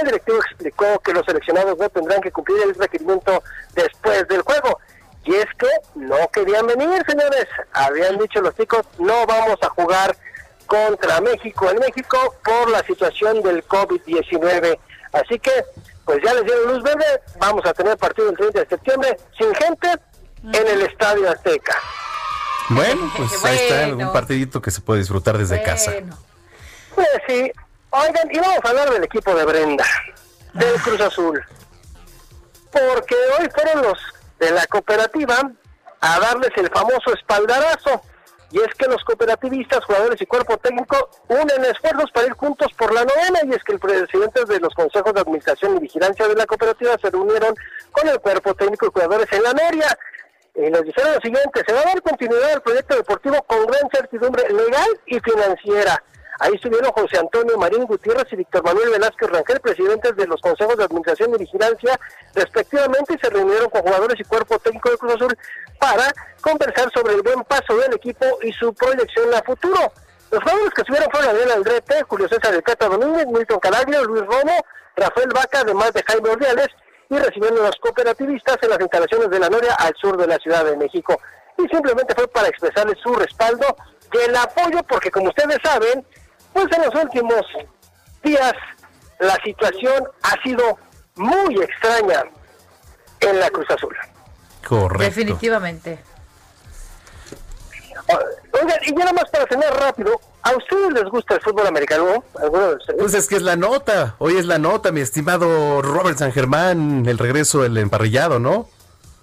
El 0.00 0.06
directivo 0.06 0.38
explicó 0.38 0.98
que 1.00 1.14
los 1.14 1.24
seleccionados 1.24 1.78
no 1.78 1.88
tendrán 1.88 2.20
que 2.20 2.30
cumplir 2.30 2.62
el 2.62 2.74
requerimiento 2.74 3.42
después 3.74 4.28
del 4.28 4.42
juego. 4.42 4.78
Y 5.24 5.34
es 5.34 5.46
que 5.58 5.68
no 5.94 6.28
querían 6.32 6.66
venir, 6.66 7.02
señores. 7.06 7.46
Habían 7.72 8.18
dicho 8.18 8.40
los 8.40 8.54
chicos, 8.54 8.86
no 8.98 9.26
vamos 9.26 9.58
a 9.62 9.68
jugar 9.70 10.16
contra 10.66 11.20
México 11.20 11.70
en 11.70 11.78
México 11.78 12.36
por 12.44 12.70
la 12.70 12.82
situación 12.84 13.42
del 13.42 13.66
COVID-19. 13.66 14.78
Así 15.12 15.38
que, 15.38 15.50
pues 16.08 16.22
ya 16.24 16.32
les 16.32 16.44
dieron 16.44 16.72
luz 16.72 16.82
verde, 16.82 17.04
vamos 17.38 17.66
a 17.66 17.74
tener 17.74 17.94
partido 17.98 18.30
el 18.30 18.36
30 18.38 18.60
de 18.60 18.66
septiembre 18.66 19.18
sin 19.36 19.54
gente 19.56 19.88
en 20.42 20.66
el 20.66 20.80
Estadio 20.80 21.30
Azteca. 21.30 21.76
Bueno, 22.70 23.12
pues 23.18 23.44
ahí 23.44 23.58
está 23.58 23.94
un 23.94 24.10
partidito 24.10 24.62
que 24.62 24.70
se 24.70 24.80
puede 24.80 25.00
disfrutar 25.00 25.36
desde 25.36 25.62
casa. 25.62 25.92
Pues 26.94 27.08
sí. 27.26 27.52
Oigan, 27.90 28.26
y 28.32 28.38
vamos 28.38 28.58
a 28.64 28.68
hablar 28.70 28.90
del 28.90 29.04
equipo 29.04 29.34
de 29.34 29.44
Brenda, 29.44 29.84
del 30.54 30.80
Cruz 30.80 31.00
Azul. 31.02 31.44
Porque 32.72 33.14
hoy 33.38 33.50
fueron 33.54 33.82
los 33.82 33.98
de 34.38 34.50
la 34.50 34.66
cooperativa 34.66 35.42
a 36.00 36.20
darles 36.20 36.52
el 36.56 36.70
famoso 36.70 37.12
espaldarazo 37.12 38.00
y 38.50 38.58
es 38.60 38.74
que 38.78 38.86
los 38.86 39.04
cooperativistas, 39.04 39.84
jugadores 39.84 40.20
y 40.20 40.26
cuerpo 40.26 40.56
técnico 40.56 41.10
unen 41.28 41.64
esfuerzos 41.66 42.10
para 42.12 42.26
ir 42.26 42.32
juntos 42.32 42.68
por 42.78 42.92
la 42.94 43.04
novena 43.04 43.40
y 43.44 43.54
es 43.54 43.62
que 43.62 43.72
el 43.72 43.78
presidente 43.78 44.44
de 44.46 44.60
los 44.60 44.72
consejos 44.74 45.12
de 45.12 45.20
administración 45.20 45.76
y 45.76 45.80
vigilancia 45.80 46.26
de 46.26 46.34
la 46.34 46.46
cooperativa 46.46 46.96
se 46.98 47.10
reunieron 47.10 47.54
con 47.92 48.08
el 48.08 48.18
cuerpo 48.20 48.54
técnico 48.54 48.86
y 48.86 48.90
jugadores 48.92 49.26
en 49.32 49.42
la 49.42 49.52
Noria. 49.52 49.98
Y 50.54 50.70
nos 50.70 50.82
dijeron 50.82 51.14
lo 51.14 51.20
siguiente, 51.20 51.62
se 51.66 51.72
va 51.72 51.80
a 51.80 51.84
dar 51.84 52.02
continuidad 52.02 52.52
al 52.52 52.62
proyecto 52.62 52.96
deportivo 52.96 53.42
con 53.42 53.66
gran 53.66 53.88
certidumbre 53.92 54.42
legal 54.48 55.00
y 55.06 55.20
financiera. 55.20 56.02
Ahí 56.40 56.54
estuvieron 56.54 56.92
José 56.92 57.18
Antonio 57.18 57.58
Marín 57.58 57.84
Gutiérrez 57.84 58.32
y 58.32 58.36
Víctor 58.36 58.62
Manuel 58.62 58.90
Velázquez 58.90 59.28
Rangel, 59.28 59.60
presidentes 59.60 60.14
de 60.14 60.26
los 60.26 60.40
consejos 60.40 60.76
de 60.76 60.84
administración 60.84 61.34
y 61.34 61.38
vigilancia, 61.38 61.98
respectivamente, 62.34 63.14
y 63.14 63.18
se 63.18 63.30
reunieron 63.30 63.68
con 63.70 63.82
jugadores 63.82 64.20
y 64.20 64.24
cuerpo 64.24 64.58
técnico 64.60 64.90
de 64.90 64.98
Cruz 64.98 65.14
Azul 65.14 65.36
para 65.80 66.12
conversar 66.40 66.90
sobre 66.92 67.14
el 67.14 67.22
buen 67.22 67.42
paso 67.44 67.76
del 67.76 67.94
equipo 67.94 68.24
y 68.42 68.52
su 68.52 68.72
proyección 68.74 69.34
a 69.34 69.42
futuro. 69.42 69.92
Los 70.30 70.42
jugadores 70.42 70.74
que 70.74 70.82
estuvieron 70.82 71.10
fueron 71.10 71.32
Daniel 71.32 71.52
Aldrete, 71.52 72.02
Julio 72.02 72.28
César 72.28 72.52
de 72.52 72.62
Cata 72.62 72.88
Domínguez, 72.88 73.26
Milton 73.26 73.58
Calaglio, 73.58 74.04
Luis 74.04 74.22
Romo, 74.22 74.54
Rafael 74.94 75.30
Vaca, 75.34 75.60
además 75.60 75.92
de 75.92 76.04
Jaime 76.06 76.30
Ordiales, 76.30 76.68
y 77.10 77.16
recibiendo 77.16 77.62
a 77.62 77.66
los 77.66 77.76
cooperativistas 77.76 78.58
en 78.62 78.70
las 78.70 78.80
instalaciones 78.80 79.30
de 79.30 79.38
la 79.38 79.48
Noria 79.48 79.74
al 79.74 79.94
sur 79.96 80.16
de 80.16 80.26
la 80.26 80.36
Ciudad 80.36 80.64
de 80.64 80.76
México. 80.76 81.18
Y 81.56 81.66
simplemente 81.68 82.14
fue 82.14 82.28
para 82.28 82.48
expresarles 82.48 82.98
su 83.02 83.12
respaldo 83.14 83.66
y 84.12 84.18
el 84.18 84.36
apoyo, 84.36 84.82
porque 84.88 85.10
como 85.10 85.28
ustedes 85.28 85.58
saben, 85.62 86.06
pues 86.58 86.76
en 86.76 86.84
los 86.84 87.04
últimos 87.04 87.42
días 88.24 88.52
la 89.20 89.36
situación 89.44 90.04
ha 90.22 90.42
sido 90.42 90.78
muy 91.14 91.54
extraña 91.54 92.24
en 93.20 93.38
la 93.38 93.48
Cruz 93.50 93.66
Azul. 93.70 93.96
Correcto. 94.66 95.04
Definitivamente. 95.04 95.98
Oigan, 98.52 98.78
y 98.86 98.90
ya 98.90 98.98
nada 98.98 99.12
más 99.12 99.30
para 99.30 99.46
tener 99.46 99.70
rápido, 99.74 100.20
¿a 100.42 100.56
ustedes 100.56 100.92
les 100.94 101.04
gusta 101.04 101.34
el 101.34 101.42
fútbol 101.42 101.66
americano? 101.66 102.24
Pues 102.98 103.14
es 103.14 103.28
que 103.28 103.36
es 103.36 103.42
la 103.42 103.54
nota, 103.54 104.16
hoy 104.18 104.36
es 104.36 104.46
la 104.46 104.58
nota, 104.58 104.90
mi 104.90 105.00
estimado 105.00 105.82
Robert 105.82 106.18
San 106.18 106.32
Germán, 106.32 107.06
el 107.06 107.18
regreso 107.18 107.62
del 107.62 107.76
emparrillado, 107.76 108.38
¿no? 108.38 108.68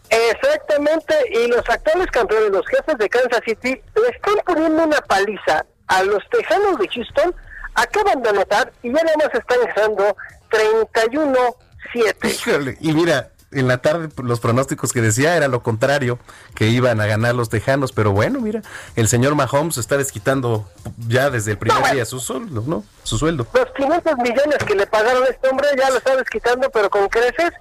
Exactamente, 0.09 1.15
y 1.31 1.47
los 1.47 1.67
actuales 1.67 2.07
campeones, 2.11 2.51
los 2.51 2.65
jefes 2.67 2.97
de 2.97 3.09
Kansas 3.09 3.41
City, 3.43 3.81
le 3.95 4.09
están 4.09 4.35
poniendo 4.45 4.83
una 4.83 5.01
paliza 5.01 5.65
a 5.87 6.03
los 6.03 6.23
Tejanos 6.29 6.79
de 6.79 6.87
Houston, 6.87 7.35
acaban 7.75 8.21
de 8.21 8.29
anotar 8.29 8.71
y 8.83 8.87
ya 8.87 9.03
nada 9.03 9.17
más 9.17 9.33
están 9.33 9.59
dejando 9.65 10.15
31-7. 10.49 12.77
y 12.79 12.93
mira, 12.93 13.31
en 13.55 13.67
la 13.67 13.77
tarde 13.77 14.09
pues, 14.09 14.27
los 14.27 14.39
pronósticos 14.39 14.91
que 14.91 15.01
decía 15.01 15.35
era 15.35 15.47
lo 15.47 15.63
contrario, 15.63 16.19
que 16.55 16.67
iban 16.67 17.01
a 17.01 17.05
ganar 17.05 17.35
los 17.35 17.49
Tejanos, 17.49 17.91
pero 17.91 18.11
bueno, 18.11 18.39
mira, 18.39 18.61
el 18.95 19.07
señor 19.07 19.35
Mahomes 19.35 19.77
está 19.77 19.97
desquitando 19.97 20.69
ya 21.07 21.29
desde 21.29 21.51
el 21.51 21.57
primer 21.57 21.93
día 21.93 22.05
su 22.05 22.19
sueldo, 22.19 22.63
¿no? 22.67 22.83
Su 23.03 23.17
sueldo. 23.17 23.47
Los 23.53 23.71
500 23.71 24.17
millones 24.17 24.57
que 24.65 24.75
le 24.75 24.85
pagaron 24.87 25.23
a 25.23 25.27
este 25.27 25.47
hombre 25.47 25.67
ya 25.77 25.89
lo 25.89 25.97
está 25.97 26.15
desquitando, 26.15 26.69
pero 26.69 26.89
con 26.89 27.07
creces, 27.07 27.51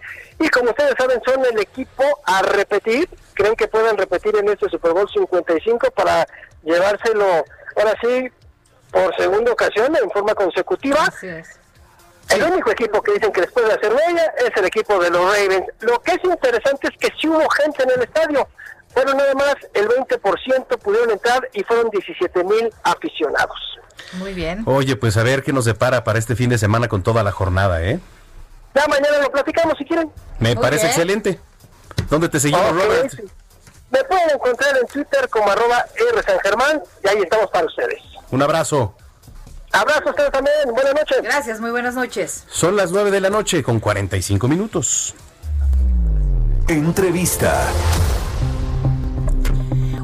y 0.40 0.48
como 0.48 0.70
ustedes 0.70 0.94
saben, 0.98 1.20
son 1.24 1.44
el 1.44 1.60
equipo 1.60 2.02
a 2.26 2.42
repetir, 2.42 3.08
creen 3.34 3.54
que 3.54 3.68
pueden 3.68 3.96
repetir 3.96 4.36
en 4.36 4.48
este 4.48 4.68
Super 4.68 4.92
Bowl 4.92 5.08
55 5.12 5.90
para 5.92 6.26
llevárselo, 6.64 7.44
ahora 7.76 7.94
sí, 8.02 8.30
por 8.90 9.14
segunda 9.16 9.52
ocasión 9.52 9.96
en 9.96 10.10
forma 10.10 10.34
consecutiva. 10.34 11.12
El 12.30 12.42
único 12.42 12.70
equipo 12.70 13.02
que 13.02 13.12
dicen 13.12 13.32
que 13.32 13.42
les 13.42 13.52
puede 13.52 13.72
hacer 13.72 13.92
huella 13.92 14.32
es 14.38 14.50
el 14.56 14.64
equipo 14.64 14.98
de 14.98 15.10
los 15.10 15.20
Ravens. 15.20 15.66
Lo 15.80 16.00
que 16.00 16.12
es 16.12 16.24
interesante 16.24 16.88
es 16.88 16.98
que 16.98 17.08
si 17.20 17.28
hubo 17.28 17.46
gente 17.50 17.82
en 17.82 17.90
el 17.90 18.02
estadio, 18.02 18.48
pero 18.94 19.12
nada 19.12 19.34
más 19.34 19.56
el 19.74 19.88
20% 19.88 20.78
pudieron 20.78 21.10
entrar 21.10 21.48
y 21.52 21.62
fueron 21.64 21.90
17 21.90 22.44
mil 22.44 22.72
aficionados. 22.82 23.58
Muy 24.14 24.32
bien. 24.32 24.62
Oye, 24.66 24.96
pues 24.96 25.16
a 25.16 25.22
ver 25.22 25.42
qué 25.42 25.52
nos 25.52 25.64
depara 25.64 26.04
para 26.04 26.18
este 26.18 26.36
fin 26.36 26.48
de 26.48 26.58
semana 26.58 26.88
con 26.88 27.02
toda 27.02 27.22
la 27.22 27.32
jornada, 27.32 27.82
¿eh? 27.82 28.00
Ya 28.74 28.86
mañana 28.88 29.18
lo 29.18 29.30
platicamos 29.30 29.76
si 29.78 29.84
quieren. 29.84 30.10
Me 30.38 30.56
parece 30.56 30.86
excelente. 30.86 31.38
¿Dónde 32.10 32.28
te 32.28 32.40
seguimos, 32.40 32.70
Robert? 32.70 33.12
Me 33.94 34.02
pueden 34.02 34.30
encontrar 34.30 34.76
en 34.76 34.86
Twitter 34.88 35.28
como 35.28 35.48
arroba 35.52 35.86
R 35.94 36.22
San 36.24 36.40
Germán 36.40 36.82
y 37.04 37.08
ahí 37.08 37.18
estamos 37.22 37.48
para 37.50 37.64
ustedes. 37.64 38.00
Un 38.32 38.42
abrazo. 38.42 38.92
Abrazo 39.70 40.08
a 40.08 40.10
ustedes 40.10 40.32
también. 40.32 40.72
Buenas 40.72 40.94
noches. 40.94 41.22
Gracias, 41.22 41.60
muy 41.60 41.70
buenas 41.70 41.94
noches. 41.94 42.44
Son 42.48 42.74
las 42.74 42.90
9 42.90 43.12
de 43.12 43.20
la 43.20 43.30
noche 43.30 43.62
con 43.62 43.78
45 43.78 44.48
minutos. 44.48 45.14
Entrevista. 46.66 47.68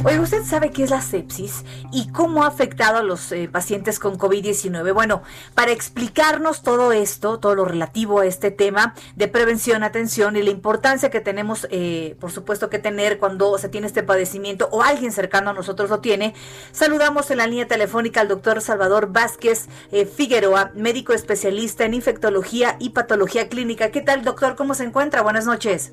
Oye, 0.03 0.18
¿usted 0.18 0.44
sabe 0.44 0.70
qué 0.70 0.84
es 0.84 0.90
la 0.90 1.03
sepsis 1.03 1.62
y 1.92 2.11
cómo 2.11 2.44
ha 2.44 2.46
afectado 2.46 2.96
a 2.96 3.03
los 3.03 3.32
eh, 3.32 3.51
pacientes 3.53 3.98
con 3.98 4.16
COVID-19? 4.16 4.94
Bueno, 4.94 5.22
para 5.55 5.72
explicarnos 5.72 6.62
todo 6.62 6.92
esto, 6.92 7.38
todo 7.38 7.55
lo 7.55 7.66
relativo 7.66 8.20
a 8.20 8.24
este 8.24 8.51
tema 8.51 8.94
de 9.16 9.28
prevención, 9.28 9.82
atención 9.82 10.36
y 10.36 10.42
la 10.42 10.48
importancia 10.48 11.11
que 11.11 11.20
tenemos, 11.20 11.68
eh, 11.70 12.16
por 12.18 12.30
supuesto, 12.30 12.70
que 12.70 12.78
tener 12.78 13.18
cuando 13.18 13.59
se 13.59 13.68
tiene 13.68 13.88
este 13.88 14.03
padecimiento 14.03 14.70
o 14.72 14.82
alguien 14.82 15.12
cercano 15.12 15.51
a 15.51 15.53
nosotros 15.53 15.90
lo 15.90 16.01
tiene, 16.01 16.32
saludamos 16.72 17.30
en 17.30 17.36
la 17.36 17.46
línea 17.46 17.68
telefónica 17.68 18.22
al 18.22 18.28
doctor 18.28 18.62
Salvador 18.62 19.12
Vázquez 19.12 19.68
eh, 19.92 20.07
Figueroa, 20.07 20.70
médico 20.74 21.12
especialista 21.12 21.84
en 21.84 21.92
infectología 21.92 22.76
y 22.78 22.90
patología 22.90 23.51
clínica. 23.51 23.90
¿Qué 23.90 24.01
tal, 24.01 24.24
doctor? 24.24 24.57
¿Cómo 24.57 24.72
se 24.72 24.84
encuentra? 24.84 25.20
Buenas 25.20 25.44
noches. 25.44 25.92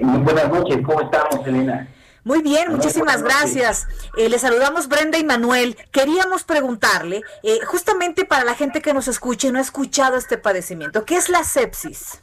Muy 0.00 0.20
buenas 0.20 0.48
noches, 0.48 0.78
¿cómo 0.86 1.02
estamos, 1.02 1.46
Elena? 1.46 1.86
Muy 2.24 2.40
bien, 2.40 2.70
muchísimas 2.70 3.22
gracias. 3.22 3.88
Eh, 4.16 4.28
le 4.28 4.38
saludamos 4.38 4.88
Brenda 4.88 5.18
y 5.18 5.24
Manuel. 5.24 5.76
Queríamos 5.90 6.44
preguntarle, 6.44 7.22
eh, 7.42 7.58
justamente 7.64 8.24
para 8.24 8.44
la 8.44 8.54
gente 8.54 8.80
que 8.80 8.94
nos 8.94 9.08
escuche 9.08 9.48
y 9.48 9.52
no 9.52 9.58
ha 9.58 9.62
escuchado 9.62 10.16
este 10.16 10.38
padecimiento, 10.38 11.04
¿qué 11.04 11.16
es 11.16 11.28
la 11.28 11.42
sepsis? 11.42 12.22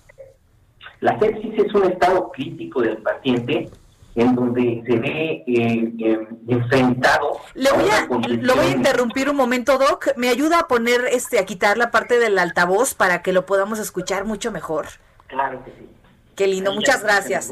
La 1.02 1.20
sepsis 1.20 1.54
es 1.58 1.74
un 1.74 1.86
estado 1.86 2.32
crítico 2.32 2.82
del 2.82 2.98
paciente 2.98 3.70
en 4.16 4.36
donde 4.36 4.84
se 4.86 4.98
ve 4.98 5.44
eh, 5.48 6.28
enfrentado. 6.48 7.40
Le 7.54 7.72
voy 7.72 7.90
a, 7.90 8.08
lo 8.28 8.56
voy 8.56 8.66
a 8.66 8.72
interrumpir 8.72 9.30
un 9.30 9.36
momento, 9.36 9.78
Doc. 9.78 10.10
¿Me 10.18 10.30
ayuda 10.30 10.60
a 10.60 10.68
poner, 10.68 11.06
este, 11.12 11.40
a 11.40 11.46
quitar 11.46 11.78
la 11.78 11.92
parte 11.92 12.20
del 12.20 12.38
altavoz 12.38 12.94
para 12.94 13.22
que 13.22 13.34
lo 13.34 13.46
podamos 13.46 13.80
escuchar 13.80 14.26
mucho 14.26 14.52
mejor? 14.52 14.88
Claro 15.28 15.64
que 15.64 15.72
sí. 15.72 15.90
Qué 16.36 16.48
lindo, 16.48 16.74
muchas 16.74 17.04
gracias. 17.04 17.52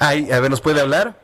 Ay, 0.00 0.30
a 0.30 0.40
ver, 0.40 0.50
¿nos 0.50 0.60
puede 0.60 0.80
hablar? 0.80 1.16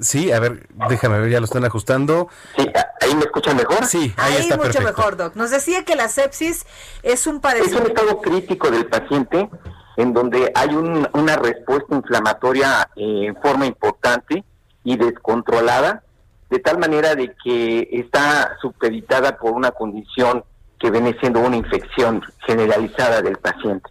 Sí, 0.00 0.30
a 0.30 0.40
ver, 0.40 0.68
déjame 0.88 1.18
ver, 1.20 1.30
ya 1.30 1.40
lo 1.40 1.46
están 1.46 1.64
ajustando. 1.64 2.28
Sí, 2.56 2.70
¿ahí 3.00 3.14
me 3.14 3.24
escuchan 3.24 3.56
mejor? 3.56 3.84
Sí, 3.86 4.12
ahí, 4.16 4.34
está 4.36 4.56
mucho 4.56 4.72
perfecto. 4.72 4.88
mejor, 4.88 5.16
Doc. 5.16 5.36
Nos 5.36 5.50
decía 5.50 5.84
que 5.84 5.96
la 5.96 6.08
sepsis 6.08 6.66
es 7.02 7.26
un 7.26 7.40
padecimiento... 7.40 7.78
Es 7.78 7.90
un 7.90 7.96
estado 7.96 8.20
crítico 8.20 8.70
del 8.70 8.86
paciente 8.86 9.48
en 9.96 10.12
donde 10.12 10.52
hay 10.54 10.68
un, 10.74 11.08
una 11.14 11.36
respuesta 11.36 11.94
inflamatoria 11.94 12.90
eh, 12.96 13.26
en 13.28 13.36
forma 13.36 13.66
importante 13.66 14.44
y 14.84 14.96
descontrolada, 14.96 16.02
de 16.50 16.58
tal 16.58 16.78
manera 16.78 17.14
de 17.14 17.34
que 17.42 17.88
está 17.92 18.56
supeditada 18.60 19.38
por 19.38 19.52
una 19.52 19.70
condición 19.70 20.44
que 20.78 20.90
viene 20.90 21.16
siendo 21.18 21.40
una 21.40 21.56
infección 21.56 22.22
generalizada 22.46 23.22
del 23.22 23.38
paciente. 23.38 23.90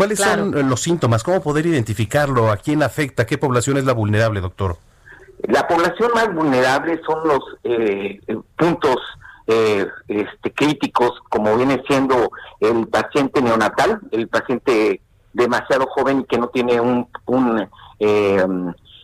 ¿Cuáles 0.00 0.18
son 0.18 0.66
los 0.66 0.80
síntomas? 0.80 1.22
¿Cómo 1.22 1.42
poder 1.42 1.66
identificarlo? 1.66 2.50
¿A 2.50 2.56
quién 2.56 2.82
afecta? 2.82 3.26
¿Qué 3.26 3.36
población 3.36 3.76
es 3.76 3.84
la 3.84 3.92
vulnerable, 3.92 4.40
doctor? 4.40 4.78
La 5.42 5.68
población 5.68 6.10
más 6.14 6.34
vulnerable 6.34 6.98
son 7.06 7.28
los 7.28 7.40
eh, 7.64 8.18
puntos 8.56 8.96
eh, 9.46 9.86
este, 10.08 10.54
críticos, 10.54 11.10
como 11.28 11.54
viene 11.54 11.82
siendo 11.86 12.30
el 12.60 12.88
paciente 12.88 13.42
neonatal, 13.42 14.00
el 14.10 14.26
paciente 14.28 15.02
demasiado 15.34 15.86
joven 15.88 16.20
y 16.20 16.24
que 16.24 16.38
no 16.38 16.48
tiene 16.48 16.80
un, 16.80 17.06
un 17.26 17.68
eh, 17.98 18.42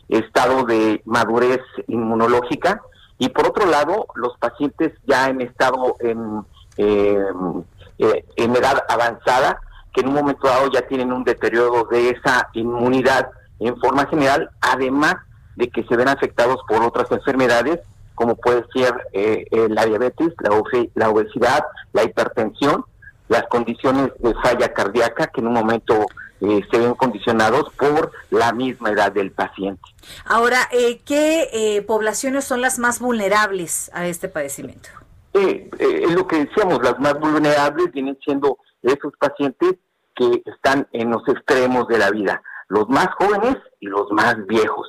estado 0.09 0.65
de 0.65 1.03
madurez 1.05 1.61
inmunológica, 1.89 2.81
y 3.19 3.29
por 3.29 3.49
otro 3.49 3.67
lado, 3.67 4.07
los 4.15 4.39
pacientes 4.39 4.95
ya 5.07 5.29
en 5.29 5.43
estado 5.43 5.97
en, 6.01 6.43
em, 6.79 7.63
eh, 7.99 8.25
en 8.37 8.57
edad 8.57 8.83
avanzada, 8.89 9.61
que 9.97 10.03
en 10.03 10.09
un 10.09 10.15
momento 10.15 10.47
dado 10.47 10.71
ya 10.71 10.83
tienen 10.83 11.11
un 11.11 11.25
deterioro 11.25 11.89
de 11.91 12.11
esa 12.11 12.51
inmunidad 12.53 13.31
en 13.59 13.75
forma 13.79 14.07
general, 14.07 14.51
además 14.61 15.17
de 15.57 15.71
que 15.71 15.85
se 15.85 15.97
ven 15.97 16.09
afectados 16.09 16.59
por 16.69 16.83
otras 16.83 17.11
enfermedades, 17.11 17.81
como 18.15 18.37
puede 18.37 18.63
ser 18.75 18.93
eh, 19.15 19.47
eh, 19.51 19.69
la 19.71 19.87
diabetes, 19.87 20.35
la, 20.41 20.51
la 20.95 21.09
obesidad, 21.09 21.65
la 21.95 22.05
hipertensión, 22.05 22.85
las 23.29 23.45
condiciones 23.49 24.11
de 24.19 24.35
falla 24.35 24.71
cardíaca, 24.75 25.29
que 25.29 25.41
en 25.41 25.47
un 25.47 25.55
momento 25.55 26.07
eh, 26.43 26.61
se 26.71 26.79
ven 26.79 26.93
condicionados 26.93 27.73
por 27.79 28.13
la 28.31 28.53
misma 28.53 28.91
edad 28.91 29.13
del 29.13 29.33
paciente. 29.33 29.83
Ahora, 30.27 30.69
eh, 30.73 31.01
¿qué 31.07 31.49
eh, 31.55 31.81
poblaciones 31.81 32.45
son 32.45 32.61
las 32.61 32.79
más 32.79 33.01
vulnerables 33.01 33.91
a 33.95 34.07
este 34.07 34.29
padecimiento? 34.29 34.91
es 35.39 36.15
lo 36.15 36.27
que 36.27 36.47
decíamos, 36.47 36.83
las 36.83 36.99
más 36.99 37.21
vulnerables 37.21 37.93
vienen 37.93 38.19
siendo 38.25 38.57
esos 38.83 39.13
pacientes 39.19 39.75
que 40.17 40.43
están 40.47 40.89
en 40.93 41.11
los 41.11 41.23
extremos 41.29 41.87
de 41.89 41.99
la 41.99 42.11
vida, 42.11 42.43
los 42.69 42.89
más 42.89 43.09
jóvenes 43.19 43.57
y 43.81 43.87
los 43.87 44.11
más 44.11 44.35
viejos. 44.47 44.89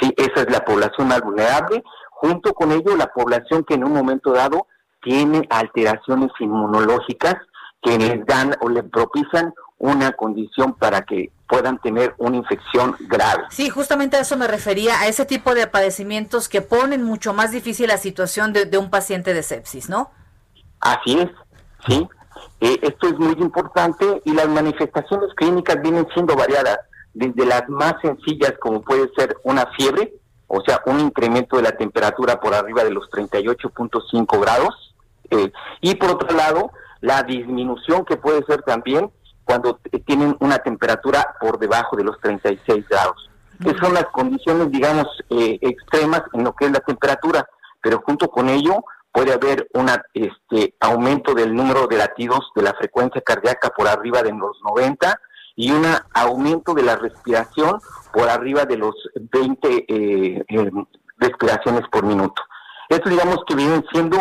Sí, 0.00 0.14
esa 0.16 0.42
es 0.42 0.50
la 0.50 0.64
población 0.64 1.08
más 1.08 1.20
vulnerable. 1.20 1.82
Junto 2.10 2.54
con 2.54 2.72
ello, 2.72 2.96
la 2.96 3.12
población 3.12 3.64
que 3.64 3.74
en 3.74 3.84
un 3.84 3.92
momento 3.92 4.32
dado 4.32 4.66
tiene 5.02 5.46
alteraciones 5.50 6.30
inmunológicas 6.38 7.36
que 7.82 7.98
les 7.98 8.24
dan 8.26 8.54
o 8.60 8.68
le 8.68 8.82
propician 8.82 9.52
una 9.78 10.12
condición 10.12 10.74
para 10.74 11.02
que 11.02 11.32
puedan 11.48 11.78
tener 11.80 12.14
una 12.18 12.36
infección 12.36 12.94
grave. 13.00 13.44
Sí, 13.50 13.70
justamente 13.70 14.16
a 14.16 14.20
eso 14.20 14.36
me 14.36 14.46
refería, 14.46 15.00
a 15.00 15.08
ese 15.08 15.24
tipo 15.24 15.54
de 15.54 15.66
padecimientos 15.66 16.48
que 16.48 16.60
ponen 16.60 17.02
mucho 17.02 17.32
más 17.32 17.50
difícil 17.50 17.88
la 17.88 17.96
situación 17.96 18.52
de, 18.52 18.78
un 18.78 18.90
paciente 18.90 19.32
de 19.32 19.42
sepsis, 19.42 19.88
¿no? 19.88 20.10
Así 20.80 21.18
es, 21.18 21.30
sí. 21.86 22.08
Eh, 22.60 22.78
esto 22.82 23.08
es 23.08 23.18
muy 23.18 23.32
importante 23.38 24.22
y 24.24 24.32
las 24.32 24.48
manifestaciones 24.48 25.32
clínicas 25.34 25.80
vienen 25.80 26.06
siendo 26.12 26.36
variadas, 26.36 26.78
desde 27.14 27.46
las 27.46 27.68
más 27.68 27.94
sencillas 28.02 28.54
como 28.60 28.82
puede 28.82 29.10
ser 29.16 29.36
una 29.42 29.66
fiebre, 29.76 30.14
o 30.46 30.60
sea, 30.62 30.80
un 30.86 31.00
incremento 31.00 31.56
de 31.56 31.62
la 31.62 31.76
temperatura 31.76 32.40
por 32.40 32.54
arriba 32.54 32.84
de 32.84 32.90
los 32.90 33.08
38.5 33.10 34.40
grados, 34.40 34.94
eh, 35.30 35.52
y 35.80 35.94
por 35.94 36.10
otro 36.10 36.36
lado, 36.36 36.72
la 37.00 37.22
disminución 37.22 38.04
que 38.04 38.16
puede 38.16 38.44
ser 38.44 38.62
también 38.62 39.10
cuando 39.44 39.80
tienen 40.06 40.36
una 40.40 40.58
temperatura 40.58 41.34
por 41.40 41.58
debajo 41.58 41.96
de 41.96 42.04
los 42.04 42.20
36 42.20 42.88
grados. 42.88 43.30
Que 43.62 43.76
son 43.78 43.92
las 43.94 44.06
condiciones, 44.06 44.70
digamos, 44.70 45.06
eh, 45.28 45.58
extremas 45.60 46.22
en 46.32 46.44
lo 46.44 46.54
que 46.54 46.66
es 46.66 46.72
la 46.72 46.80
temperatura, 46.80 47.46
pero 47.82 48.00
junto 48.06 48.30
con 48.30 48.48
ello 48.48 48.84
puede 49.12 49.32
haber 49.32 49.68
un 49.74 49.88
este, 50.14 50.74
aumento 50.80 51.34
del 51.34 51.54
número 51.54 51.86
de 51.86 51.98
latidos 51.98 52.50
de 52.54 52.62
la 52.62 52.74
frecuencia 52.74 53.20
cardíaca 53.20 53.70
por 53.70 53.88
arriba 53.88 54.22
de 54.22 54.32
los 54.32 54.56
90 54.64 55.20
y 55.56 55.72
un 55.72 55.84
aumento 56.14 56.74
de 56.74 56.82
la 56.82 56.96
respiración 56.96 57.80
por 58.12 58.28
arriba 58.28 58.64
de 58.64 58.76
los 58.76 58.94
20 59.14 59.68
eh, 59.68 60.44
eh, 60.48 60.70
respiraciones 61.18 61.82
por 61.90 62.04
minuto. 62.04 62.42
Esto 62.88 63.08
digamos 63.08 63.38
que 63.46 63.54
vienen 63.54 63.84
siendo 63.92 64.18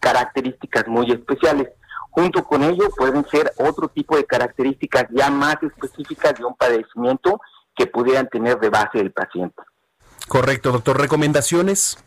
características 0.00 0.88
muy 0.88 1.12
especiales. 1.12 1.68
Junto 2.10 2.44
con 2.44 2.62
ello 2.62 2.90
pueden 2.96 3.24
ser 3.28 3.52
otro 3.58 3.88
tipo 3.88 4.16
de 4.16 4.24
características 4.24 5.06
ya 5.10 5.30
más 5.30 5.56
específicas 5.62 6.34
de 6.34 6.44
un 6.44 6.54
padecimiento 6.54 7.40
que 7.76 7.86
pudieran 7.86 8.28
tener 8.28 8.58
de 8.58 8.68
base 8.68 9.00
el 9.00 9.12
paciente. 9.12 9.62
Correcto, 10.28 10.72
doctor. 10.72 11.00
¿Recomendaciones? 11.00 12.02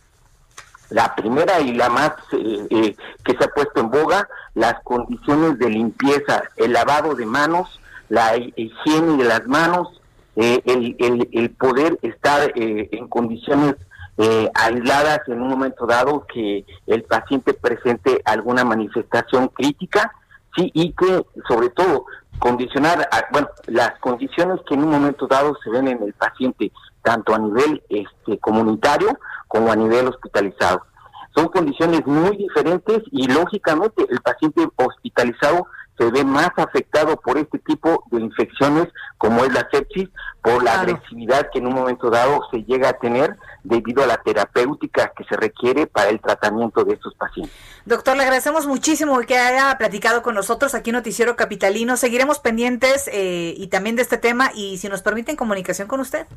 La 0.96 1.14
primera 1.14 1.60
y 1.60 1.74
la 1.74 1.90
más 1.90 2.14
eh, 2.32 2.68
eh, 2.70 2.96
que 3.26 3.38
se 3.38 3.44
ha 3.44 3.50
puesto 3.50 3.82
en 3.82 3.90
boga, 3.90 4.30
las 4.54 4.76
condiciones 4.86 5.60
de 5.60 5.70
limpieza, 5.70 6.44
el 6.56 6.72
lavado 6.72 7.16
de 7.16 7.26
manos, 7.26 7.82
la 8.08 8.38
higiene 8.38 9.18
de 9.18 9.26
las 9.26 9.46
manos, 9.46 10.02
eh, 10.38 10.62
el, 10.64 11.50
poder 11.52 12.00
estar 12.02 12.50
en 12.56 13.10
condiciones 13.10 13.76
eh, 14.18 14.50
aisladas 14.54 15.20
en 15.28 15.42
un 15.42 15.50
momento 15.50 15.86
dado 15.86 16.26
que 16.34 16.66
el 16.88 17.04
paciente 17.04 17.54
presente 17.54 18.22
alguna 18.24 18.64
manifestación 18.64 19.50
crítica, 19.50 20.14
sí, 20.56 20.72
y 20.74 20.94
que 20.94 21.26
sobre 21.46 21.72
todo 21.72 22.06
condicionar, 22.40 23.10
bueno, 23.34 23.50
las 23.68 24.00
condiciones 24.00 24.62
que 24.66 24.76
en 24.76 24.84
un 24.84 24.92
momento 24.92 25.28
dado 25.28 25.58
se 25.62 25.70
ven 25.70 25.90
en 25.90 26.02
el 26.02 26.14
paciente, 26.14 26.72
tanto 27.04 27.36
a 27.36 27.40
nivel 27.40 27.84
este, 27.90 28.38
comunitario 28.40 29.20
como 29.56 29.72
a 29.72 29.76
nivel 29.78 30.10
hospitalizado. 30.10 30.86
Son 31.34 31.48
condiciones 31.48 32.06
muy 32.06 32.36
diferentes 32.36 33.04
y 33.10 33.26
lógicamente 33.28 34.06
el 34.10 34.20
paciente 34.20 34.68
hospitalizado 34.76 35.66
se 35.98 36.12
ve 36.12 36.26
más 36.26 36.50
afectado 36.58 37.16
por 37.22 37.38
este 37.38 37.60
tipo 37.60 38.04
de 38.12 38.20
infecciones 38.20 38.88
como 39.18 39.46
es 39.46 39.54
la 39.54 39.66
sepsis, 39.72 40.10
por 40.42 40.62
la 40.62 40.82
agresividad 40.82 41.50
que 41.54 41.60
en 41.60 41.68
un 41.68 41.74
momento 41.74 42.10
dado 42.10 42.42
se 42.52 42.66
llega 42.66 42.90
a 42.90 43.00
tener 43.00 43.38
debido 43.64 44.04
a 44.04 44.08
la 44.08 44.18
terapéutica 44.18 45.14
que 45.16 45.24
se 45.24 45.38
requiere 45.38 45.88
para 45.88 46.10
el 46.10 46.20
tratamiento 46.20 46.84
de 46.84 46.96
estos 46.96 47.16
pacientes. 47.16 47.56
Doctor, 47.86 48.18
le 48.18 48.24
agradecemos 48.24 48.68
muchísimo 48.68 49.18
que 49.22 49.38
haya 49.38 49.74
platicado 49.78 50.22
con 50.22 50.36
nosotros 50.36 50.76
aquí 50.76 50.90
en 50.90 50.98
Noticiero 50.98 51.38
Capitalino. 51.38 51.96
Seguiremos 51.96 52.40
pendientes 52.40 53.10
eh, 53.14 53.54
y 53.56 53.68
también 53.68 53.96
de 53.96 54.02
este 54.02 54.18
tema 54.18 54.52
y 54.54 54.80
si 54.80 54.90
nos 54.90 55.02
permiten 55.02 55.38
comunicación 55.38 55.88
con 55.88 56.02
usted. 56.02 56.28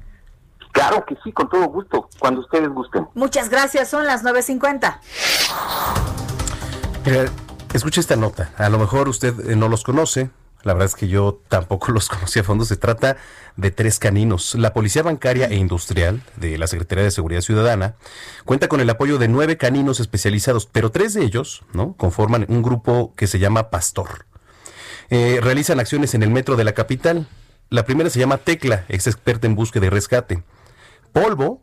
Claro 0.72 1.04
que 1.06 1.16
sí, 1.24 1.32
con 1.32 1.48
todo 1.48 1.66
gusto, 1.68 2.08
cuando 2.18 2.40
ustedes 2.40 2.68
gusten. 2.68 3.08
Muchas 3.14 3.48
gracias, 3.48 3.88
son 3.88 4.06
las 4.06 4.24
9.50. 4.24 4.98
Escuche 7.72 8.00
esta 8.00 8.16
nota. 8.16 8.52
A 8.56 8.68
lo 8.68 8.78
mejor 8.78 9.08
usted 9.08 9.50
eh, 9.50 9.56
no 9.56 9.68
los 9.68 9.84
conoce. 9.84 10.30
La 10.62 10.72
verdad 10.72 10.86
es 10.86 10.94
que 10.94 11.08
yo 11.08 11.40
tampoco 11.48 11.92
los 11.92 12.08
conocí 12.08 12.38
a 12.38 12.44
fondo. 12.44 12.64
Se 12.64 12.76
trata 12.76 13.16
de 13.56 13.70
tres 13.70 13.98
caninos. 13.98 14.54
La 14.54 14.72
Policía 14.72 15.02
Bancaria 15.02 15.46
e 15.46 15.56
Industrial 15.56 16.22
de 16.36 16.58
la 16.58 16.66
Secretaría 16.66 17.04
de 17.04 17.10
Seguridad 17.10 17.40
Ciudadana 17.40 17.94
cuenta 18.44 18.68
con 18.68 18.80
el 18.80 18.90
apoyo 18.90 19.18
de 19.18 19.28
nueve 19.28 19.56
caninos 19.56 20.00
especializados, 20.00 20.66
pero 20.66 20.90
tres 20.90 21.14
de 21.14 21.24
ellos 21.24 21.62
¿no? 21.72 21.94
conforman 21.94 22.46
un 22.48 22.62
grupo 22.62 23.14
que 23.16 23.26
se 23.26 23.38
llama 23.38 23.70
Pastor. 23.70 24.26
Eh, 25.10 25.40
realizan 25.42 25.80
acciones 25.80 26.14
en 26.14 26.22
el 26.22 26.30
metro 26.30 26.56
de 26.56 26.64
la 26.64 26.72
capital. 26.72 27.28
La 27.70 27.84
primera 27.84 28.10
se 28.10 28.18
llama 28.18 28.38
Tecla, 28.38 28.84
ex 28.88 29.06
experta 29.06 29.46
en 29.46 29.54
búsqueda 29.54 29.86
y 29.86 29.90
rescate. 29.90 30.42
Polvo, 31.12 31.62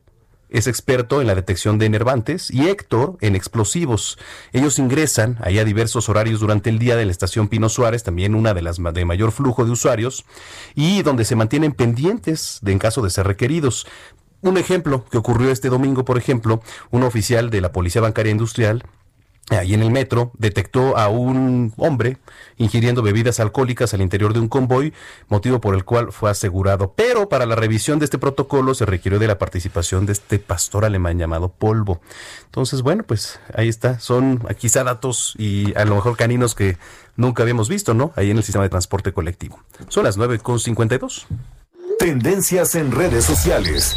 es 0.49 0.67
experto 0.67 1.21
en 1.21 1.27
la 1.27 1.35
detección 1.35 1.79
de 1.79 1.85
enervantes 1.85 2.51
y 2.51 2.67
Héctor 2.69 3.17
en 3.21 3.35
explosivos. 3.35 4.17
Ellos 4.53 4.79
ingresan 4.79 5.37
ahí 5.41 5.59
a 5.59 5.65
diversos 5.65 6.07
horarios 6.07 6.39
durante 6.39 6.69
el 6.69 6.79
día 6.79 6.95
de 6.95 7.05
la 7.05 7.11
estación 7.11 7.47
Pino 7.47 7.67
Suárez, 7.67 8.03
también 8.03 8.35
una 8.35 8.53
de 8.53 8.61
las 8.61 8.77
de 8.77 9.05
mayor 9.05 9.31
flujo 9.31 9.65
de 9.65 9.71
usuarios, 9.71 10.25
y 10.75 11.01
donde 11.01 11.25
se 11.25 11.35
mantienen 11.35 11.73
pendientes 11.73 12.59
en 12.65 12.79
caso 12.79 13.01
de 13.01 13.09
ser 13.09 13.27
requeridos. 13.27 13.87
Un 14.41 14.57
ejemplo 14.57 15.03
que 15.05 15.17
ocurrió 15.17 15.51
este 15.51 15.69
domingo, 15.69 16.05
por 16.05 16.17
ejemplo, 16.17 16.61
un 16.91 17.03
oficial 17.03 17.49
de 17.49 17.61
la 17.61 17.71
Policía 17.71 18.01
Bancaria 18.01 18.31
Industrial 18.31 18.83
ahí 19.49 19.73
en 19.73 19.83
el 19.83 19.91
metro, 19.91 20.31
detectó 20.37 20.97
a 20.97 21.07
un 21.09 21.73
hombre 21.77 22.17
ingiriendo 22.57 23.01
bebidas 23.01 23.39
alcohólicas 23.39 23.93
al 23.93 24.01
interior 24.01 24.33
de 24.33 24.39
un 24.39 24.47
convoy, 24.47 24.93
motivo 25.27 25.61
por 25.61 25.75
el 25.75 25.85
cual 25.85 26.11
fue 26.11 26.31
asegurado. 26.31 26.93
Pero 26.95 27.29
para 27.29 27.45
la 27.45 27.55
revisión 27.55 27.99
de 27.99 28.05
este 28.05 28.17
protocolo 28.17 28.73
se 28.73 28.85
requirió 28.85 29.19
de 29.19 29.27
la 29.27 29.37
participación 29.37 30.05
de 30.05 30.13
este 30.13 30.39
pastor 30.39 30.85
alemán 30.85 31.19
llamado 31.19 31.49
Polvo. 31.49 32.01
Entonces, 32.45 32.81
bueno, 32.81 33.03
pues 33.03 33.39
ahí 33.53 33.69
está. 33.69 33.99
Son 33.99 34.39
quizá 34.57 34.83
datos 34.83 35.35
y 35.37 35.77
a 35.77 35.85
lo 35.85 35.95
mejor 35.95 36.17
caninos 36.17 36.55
que 36.55 36.77
nunca 37.15 37.43
habíamos 37.43 37.69
visto, 37.69 37.93
¿no? 37.93 38.13
Ahí 38.15 38.31
en 38.31 38.37
el 38.37 38.43
sistema 38.43 38.63
de 38.63 38.69
transporte 38.69 39.13
colectivo. 39.13 39.59
Son 39.89 40.03
las 40.03 40.17
9.52. 40.17 41.25
Tendencias 41.99 42.75
en 42.75 42.91
redes 42.91 43.25
sociales. 43.25 43.95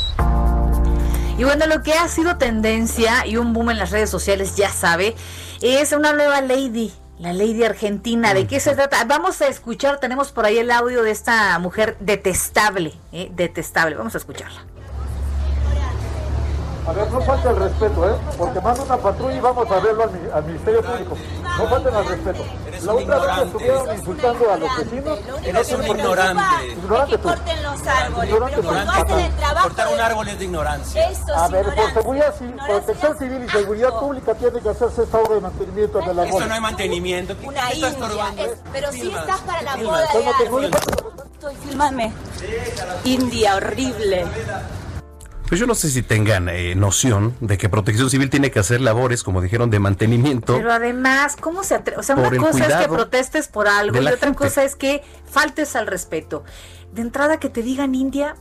Y 1.39 1.45
bueno, 1.45 1.68
lo 1.68 1.84
que 1.84 1.93
ha 1.93 2.09
sido 2.09 2.36
tendencia 2.36 3.24
y 3.24 3.36
un 3.36 3.53
boom 3.53 3.70
en 3.70 3.78
las 3.78 3.93
redes 3.93 4.11
sociales, 4.11 4.57
ya 4.57 4.72
sabe, 4.72 5.14
es 5.62 5.93
una 5.93 6.12
nueva 6.12 6.41
lady. 6.41 6.93
La 7.20 7.32
lady 7.32 7.62
argentina, 7.62 8.34
¿de 8.34 8.49
qué 8.49 8.59
se 8.59 8.74
trata? 8.74 9.05
Vamos 9.05 9.41
a 9.41 9.47
escuchar, 9.47 10.01
tenemos 10.01 10.32
por 10.32 10.47
ahí 10.47 10.59
el 10.59 10.72
audio 10.72 11.05
de 11.05 11.12
esta 11.12 11.57
mujer 11.61 11.97
detestable, 12.01 12.93
¿eh? 13.12 13.30
detestable. 13.32 13.95
Vamos 13.95 14.16
a 14.16 14.18
escucharla. 14.18 14.64
A 16.89 16.93
ver, 16.93 17.11
no 17.11 17.20
falta 17.20 17.51
el 17.51 17.57
respeto, 17.57 18.09
¿eh? 18.09 18.14
Porque 18.39 18.61
manda 18.62 18.82
una 18.82 18.97
patrulla 18.97 19.36
y 19.36 19.41
vamos 19.41 19.70
a 19.70 19.78
verlo 19.78 20.05
al, 20.32 20.45
Ministerio 20.45 20.82
Público. 20.82 21.18
No 21.43 21.68
falten 21.68 21.95
al 21.95 22.07
respeto. 22.07 22.45
La 22.82 22.95
otra 22.95 23.18
vez 23.18 23.47
estuvieron 23.47 23.99
insultando 23.99 24.53
a 24.53 24.57
los 24.57 24.76
vecinos. 24.78 25.18
Eres 25.45 25.72
un 25.72 25.86
ignorante. 25.86 26.66
Ignorante 26.72 27.16
que 27.16 27.22
corten 27.22 27.62
los 27.62 27.86
árboles. 27.86 28.30
Ignorante 28.30 28.57
pero 28.57 28.68
cuando 28.68 28.93
hacen 28.93 29.18
el 29.18 29.32
trabajo... 29.32 29.68
Cortar 29.68 29.89
un 29.93 30.01
árbol 30.01 30.28
es 30.28 30.39
de 30.39 30.45
ignorancia. 30.47 31.11
a 31.36 31.49
ver, 31.49 31.74
por 31.74 31.93
seguridad, 31.93 32.34
protección 32.66 33.18
civil 33.18 33.45
y 33.45 33.49
seguridad 33.51 33.91
pública 33.91 34.34
tiene 34.34 34.61
que 34.61 34.68
hacerse 34.70 35.03
esta 35.03 35.18
obra 35.18 35.34
de 35.34 35.41
mantenimiento 35.43 35.99
del 35.99 36.09
árbol. 36.09 36.26
Esto 36.26 36.47
no 36.47 36.55
hay 36.55 36.61
mantenimiento. 36.61 37.36
Una 37.45 37.74
india. 37.74 37.93
pero 38.72 38.93
sí 38.93 39.12
estás 39.14 39.41
para 39.43 39.61
la 39.61 39.76
boda 39.76 40.01
de. 40.01 40.70
Estoy, 41.34 41.55
filmame. 41.57 42.12
India, 43.05 43.57
horrible. 43.57 44.26
Pues 45.49 45.59
yo 45.59 45.66
no 45.66 45.74
sé 45.74 45.88
si 45.88 46.03
tengan 46.03 46.49
eh, 46.49 46.74
noción 46.74 47.34
de 47.40 47.57
que 47.57 47.70
Protección 47.70 48.11
Civil 48.11 48.28
tiene 48.28 48.51
que 48.51 48.59
hacer 48.59 48.82
labores, 48.82 49.22
como 49.22 49.40
dijeron, 49.40 49.70
de 49.70 49.78
mantenimiento. 49.78 50.55
Pero 50.57 50.72
además, 50.72 51.36
¿cómo 51.36 51.64
se 51.64 51.74
atreve? 51.74 51.99
O 51.99 52.03
sea, 52.03 52.16
una 52.16 52.36
cosa 52.36 52.66
es 52.66 52.74
que 52.74 52.88
protestes 52.88 53.49
por 53.49 53.66
algo 53.66 54.01
y 54.01 54.07
otra 54.07 54.34
cosa 54.34 54.62
es 54.64 54.76
que 54.76 55.03
faltes 55.24 55.74
al 55.74 55.86
respeto. 55.86 56.44
De 56.92 57.01
entrada 57.01 57.38
que 57.38 57.49
te 57.49 57.62
digan 57.62 57.94
India, 57.94 58.36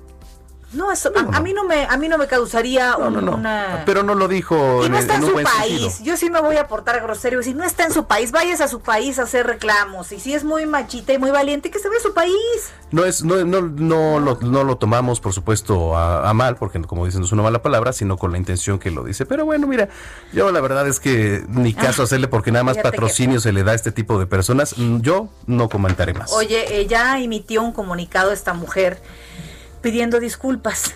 no, 0.74 0.92
eso, 0.92 1.14
a, 1.16 1.40
mí 1.40 1.54
no 1.54 1.64
me, 1.64 1.86
a 1.86 1.96
mí 1.96 2.10
no 2.10 2.18
me 2.18 2.28
causaría 2.28 2.98
una. 2.98 3.84
Pero 3.86 4.04
no 4.04 4.16
lo 4.16 4.28
dijo. 4.28 4.86
Y 4.86 4.90
no 4.90 4.98
está 4.98 5.16
en, 5.16 5.22
su 5.22 5.34
país. 5.42 6.04
Yo 6.04 6.18
sí 6.18 6.30
me 6.30 6.42
voy 6.42 6.58
a 6.58 6.68
portar 6.68 7.02
grosero. 7.02 7.42
Si 7.42 7.54
no 7.54 7.64
está 7.64 7.86
en 7.86 7.94
su 7.94 8.06
país, 8.06 8.34
vayas 8.34 8.60
a 8.60 8.68
su 8.68 8.82
país 8.82 9.18
a 9.18 9.24
hacer 9.24 9.48
reclamos. 9.48 10.12
Y 10.12 10.20
si 10.20 10.34
es 10.34 10.44
muy 10.44 10.66
machita 10.66 11.14
y 11.14 11.20
muy 11.20 11.32
valiente, 11.32 11.72
que 11.72 11.80
se 11.80 11.88
vea 11.88 12.00
a 12.00 12.02
su 12.02 12.14
país. 12.14 12.34
No 12.92 13.06
es, 13.06 13.24
no, 13.24 13.46
no, 13.46 13.62
no, 13.62 14.20
lo, 14.20 14.40
no 14.42 14.66
lo 14.66 14.78
tomamos, 14.78 15.22
por 15.22 15.32
supuesto, 15.32 15.96
a, 15.96 16.34
mal, 16.34 16.58
porque 16.58 16.82
como 16.82 17.06
dicen, 17.06 17.22
no 17.22 17.26
es 17.28 17.32
una 17.32 17.44
mala 17.44 17.62
palabra, 17.62 17.94
sino 17.94 18.18
con 18.18 18.34
la 18.34 18.38
intención 18.38 18.78
que 18.78 18.92
lo 18.92 19.06
dice. 19.06 19.26
Pero 19.26 19.46
bueno, 19.46 19.68
mira, 19.68 19.88
yo 20.34 20.52
la 20.52 20.60
verdad 20.60 20.86
es 20.88 21.00
que 21.00 21.46
ni 21.48 21.74
ah, 21.78 21.82
caso 21.82 22.04
hacerle, 22.04 22.28
porque 22.28 22.52
nada 22.52 22.66
más 22.66 22.78
patrocinio 22.78 23.40
se 23.40 23.54
le 23.54 23.64
da 23.64 23.72
a 23.72 23.76
este 23.76 23.94
tipo 23.94 24.20
de 24.20 24.26
personas. 24.26 24.76
Yo 24.76 25.30
no 25.46 25.70
comentaré 25.70 26.14
más. 26.14 26.34
Oye, 26.34 26.80
ella 26.80 27.20
emitió 27.20 27.64
un 27.64 27.72
comunicado 27.72 28.34
esta 28.34 28.54
mujer 28.54 29.02
pidiendo 29.82 30.20
disculpas. 30.20 30.94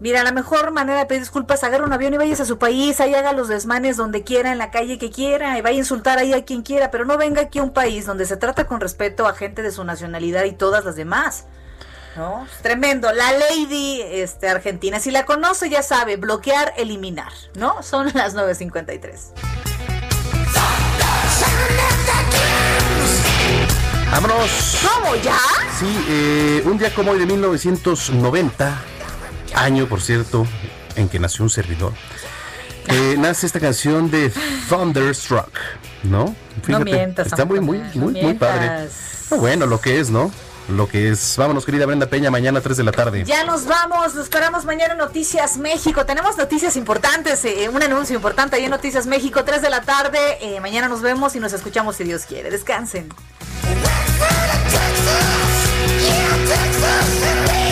Mira, 0.00 0.22
la 0.24 0.32
mejor 0.32 0.72
manera 0.72 0.98
de 0.98 1.06
pedir 1.06 1.22
disculpas 1.22 1.60
es 1.60 1.64
agarrar 1.64 1.86
un 1.86 1.92
avión 1.92 2.12
y 2.12 2.18
vayas 2.18 2.40
a 2.40 2.44
su 2.44 2.58
país, 2.58 3.00
ahí 3.00 3.14
haga 3.14 3.32
los 3.32 3.48
desmanes 3.48 3.96
donde 3.96 4.22
quiera, 4.22 4.52
en 4.52 4.58
la 4.58 4.70
calle 4.70 4.98
que 4.98 5.10
quiera, 5.10 5.56
y 5.56 5.62
vaya 5.62 5.76
a 5.76 5.78
insultar 5.78 6.18
ahí 6.18 6.32
a 6.32 6.44
quien 6.44 6.62
quiera, 6.62 6.90
pero 6.90 7.04
no 7.04 7.16
venga 7.16 7.42
aquí 7.42 7.58
a 7.58 7.62
un 7.62 7.72
país 7.72 8.04
donde 8.04 8.26
se 8.26 8.36
trata 8.36 8.66
con 8.66 8.80
respeto 8.80 9.26
a 9.26 9.34
gente 9.34 9.62
de 9.62 9.70
su 9.70 9.84
nacionalidad 9.84 10.44
y 10.44 10.52
todas 10.52 10.84
las 10.84 10.96
demás. 10.96 11.46
¿No? 12.16 12.46
Tremendo. 12.62 13.12
La 13.12 13.32
Lady 13.32 14.02
este, 14.02 14.48
Argentina, 14.48 15.00
si 15.00 15.10
la 15.10 15.24
conoce 15.26 15.68
ya 15.68 15.82
sabe, 15.82 16.16
bloquear, 16.16 16.72
eliminar, 16.76 17.32
¿no? 17.56 17.82
Son 17.82 18.10
las 18.14 18.36
9.53. 18.36 19.73
Vámonos. 24.10 24.78
¿Cómo 24.82 25.14
ya? 25.16 25.38
Sí, 25.78 26.04
eh, 26.08 26.62
un 26.66 26.78
día 26.78 26.94
como 26.94 27.12
hoy 27.12 27.18
de 27.18 27.26
1990, 27.26 28.82
año 29.54 29.86
por 29.86 30.00
cierto, 30.00 30.46
en 30.96 31.08
que 31.08 31.18
nació 31.18 31.44
un 31.44 31.50
servidor, 31.50 31.92
eh, 32.88 33.16
nace 33.18 33.46
esta 33.46 33.60
canción 33.60 34.10
de 34.10 34.32
Thunderstruck, 34.68 35.50
¿no? 36.04 36.34
Fíjate, 36.62 37.14
está 37.22 37.44
muy, 37.44 37.60
muy, 37.60 37.78
muy, 37.94 38.12
muy 38.14 38.34
padre. 38.34 38.88
bueno, 39.30 39.66
lo 39.66 39.80
que 39.80 40.00
es, 40.00 40.10
¿no? 40.10 40.30
lo 40.68 40.88
que 40.88 41.10
es. 41.10 41.36
Vámonos, 41.36 41.64
querida 41.64 41.86
Brenda 41.86 42.06
Peña, 42.06 42.30
mañana 42.30 42.60
3 42.60 42.76
de 42.76 42.84
la 42.84 42.92
tarde. 42.92 43.24
Ya 43.24 43.44
nos 43.44 43.66
vamos, 43.66 44.14
nos 44.14 44.24
esperamos 44.24 44.64
mañana 44.64 44.94
Noticias 44.94 45.56
México. 45.58 46.06
Tenemos 46.06 46.36
noticias 46.36 46.76
importantes, 46.76 47.44
eh, 47.44 47.68
un 47.68 47.82
anuncio 47.82 48.16
importante 48.16 48.56
ahí 48.56 48.64
en 48.64 48.70
Noticias 48.70 49.06
México, 49.06 49.44
3 49.44 49.62
de 49.62 49.70
la 49.70 49.82
tarde. 49.82 50.18
Eh, 50.40 50.60
mañana 50.60 50.88
nos 50.88 51.02
vemos 51.02 51.36
y 51.36 51.40
nos 51.40 51.52
escuchamos 51.52 51.96
si 51.96 52.04
Dios 52.04 52.24
quiere. 52.26 52.50
Descansen. 52.50 53.08
Texas 56.46 57.06
City. 57.20 57.63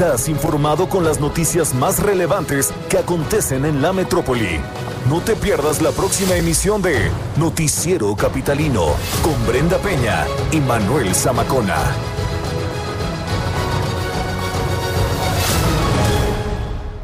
Estás 0.00 0.28
informado 0.28 0.88
con 0.88 1.02
las 1.02 1.18
noticias 1.18 1.74
más 1.74 1.98
relevantes 1.98 2.72
que 2.88 2.98
acontecen 2.98 3.64
en 3.64 3.82
la 3.82 3.92
metrópoli. 3.92 4.60
No 5.10 5.20
te 5.20 5.34
pierdas 5.34 5.82
la 5.82 5.90
próxima 5.90 6.36
emisión 6.36 6.80
de 6.82 7.10
Noticiero 7.36 8.14
Capitalino 8.14 8.94
con 9.24 9.44
Brenda 9.44 9.76
Peña 9.78 10.24
y 10.52 10.60
Manuel 10.60 11.12
Zamacona. 11.16 11.96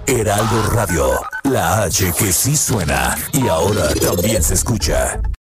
Heraldo 0.06 0.70
Radio, 0.70 1.10
la 1.42 1.82
H 1.82 2.12
que 2.16 2.32
sí 2.32 2.56
suena 2.56 3.16
y 3.32 3.48
ahora 3.48 3.92
también 3.94 4.40
se 4.40 4.54
escucha. 4.54 5.20